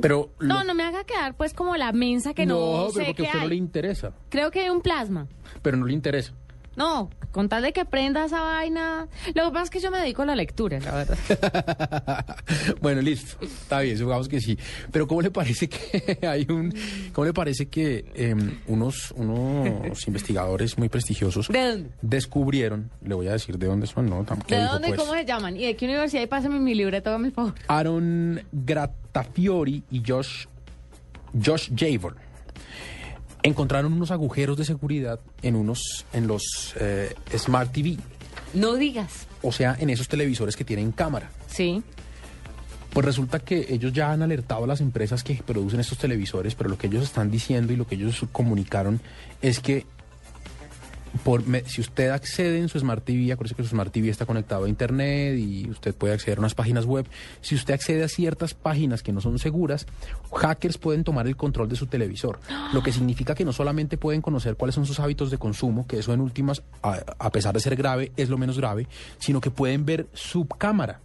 [0.00, 0.30] Pero...
[0.40, 3.12] no, lo- no me haga quedar pues como la mensa que no, no, pero sé
[3.12, 3.48] porque a usted no hay.
[3.50, 4.12] le interesa.
[4.28, 5.28] Creo que hay un plasma.
[5.62, 6.32] Pero no le interesa.
[6.76, 9.08] No, con tal de que prenda esa vaina.
[9.34, 11.18] Lo que pasa es que yo me dedico a la lectura, la verdad.
[12.80, 13.44] Bueno, listo.
[13.44, 14.58] Está bien, supongamos que sí.
[14.90, 16.74] Pero ¿cómo le parece que hay un...
[17.12, 21.90] ¿Cómo le parece que em, unos, unos investigadores muy prestigiosos ¿De dónde?
[22.02, 25.14] descubrieron, le voy a decir de dónde son, no, tampoco ¿De dónde y pues, cómo
[25.14, 25.56] se llaman?
[25.56, 26.22] ¿Y de qué universidad?
[26.22, 27.54] Y pásame mi libreta, hágame el favor.
[27.68, 30.46] Aaron Grattafiori y Josh,
[31.44, 32.16] Josh Javor
[33.42, 37.96] encontraron unos agujeros de seguridad en unos en los eh, Smart TV,
[38.54, 39.26] No digas.
[39.42, 41.30] o sea, en esos televisores que tienen cámara.
[41.48, 41.82] Sí.
[42.92, 46.68] Pues resulta que ellos ya han alertado a las empresas que producen estos televisores, pero
[46.68, 49.00] lo que ellos están diciendo y lo que ellos comunicaron
[49.40, 49.86] es que
[51.24, 54.26] por, me- si usted accede en su Smart TV, acuérdese que su Smart TV está
[54.26, 57.06] conectado a Internet y usted puede acceder a unas páginas web.
[57.40, 59.86] Si usted accede a ciertas páginas que no son seguras,
[60.34, 62.40] hackers pueden tomar el control de su televisor.
[62.72, 65.98] Lo que significa que no solamente pueden conocer cuáles son sus hábitos de consumo, que
[65.98, 68.86] eso en últimas, a, pesar de ser grave, es lo menos grave,
[69.18, 71.00] sino que pueden ver su cámara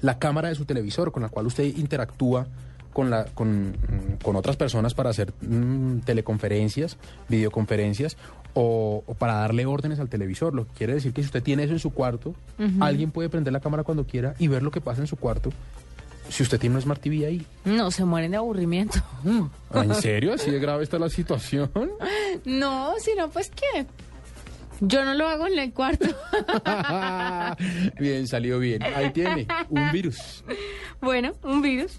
[0.00, 2.46] la cámara de su televisor con la cual usted interactúa
[2.92, 3.76] con, la, con,
[4.22, 6.96] con otras personas para hacer mm, teleconferencias,
[7.28, 8.16] videoconferencias
[8.54, 10.54] o, o para darle órdenes al televisor.
[10.54, 12.34] Lo que quiere decir que si usted tiene eso en su cuarto,
[12.80, 15.50] alguien puede prender la cámara cuando quiera y ver lo que pasa en su cuarto
[16.28, 17.46] si usted tiene una Smart TV ahí.
[17.64, 19.00] No, se mueren de aburrimiento.
[19.70, 20.32] Ah, ¿En serio?
[20.32, 21.70] ¿Así de grave está la situación?
[22.44, 23.86] No, si no, pues qué.
[24.80, 26.06] Yo no lo hago en el cuarto.
[28.00, 28.82] bien, salió bien.
[28.82, 30.42] Ahí tiene, un virus.
[31.00, 31.98] bueno, un virus.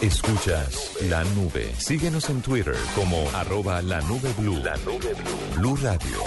[0.00, 1.74] Escuchas la nube.
[1.76, 4.56] Síguenos en Twitter como arroba la nube blue.
[4.62, 5.56] La nube blue.
[5.56, 6.18] Blue Radio,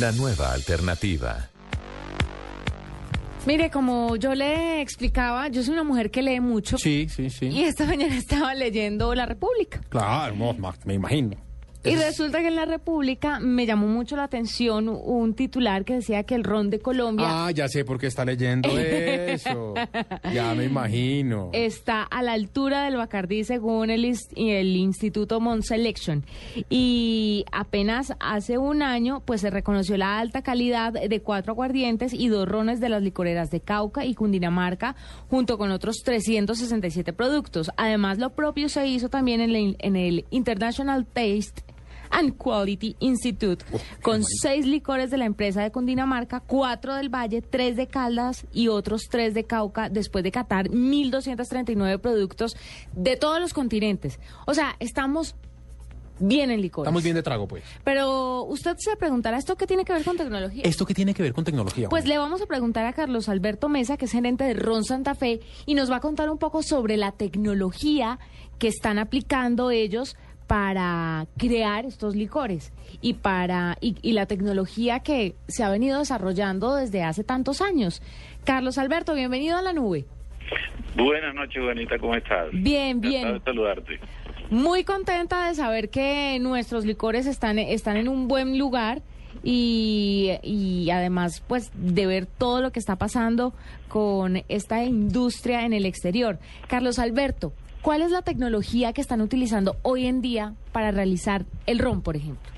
[0.00, 1.48] la nueva alternativa.
[3.46, 6.76] Mire, como yo le explicaba, yo soy una mujer que lee mucho.
[6.76, 7.46] Sí, sí, sí.
[7.46, 9.80] Y esta mañana estaba leyendo La República.
[9.88, 10.34] Claro,
[10.84, 11.36] me imagino.
[11.82, 16.24] Y resulta que en la República me llamó mucho la atención un titular que decía
[16.24, 19.74] que el ron de Colombia Ah, ya sé por qué está leyendo eso.
[20.34, 21.50] ya me imagino.
[21.54, 26.24] está a la altura del Bacardí según el, ins- el Instituto Mon Selection.
[26.68, 32.28] Y apenas hace un año pues se reconoció la alta calidad de cuatro aguardientes y
[32.28, 34.96] dos rones de las licoreras de Cauca y Cundinamarca
[35.30, 37.70] junto con otros 367 productos.
[37.76, 41.62] Además lo propio se hizo también en, la- en el International Taste
[42.10, 43.64] and Quality Institute,
[44.02, 48.68] con seis licores de la empresa de Cundinamarca, cuatro del Valle, tres de Caldas y
[48.68, 52.56] otros tres de Cauca, después de catar 1.239 productos
[52.92, 54.18] de todos los continentes.
[54.46, 55.34] O sea, estamos
[56.20, 56.86] bien en licores.
[56.86, 57.64] Estamos bien de trago, pues.
[57.82, 60.62] Pero usted se preguntará, ¿esto qué tiene que ver con tecnología?
[60.64, 61.88] ¿Esto qué tiene que ver con tecnología?
[61.88, 65.14] Pues le vamos a preguntar a Carlos Alberto Mesa, que es gerente de Ron Santa
[65.14, 68.18] Fe, y nos va a contar un poco sobre la tecnología
[68.58, 70.16] que están aplicando ellos
[70.50, 76.74] para crear estos licores y para y, y la tecnología que se ha venido desarrollando
[76.74, 78.02] desde hace tantos años.
[78.42, 80.06] Carlos Alberto, bienvenido a la nube.
[80.96, 82.48] Buenas noches, Juanita, ¿cómo estás?
[82.50, 83.28] Bien, bien.
[83.28, 84.00] Encantado de saludarte.
[84.50, 89.02] Muy contenta de saber que nuestros licores están, están en un buen lugar
[89.44, 93.54] y, y además pues de ver todo lo que está pasando
[93.86, 96.40] con esta industria en el exterior.
[96.66, 97.52] Carlos Alberto,
[97.82, 102.16] ¿cuál es la tecnología que están utilizando hoy en día para realizar el ron, por
[102.16, 102.50] ejemplo?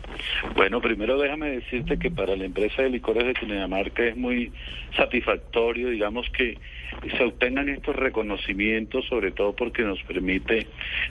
[0.54, 4.52] Bueno, primero déjame decirte que para la empresa de licores de Cundinamarca es muy
[4.96, 6.58] satisfactorio, digamos que
[7.16, 10.66] se obtengan estos reconocimientos, sobre todo porque nos permite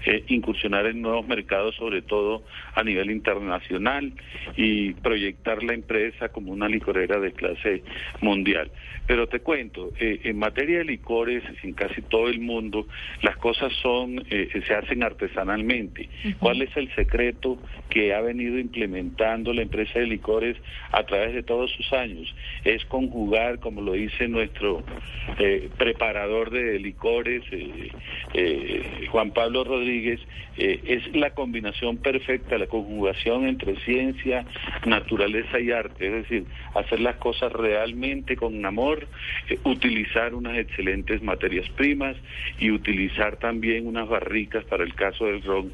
[0.05, 2.43] eh, incursionar en nuevos mercados, sobre todo
[2.75, 4.11] a nivel internacional,
[4.55, 7.83] y proyectar la empresa como una licorera de clase
[8.21, 8.71] mundial.
[9.07, 12.87] Pero te cuento, eh, en materia de licores, en casi todo el mundo,
[13.21, 16.07] las cosas son, eh, se hacen artesanalmente.
[16.39, 17.57] ¿Cuál es el secreto
[17.89, 20.55] que ha venido implementando la empresa de licores
[20.91, 22.33] a través de todos sus años?
[22.63, 24.83] Es conjugar, como lo dice nuestro
[25.39, 27.89] eh, preparador de licores, eh,
[28.33, 30.19] eh, Juan Pablo Rodríguez,
[30.57, 34.45] eh, es la combinación perfecta, la conjugación entre ciencia,
[34.85, 36.45] naturaleza y arte, es decir,
[36.75, 39.07] hacer las cosas realmente con amor,
[39.63, 42.15] utilizar unas excelentes materias primas
[42.59, 45.71] y utilizar también unas barricas para el caso del ron,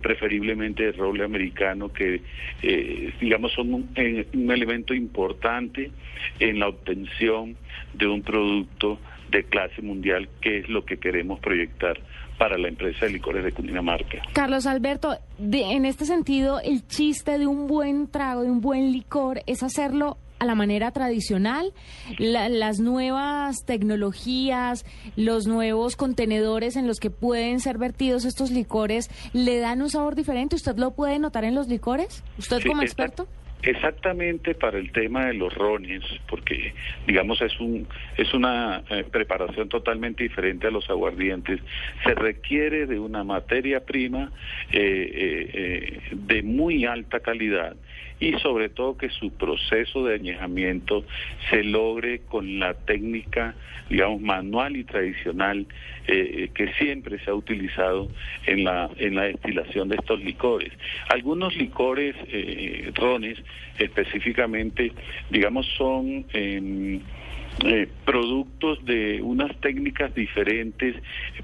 [0.00, 2.20] preferiblemente de roble americano, que
[2.62, 3.88] eh, digamos son un,
[4.34, 5.90] un elemento importante
[6.38, 7.56] en la obtención
[7.94, 8.98] de un producto
[9.30, 11.98] de clase mundial, que es lo que queremos proyectar
[12.38, 14.18] para la empresa de licores de Cundinamarca.
[14.32, 18.92] Carlos Alberto, de- en este sentido, el chiste de un buen trago, de un buen
[18.92, 21.72] licor, es hacerlo a la manera tradicional,
[22.18, 24.84] La- las nuevas tecnologías,
[25.16, 30.14] los nuevos contenedores en los que pueden ser vertidos estos licores, ¿le dan un sabor
[30.16, 30.56] diferente?
[30.56, 32.24] ¿Usted lo puede notar en los licores?
[32.38, 33.28] ¿Usted Sí, como experto?
[33.62, 36.74] Exactamente para el tema de los rones, porque
[37.06, 37.86] digamos es un
[38.16, 41.60] es una eh, preparación totalmente diferente a los aguardientes.
[42.02, 44.32] Se requiere de una materia prima
[44.72, 47.76] eh, eh, de muy alta calidad
[48.22, 51.04] y sobre todo que su proceso de añejamiento
[51.50, 53.56] se logre con la técnica,
[53.90, 55.66] digamos, manual y tradicional
[56.06, 58.08] eh, que siempre se ha utilizado
[58.46, 60.72] en la, en la destilación de estos licores.
[61.08, 63.38] Algunos licores, eh, rones
[63.80, 64.92] específicamente,
[65.28, 66.24] digamos, son...
[66.32, 67.00] em,
[67.64, 70.96] eh, productos de unas técnicas diferentes,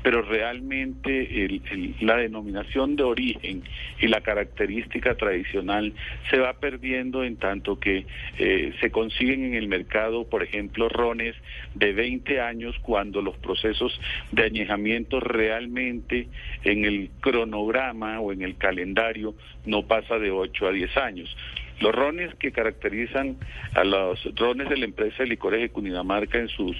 [0.02, 3.62] pero realmente el- la denominación de origen
[4.00, 5.92] y la característica tradicional
[6.30, 8.06] se va perdiendo en tanto que
[8.38, 11.36] eh, se consiguen en el mercado, por ejemplo, rones
[11.74, 14.00] de 20 años cuando los procesos
[14.32, 16.28] de añejamiento realmente
[16.64, 19.34] en el cronograma o en el calendario
[19.66, 21.34] no pasa de 8 a 10 años.
[21.80, 23.36] Los rones que caracterizan
[23.74, 26.76] a los rones de la empresa de licores de Cundinamarca en sus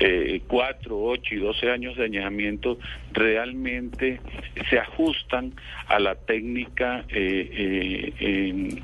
[0.00, 2.78] eh, 4, 8 y 12 años de añejamiento
[3.12, 4.20] realmente
[4.70, 5.52] se ajustan
[5.88, 8.82] a la técnica, eh, eh,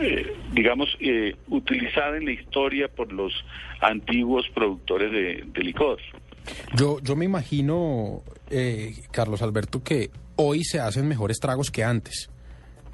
[0.00, 3.32] eh, digamos, eh, utilizada en la historia por los
[3.80, 5.98] antiguos productores de, de licor.
[6.74, 12.30] Yo, yo me imagino, eh, Carlos Alberto, que hoy se hacen mejores tragos que antes.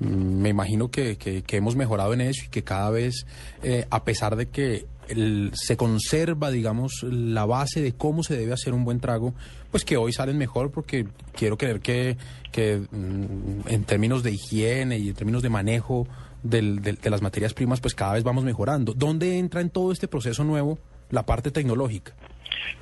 [0.05, 3.27] Me imagino que, que- hemos mejorado en eso y que cada vez,
[3.63, 8.53] eh, a pesar de que el- se conserva, digamos, la base de cómo se debe
[8.53, 9.35] hacer un buen trago,
[9.71, 12.17] pues que hoy salen mejor porque quiero creer que,
[12.51, 16.07] que mm, en términos de higiene y en términos de manejo
[16.43, 18.95] del- del- de las materias primas, pues cada vez vamos mejorando.
[18.95, 20.79] ¿Dónde entra en todo este proceso nuevo
[21.11, 22.15] la parte tecnológica?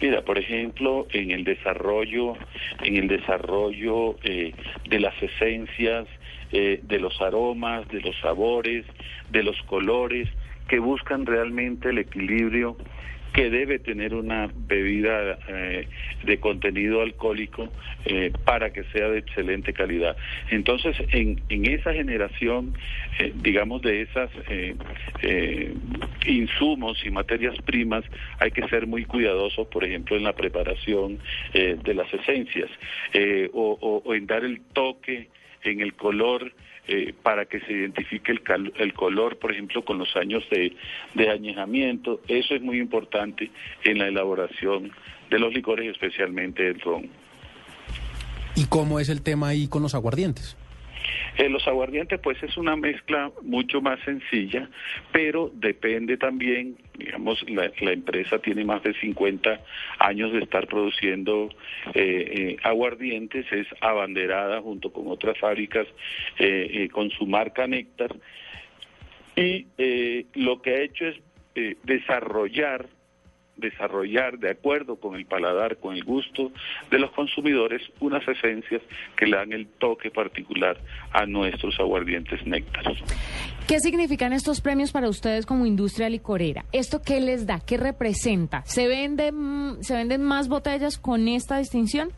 [0.00, 2.34] Mira, por ejemplo, en el desarrollo,
[2.82, 4.52] en el desarrollo eh,
[4.88, 6.06] de las esencias,
[6.52, 8.84] eh, de los aromas, de los sabores,
[9.30, 10.28] de los colores,
[10.68, 12.76] que buscan realmente el equilibrio
[13.32, 15.88] que debe tener una bebida eh,
[16.22, 17.68] de contenido alcohólico
[18.04, 20.16] eh, para que sea de excelente calidad.
[20.50, 22.74] Entonces, en, en esa generación,
[23.18, 24.30] eh, digamos, de esas
[26.26, 28.04] insumos y materias primas,
[28.38, 31.18] hay que ser muy cuidadosos, por ejemplo, en la preparación
[31.52, 32.70] de las esencias
[33.52, 35.28] o en dar el toque
[35.64, 36.52] en el color
[36.88, 40.74] eh, para que se identifique el, cal- el color, por ejemplo, con los años de,
[41.14, 42.20] de añejamiento.
[42.26, 43.50] Eso es muy importante
[43.84, 44.90] en la elaboración
[45.30, 47.08] de los licores, especialmente el ron.
[48.56, 50.56] ¿Y cómo es el tema ahí con los aguardientes?
[51.36, 54.68] Eh, los aguardientes, pues es una mezcla mucho más sencilla,
[55.12, 59.60] pero depende también, digamos, la, la empresa tiene más de 50
[59.98, 61.50] años de estar produciendo
[61.94, 65.86] eh, eh, aguardientes, es abanderada junto con otras fábricas
[66.38, 68.14] eh, con su marca Néctar,
[69.36, 69.66] y
[70.34, 71.16] lo que ha hecho es
[71.84, 72.86] desarrollar
[73.60, 76.52] desarrollar de acuerdo con el paladar, con el gusto
[76.90, 78.82] de los consumidores, unas esencias
[79.16, 80.78] que le dan el toque particular
[81.12, 82.98] a nuestros aguardientes néctaros.
[83.66, 86.64] ¿Qué significan estos premios para ustedes como industria licorera?
[86.72, 87.60] ¿Esto qué les da?
[87.60, 88.62] ¿Qué representa?
[88.64, 92.10] ¿Se venden, ¿se venden más botellas con esta distinción?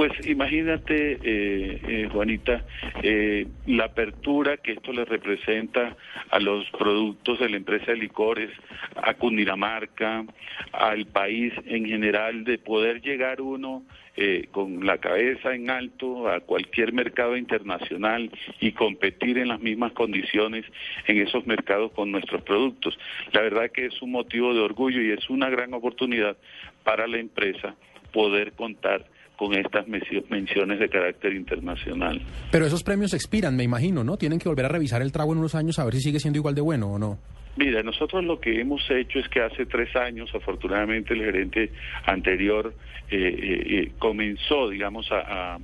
[0.00, 2.64] Pues imagínate, eh, eh, Juanita,
[3.02, 5.94] eh, la apertura que esto le representa
[6.30, 8.48] a los productos de la empresa de licores,
[8.96, 10.24] a Cundinamarca,
[10.72, 13.82] al país en general, de poder llegar uno
[14.16, 19.92] eh, con la cabeza en alto a cualquier mercado internacional y competir en las mismas
[19.92, 20.64] condiciones
[21.08, 22.98] en esos mercados con nuestros productos.
[23.32, 26.38] La verdad que es un motivo de orgullo y es una gran oportunidad
[26.84, 27.74] para la empresa
[28.14, 29.04] poder contar
[29.40, 32.20] con estas mencio- menciones de carácter internacional.
[32.52, 34.18] Pero esos premios expiran, me imagino, ¿no?
[34.18, 36.38] Tienen que volver a revisar el trago en unos años a ver si sigue siendo
[36.38, 37.18] igual de bueno o no.
[37.56, 41.72] Mira, nosotros lo que hemos hecho es que hace tres años, afortunadamente, el gerente
[42.04, 42.74] anterior
[43.10, 45.58] eh, eh, eh, comenzó, digamos, a, a-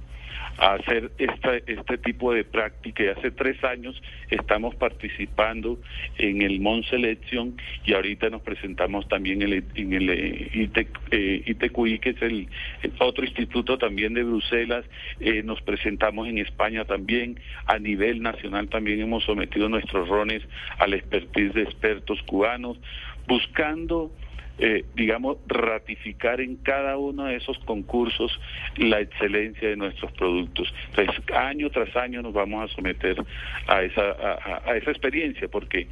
[0.58, 3.04] a hacer esta, este tipo de práctica.
[3.16, 4.00] Hace tres años
[4.30, 5.78] estamos participando
[6.18, 10.88] en el Mon Selection y ahorita nos presentamos también en el, en el eh, ITEC,
[11.10, 12.48] eh, ITQI, que es el,
[12.82, 14.84] el otro instituto también de Bruselas,
[15.20, 20.42] Eh, nos presentamos en España también, a nivel nacional también hemos sometido nuestros rones
[20.78, 22.78] al expertise de expertos cubanos,
[23.26, 24.10] buscando
[24.58, 28.40] eh, digamos, ratificar en cada uno de esos concursos
[28.76, 30.72] la excelencia de nuestros productos.
[30.90, 33.16] Entonces, año tras año nos vamos a someter
[33.66, 35.88] a esa, a, a- esa experiencia, porque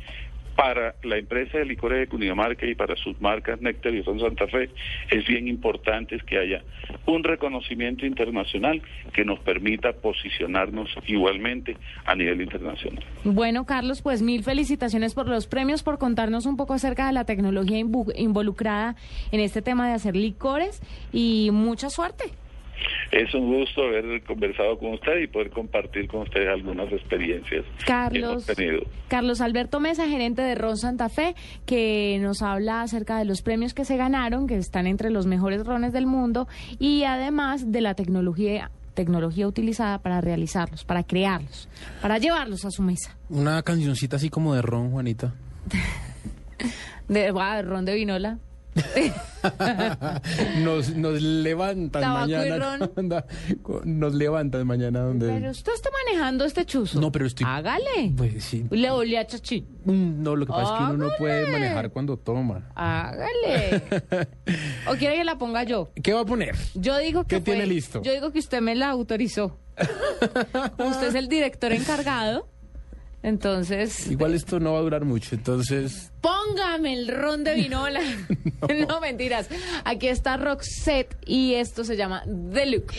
[0.56, 4.46] para la empresa de licores de Cundinamarca y para sus marcas Néctar y Ron Santa
[4.46, 4.70] Fe
[5.10, 6.62] es bien importante que haya
[7.06, 8.80] un reconocimiento internacional
[9.12, 13.04] que nos permita posicionarnos igualmente a nivel internacional.
[13.24, 17.24] Bueno, Carlos, pues mil felicitaciones por los premios, por contarnos un poco acerca de la
[17.24, 18.96] tecnología involucrada
[19.32, 20.80] en este tema de hacer licores
[21.12, 22.24] y mucha suerte.
[23.10, 27.84] Es un gusto haber conversado con usted y poder compartir con ustedes algunas experiencias que
[27.84, 28.30] Carlos.
[28.30, 28.82] hemos tenido.
[29.08, 31.34] Carlos Alberto Mesa, gerente de Ron Santa Fe,
[31.66, 35.64] que nos habla acerca de los premios que se ganaron, que están entre los mejores
[35.64, 36.48] rones del mundo,
[36.78, 41.68] y además de la tecnología tecnología utilizada para realizarlos, para crearlos,
[42.00, 43.16] para llevarlos a su mesa.
[43.28, 45.34] Una cancioncita así como de ron, Juanita.
[47.08, 48.38] De, ah, ron de vinola.
[50.62, 52.78] nos, nos levantan Tabaco mañana.
[53.84, 55.26] Nos levantan mañana donde.
[55.28, 57.00] Pero usted está manejando este chuzo.
[57.00, 57.46] No, pero estoy.
[57.48, 58.12] Hágale.
[58.16, 58.66] Pues sí.
[58.70, 59.66] Le olía a chachín.
[59.84, 62.70] Mm, No, lo que pasa es que uno no puede manejar cuando toma.
[62.74, 63.82] Hágale.
[64.88, 65.90] ¿O quiere que la ponga yo?
[66.02, 66.56] ¿Qué va a poner?
[66.74, 68.02] Yo digo que ¿Qué tiene listo?
[68.02, 69.58] Yo digo que usted me la autorizó.
[70.78, 72.48] usted es el director encargado.
[73.24, 76.12] Entonces, Igual esto no va a durar mucho, entonces.
[76.20, 78.00] póngame el ron de vinola.
[78.88, 79.00] no.
[79.00, 79.48] mentiras.
[79.84, 82.22] Aquí está Roxette y esto se llama
[82.52, 82.92] The Look.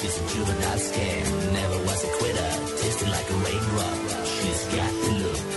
[0.00, 1.52] She's a juvenile scam.
[1.52, 2.50] Never was a quitter,
[2.82, 4.26] tasting like a raindrop.
[4.26, 5.53] She's got the look.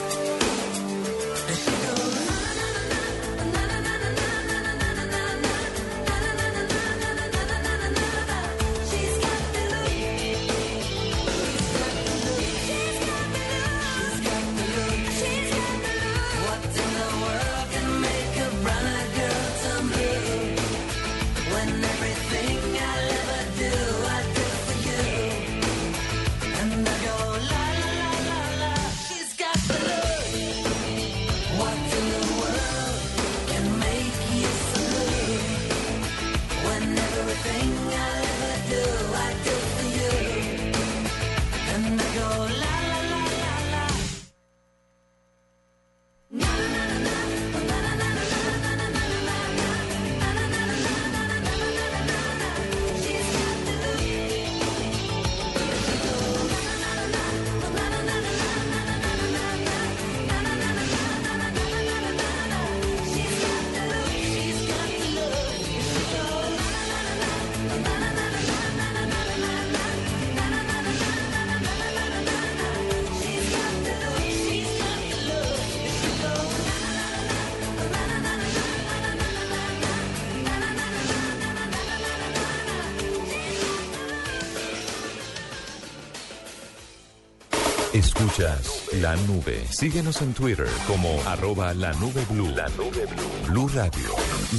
[88.48, 89.66] Escuchas la nube.
[89.72, 92.48] Síguenos en Twitter como arroba la nube blue.
[92.56, 93.48] La nube blue.
[93.50, 94.10] Blue Radio.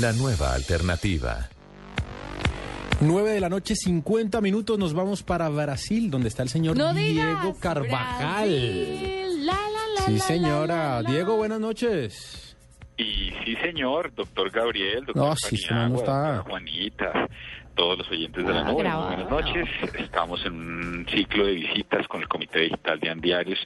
[0.00, 1.48] La nueva alternativa.
[3.00, 6.92] 9 de la noche, 50 minutos, nos vamos para Brasil, donde está el señor No
[6.92, 7.08] Diego
[7.44, 8.48] digas, Carvajal.
[8.48, 10.66] Brasil, la, la, la, Sí, señora.
[10.66, 11.10] la, la, la.
[11.12, 12.56] Diego, buenas noches.
[12.96, 16.12] Y sí, señor, doctor Gabriel, doctor No, sí, Paniagua, está.
[16.32, 17.27] doctora Juanita,
[17.78, 19.68] todos los oyentes de la Ah, nube, muy buenas noches.
[19.96, 23.64] Estamos en un ciclo de visitas con el Comité Digital de Andiarios,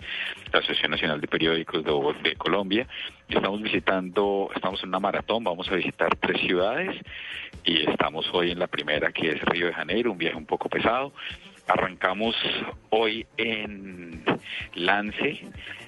[0.52, 2.86] la Asociación Nacional de Periódicos de, de Colombia.
[3.26, 6.94] Estamos visitando, estamos en una maratón, vamos a visitar tres ciudades
[7.64, 10.68] y estamos hoy en la primera que es Río de Janeiro, un viaje un poco
[10.68, 11.14] pesado.
[11.66, 12.36] Arrancamos
[12.90, 14.22] hoy en
[14.74, 15.40] Lance,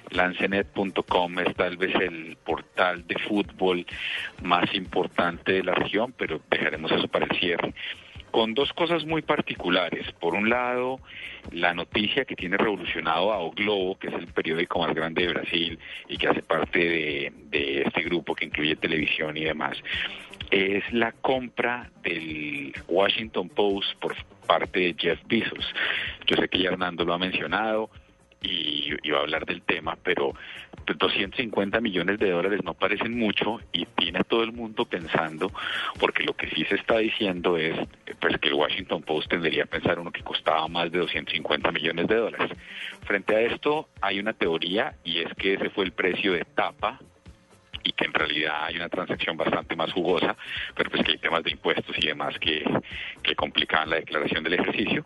[0.09, 3.85] lancenet.com es tal vez el portal de fútbol
[4.41, 7.73] más importante de la región, pero dejaremos eso para el cierre.
[8.35, 10.11] Con dos cosas muy particulares.
[10.19, 10.99] Por un lado,
[11.53, 15.33] la noticia que tiene revolucionado a O Globo, que es el periódico más grande de
[15.33, 15.79] Brasil
[16.09, 19.81] y que hace parte de, de este grupo que incluye televisión y demás,
[20.51, 24.13] es la compra del Washington Post por
[24.45, 25.73] parte de Jeff Bezos.
[26.27, 27.89] Yo sé que ya Hernando lo ha mencionado
[28.41, 30.33] y iba a hablar del tema, pero
[30.85, 35.51] 250 millones de dólares no parecen mucho y tiene a todo el mundo pensando,
[35.99, 37.75] porque lo que sí se está diciendo es
[38.19, 42.07] pues que el Washington Post tendría a pensar uno que costaba más de 250 millones
[42.07, 42.51] de dólares.
[43.05, 46.99] Frente a esto hay una teoría y es que ese fue el precio de tapa
[47.83, 50.35] y que en realidad hay una transacción bastante más jugosa,
[50.75, 52.63] pero pues que hay temas de impuestos y demás que,
[53.21, 55.05] que complicaban la declaración del ejercicio.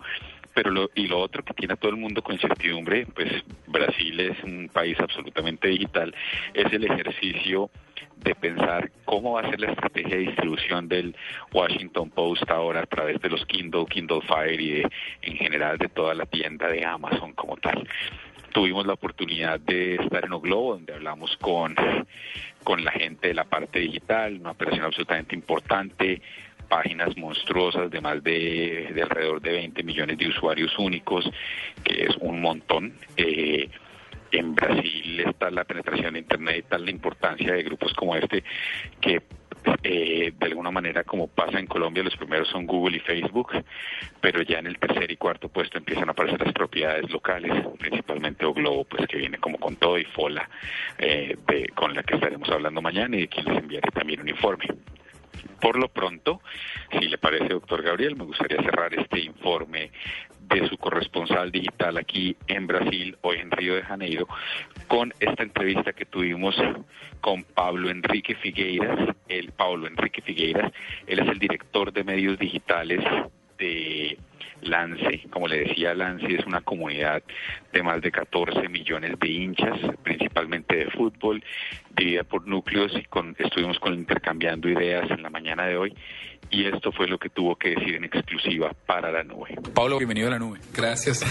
[0.54, 3.32] Pero lo, y lo otro que tiene a todo el mundo con incertidumbre, pues
[3.68, 6.14] Brasil es un país absolutamente digital,
[6.54, 7.70] es el ejercicio
[8.18, 11.16] de pensar cómo va a ser la estrategia de distribución del
[11.54, 14.90] Washington Post ahora a través de los Kindle, Kindle Fire y de,
[15.22, 17.88] en general de toda la tienda de Amazon como tal.
[18.52, 21.76] Tuvimos la oportunidad de estar en Oglobo, donde hablamos con,
[22.64, 26.22] con la gente de la parte digital, una operación absolutamente importante,
[26.70, 31.30] páginas monstruosas de más de, de alrededor de 20 millones de usuarios únicos,
[31.84, 32.94] que es un montón.
[33.18, 33.70] Eh,
[34.32, 38.44] en Brasil está la penetración de Internet y tal la importancia de grupos como este
[39.02, 39.22] que
[39.84, 43.52] Eh, de alguna manera, como pasa en Colombia, los primeros son Google y Facebook,
[44.22, 48.46] pero ya en el tercer y cuarto puesto empiezan a aparecer las propiedades locales, principalmente
[48.46, 50.50] O Globo, pues que viene como con todo y Fola,
[50.98, 54.30] eh, de, con la que estaremos hablando mañana y de quien les enviaré también un
[54.30, 54.66] informe.
[55.62, 56.42] Por lo pronto,
[56.92, 59.92] si le parece, doctor Gabriel, me gustaría cerrar este informe
[60.40, 64.28] de su corresponsal digital aquí en Brasil, hoy en Río de Janeiro,
[64.88, 66.56] con esta entrevista que tuvimos
[67.22, 69.16] con Pablo Enrique Figueiras.
[69.28, 70.72] El Pablo Enrique Figueiras,
[71.06, 73.04] él es el director de medios digitales
[73.60, 74.18] de
[74.62, 77.24] Lance, como le decía, Lance es una comunidad
[77.72, 81.44] de más de 14 millones de hinchas, principalmente de fútbol,
[81.96, 85.94] dividida por núcleos y con, estuvimos con intercambiando ideas en la mañana de hoy
[86.52, 89.56] y esto fue lo que tuvo que decir en exclusiva para la nube.
[89.74, 90.60] Pablo, bienvenido a la nube.
[90.74, 91.24] Gracias.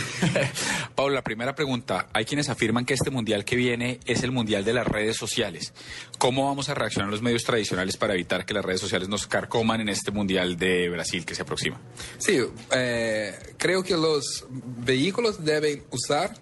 [0.95, 2.09] Pablo, la primera pregunta.
[2.13, 5.75] Hay quienes afirman que este mundial que viene es el mundial de las redes sociales.
[6.19, 9.81] ¿Cómo vamos a reaccionar los medios tradicionales para evitar que las redes sociales nos carcoman
[9.81, 11.81] en este mundial de Brasil que se aproxima?
[12.19, 12.39] Sí,
[12.75, 16.35] eh, creo que los vehículos deben usar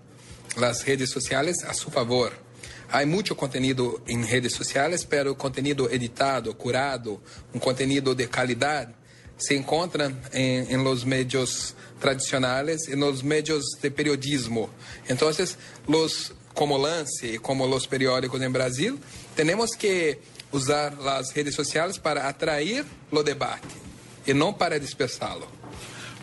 [0.59, 2.46] las redes sociales a su favor.
[2.91, 7.21] Hay mucho contenido en redes sociales, pero contenido editado, curado,
[7.53, 8.89] un contenido de calidad
[9.37, 14.71] se encuentran en, en los medios tradicionales, en los medios de periodismo.
[15.09, 18.99] Entonces, los como Lance, como los periódicos en Brasil,
[19.35, 20.19] tenemos que
[20.51, 23.69] usar las redes sociales para atraer lo debate
[24.27, 25.56] y no para dispersarlo.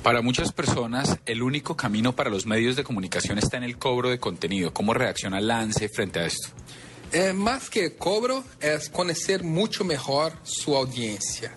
[0.04, 4.10] Para muchas personas, el único camino para los medios de comunicación está en el cobro
[4.10, 4.74] de contenido.
[4.74, 6.50] ¿Cómo reacciona Lance frente a esto?
[7.14, 11.56] Eh, más que cobro, es conocer mucho mejor su audiencia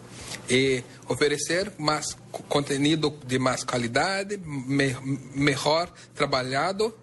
[0.49, 2.19] y oferecer más
[2.49, 4.97] contenido de más calidad, me,
[5.35, 6.97] mejor trabajado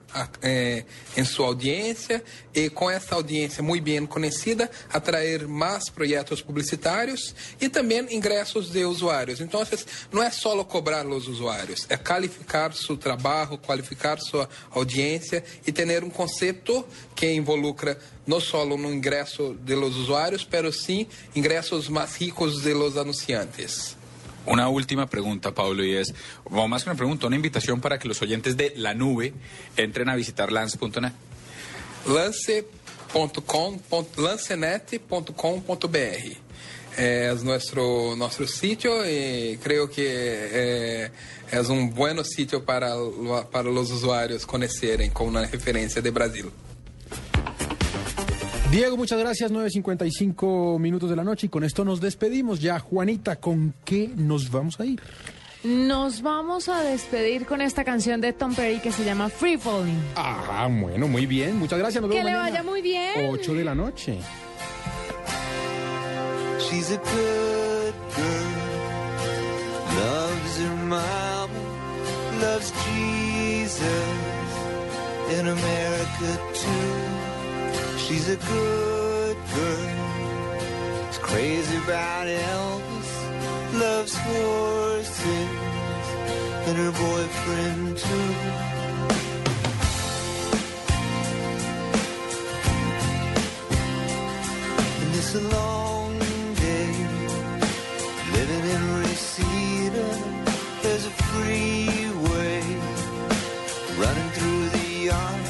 [0.44, 0.86] eh,
[1.16, 2.24] en su audiencia
[2.54, 8.86] y con esta audiencia muy bien conocida, atraer más proyectos publicitarios y también ingresos de
[8.86, 9.42] usuarios.
[9.42, 15.72] Entonces, no es solo cobrar los usuarios, es calificar su trabajo, cualificar su audiencia y
[15.72, 21.90] tener un concepto que involucra no solo un ingreso de los usuarios, pero sí ingresos
[21.90, 23.96] más ricos de los anunciantes.
[24.46, 26.14] Una última pregunta, Pablo, y es,
[26.44, 29.34] o más que una pregunta, una invitación para que los oyentes de la nube
[29.78, 31.12] entren a visitar lance.net.
[32.08, 33.80] Lance.com,
[34.18, 36.44] lancenet.com.br
[36.98, 41.12] es nuestro, nuestro sitio y creo que eh,
[41.52, 42.96] es un buen sitio para,
[43.52, 46.52] para los usuarios conocerem como una referencia de Brasil.
[48.74, 49.52] Diego, muchas gracias.
[49.52, 52.80] 9.55 minutos de la noche y con esto nos despedimos ya.
[52.80, 55.00] Juanita, ¿con qué nos vamos a ir?
[55.64, 60.02] Nos vamos a despedir con esta canción de Tom Perry que se llama Free Falling.
[60.16, 61.60] Ah, bueno, muy bien.
[61.60, 62.02] Muchas gracias.
[62.02, 62.50] Nos que vemos le mañana.
[62.50, 63.30] vaya muy bien.
[63.30, 64.18] 8 de la noche.
[66.58, 68.50] She's a good girl,
[70.00, 71.48] loves her mama,
[72.42, 73.84] loves Jesus
[75.40, 77.13] in America too.
[77.98, 79.90] She's a good girl,
[81.08, 83.12] It's crazy about Elvis,
[83.80, 85.50] loves horses
[86.68, 88.34] and her boyfriend too.
[95.02, 96.18] And it's a long
[96.56, 96.92] day
[98.34, 100.08] living in Reseda.
[100.82, 102.62] There's a freeway
[104.02, 105.46] running through the yard.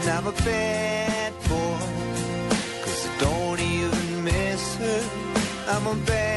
[0.00, 1.13] And I'm a bad
[5.86, 6.33] I'm a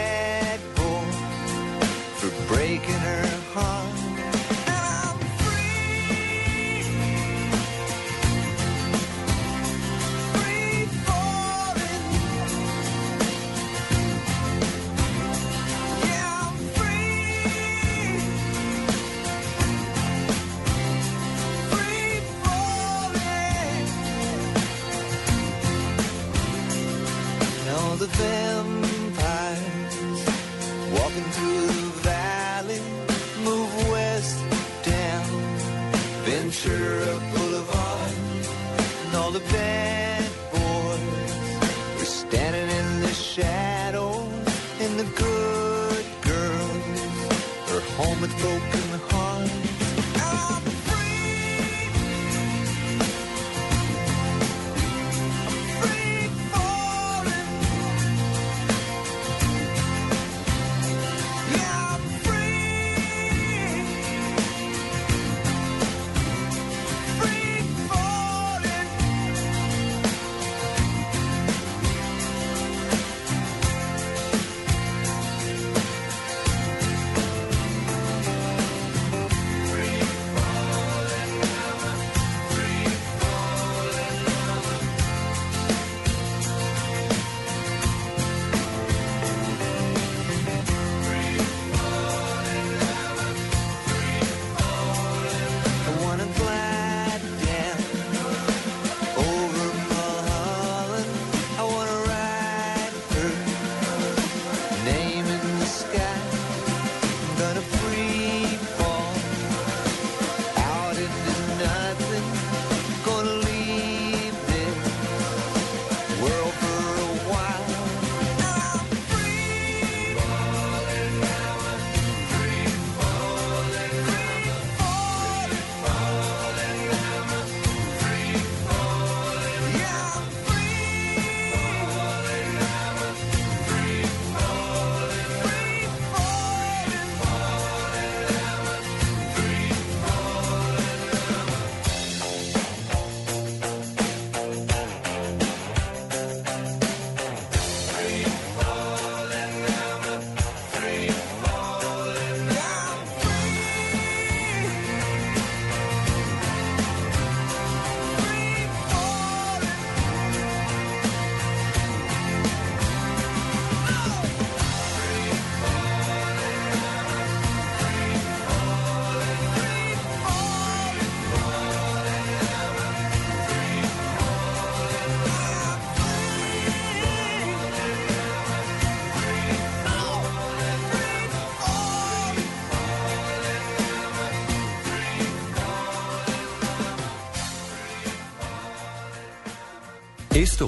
[48.39, 48.86] broken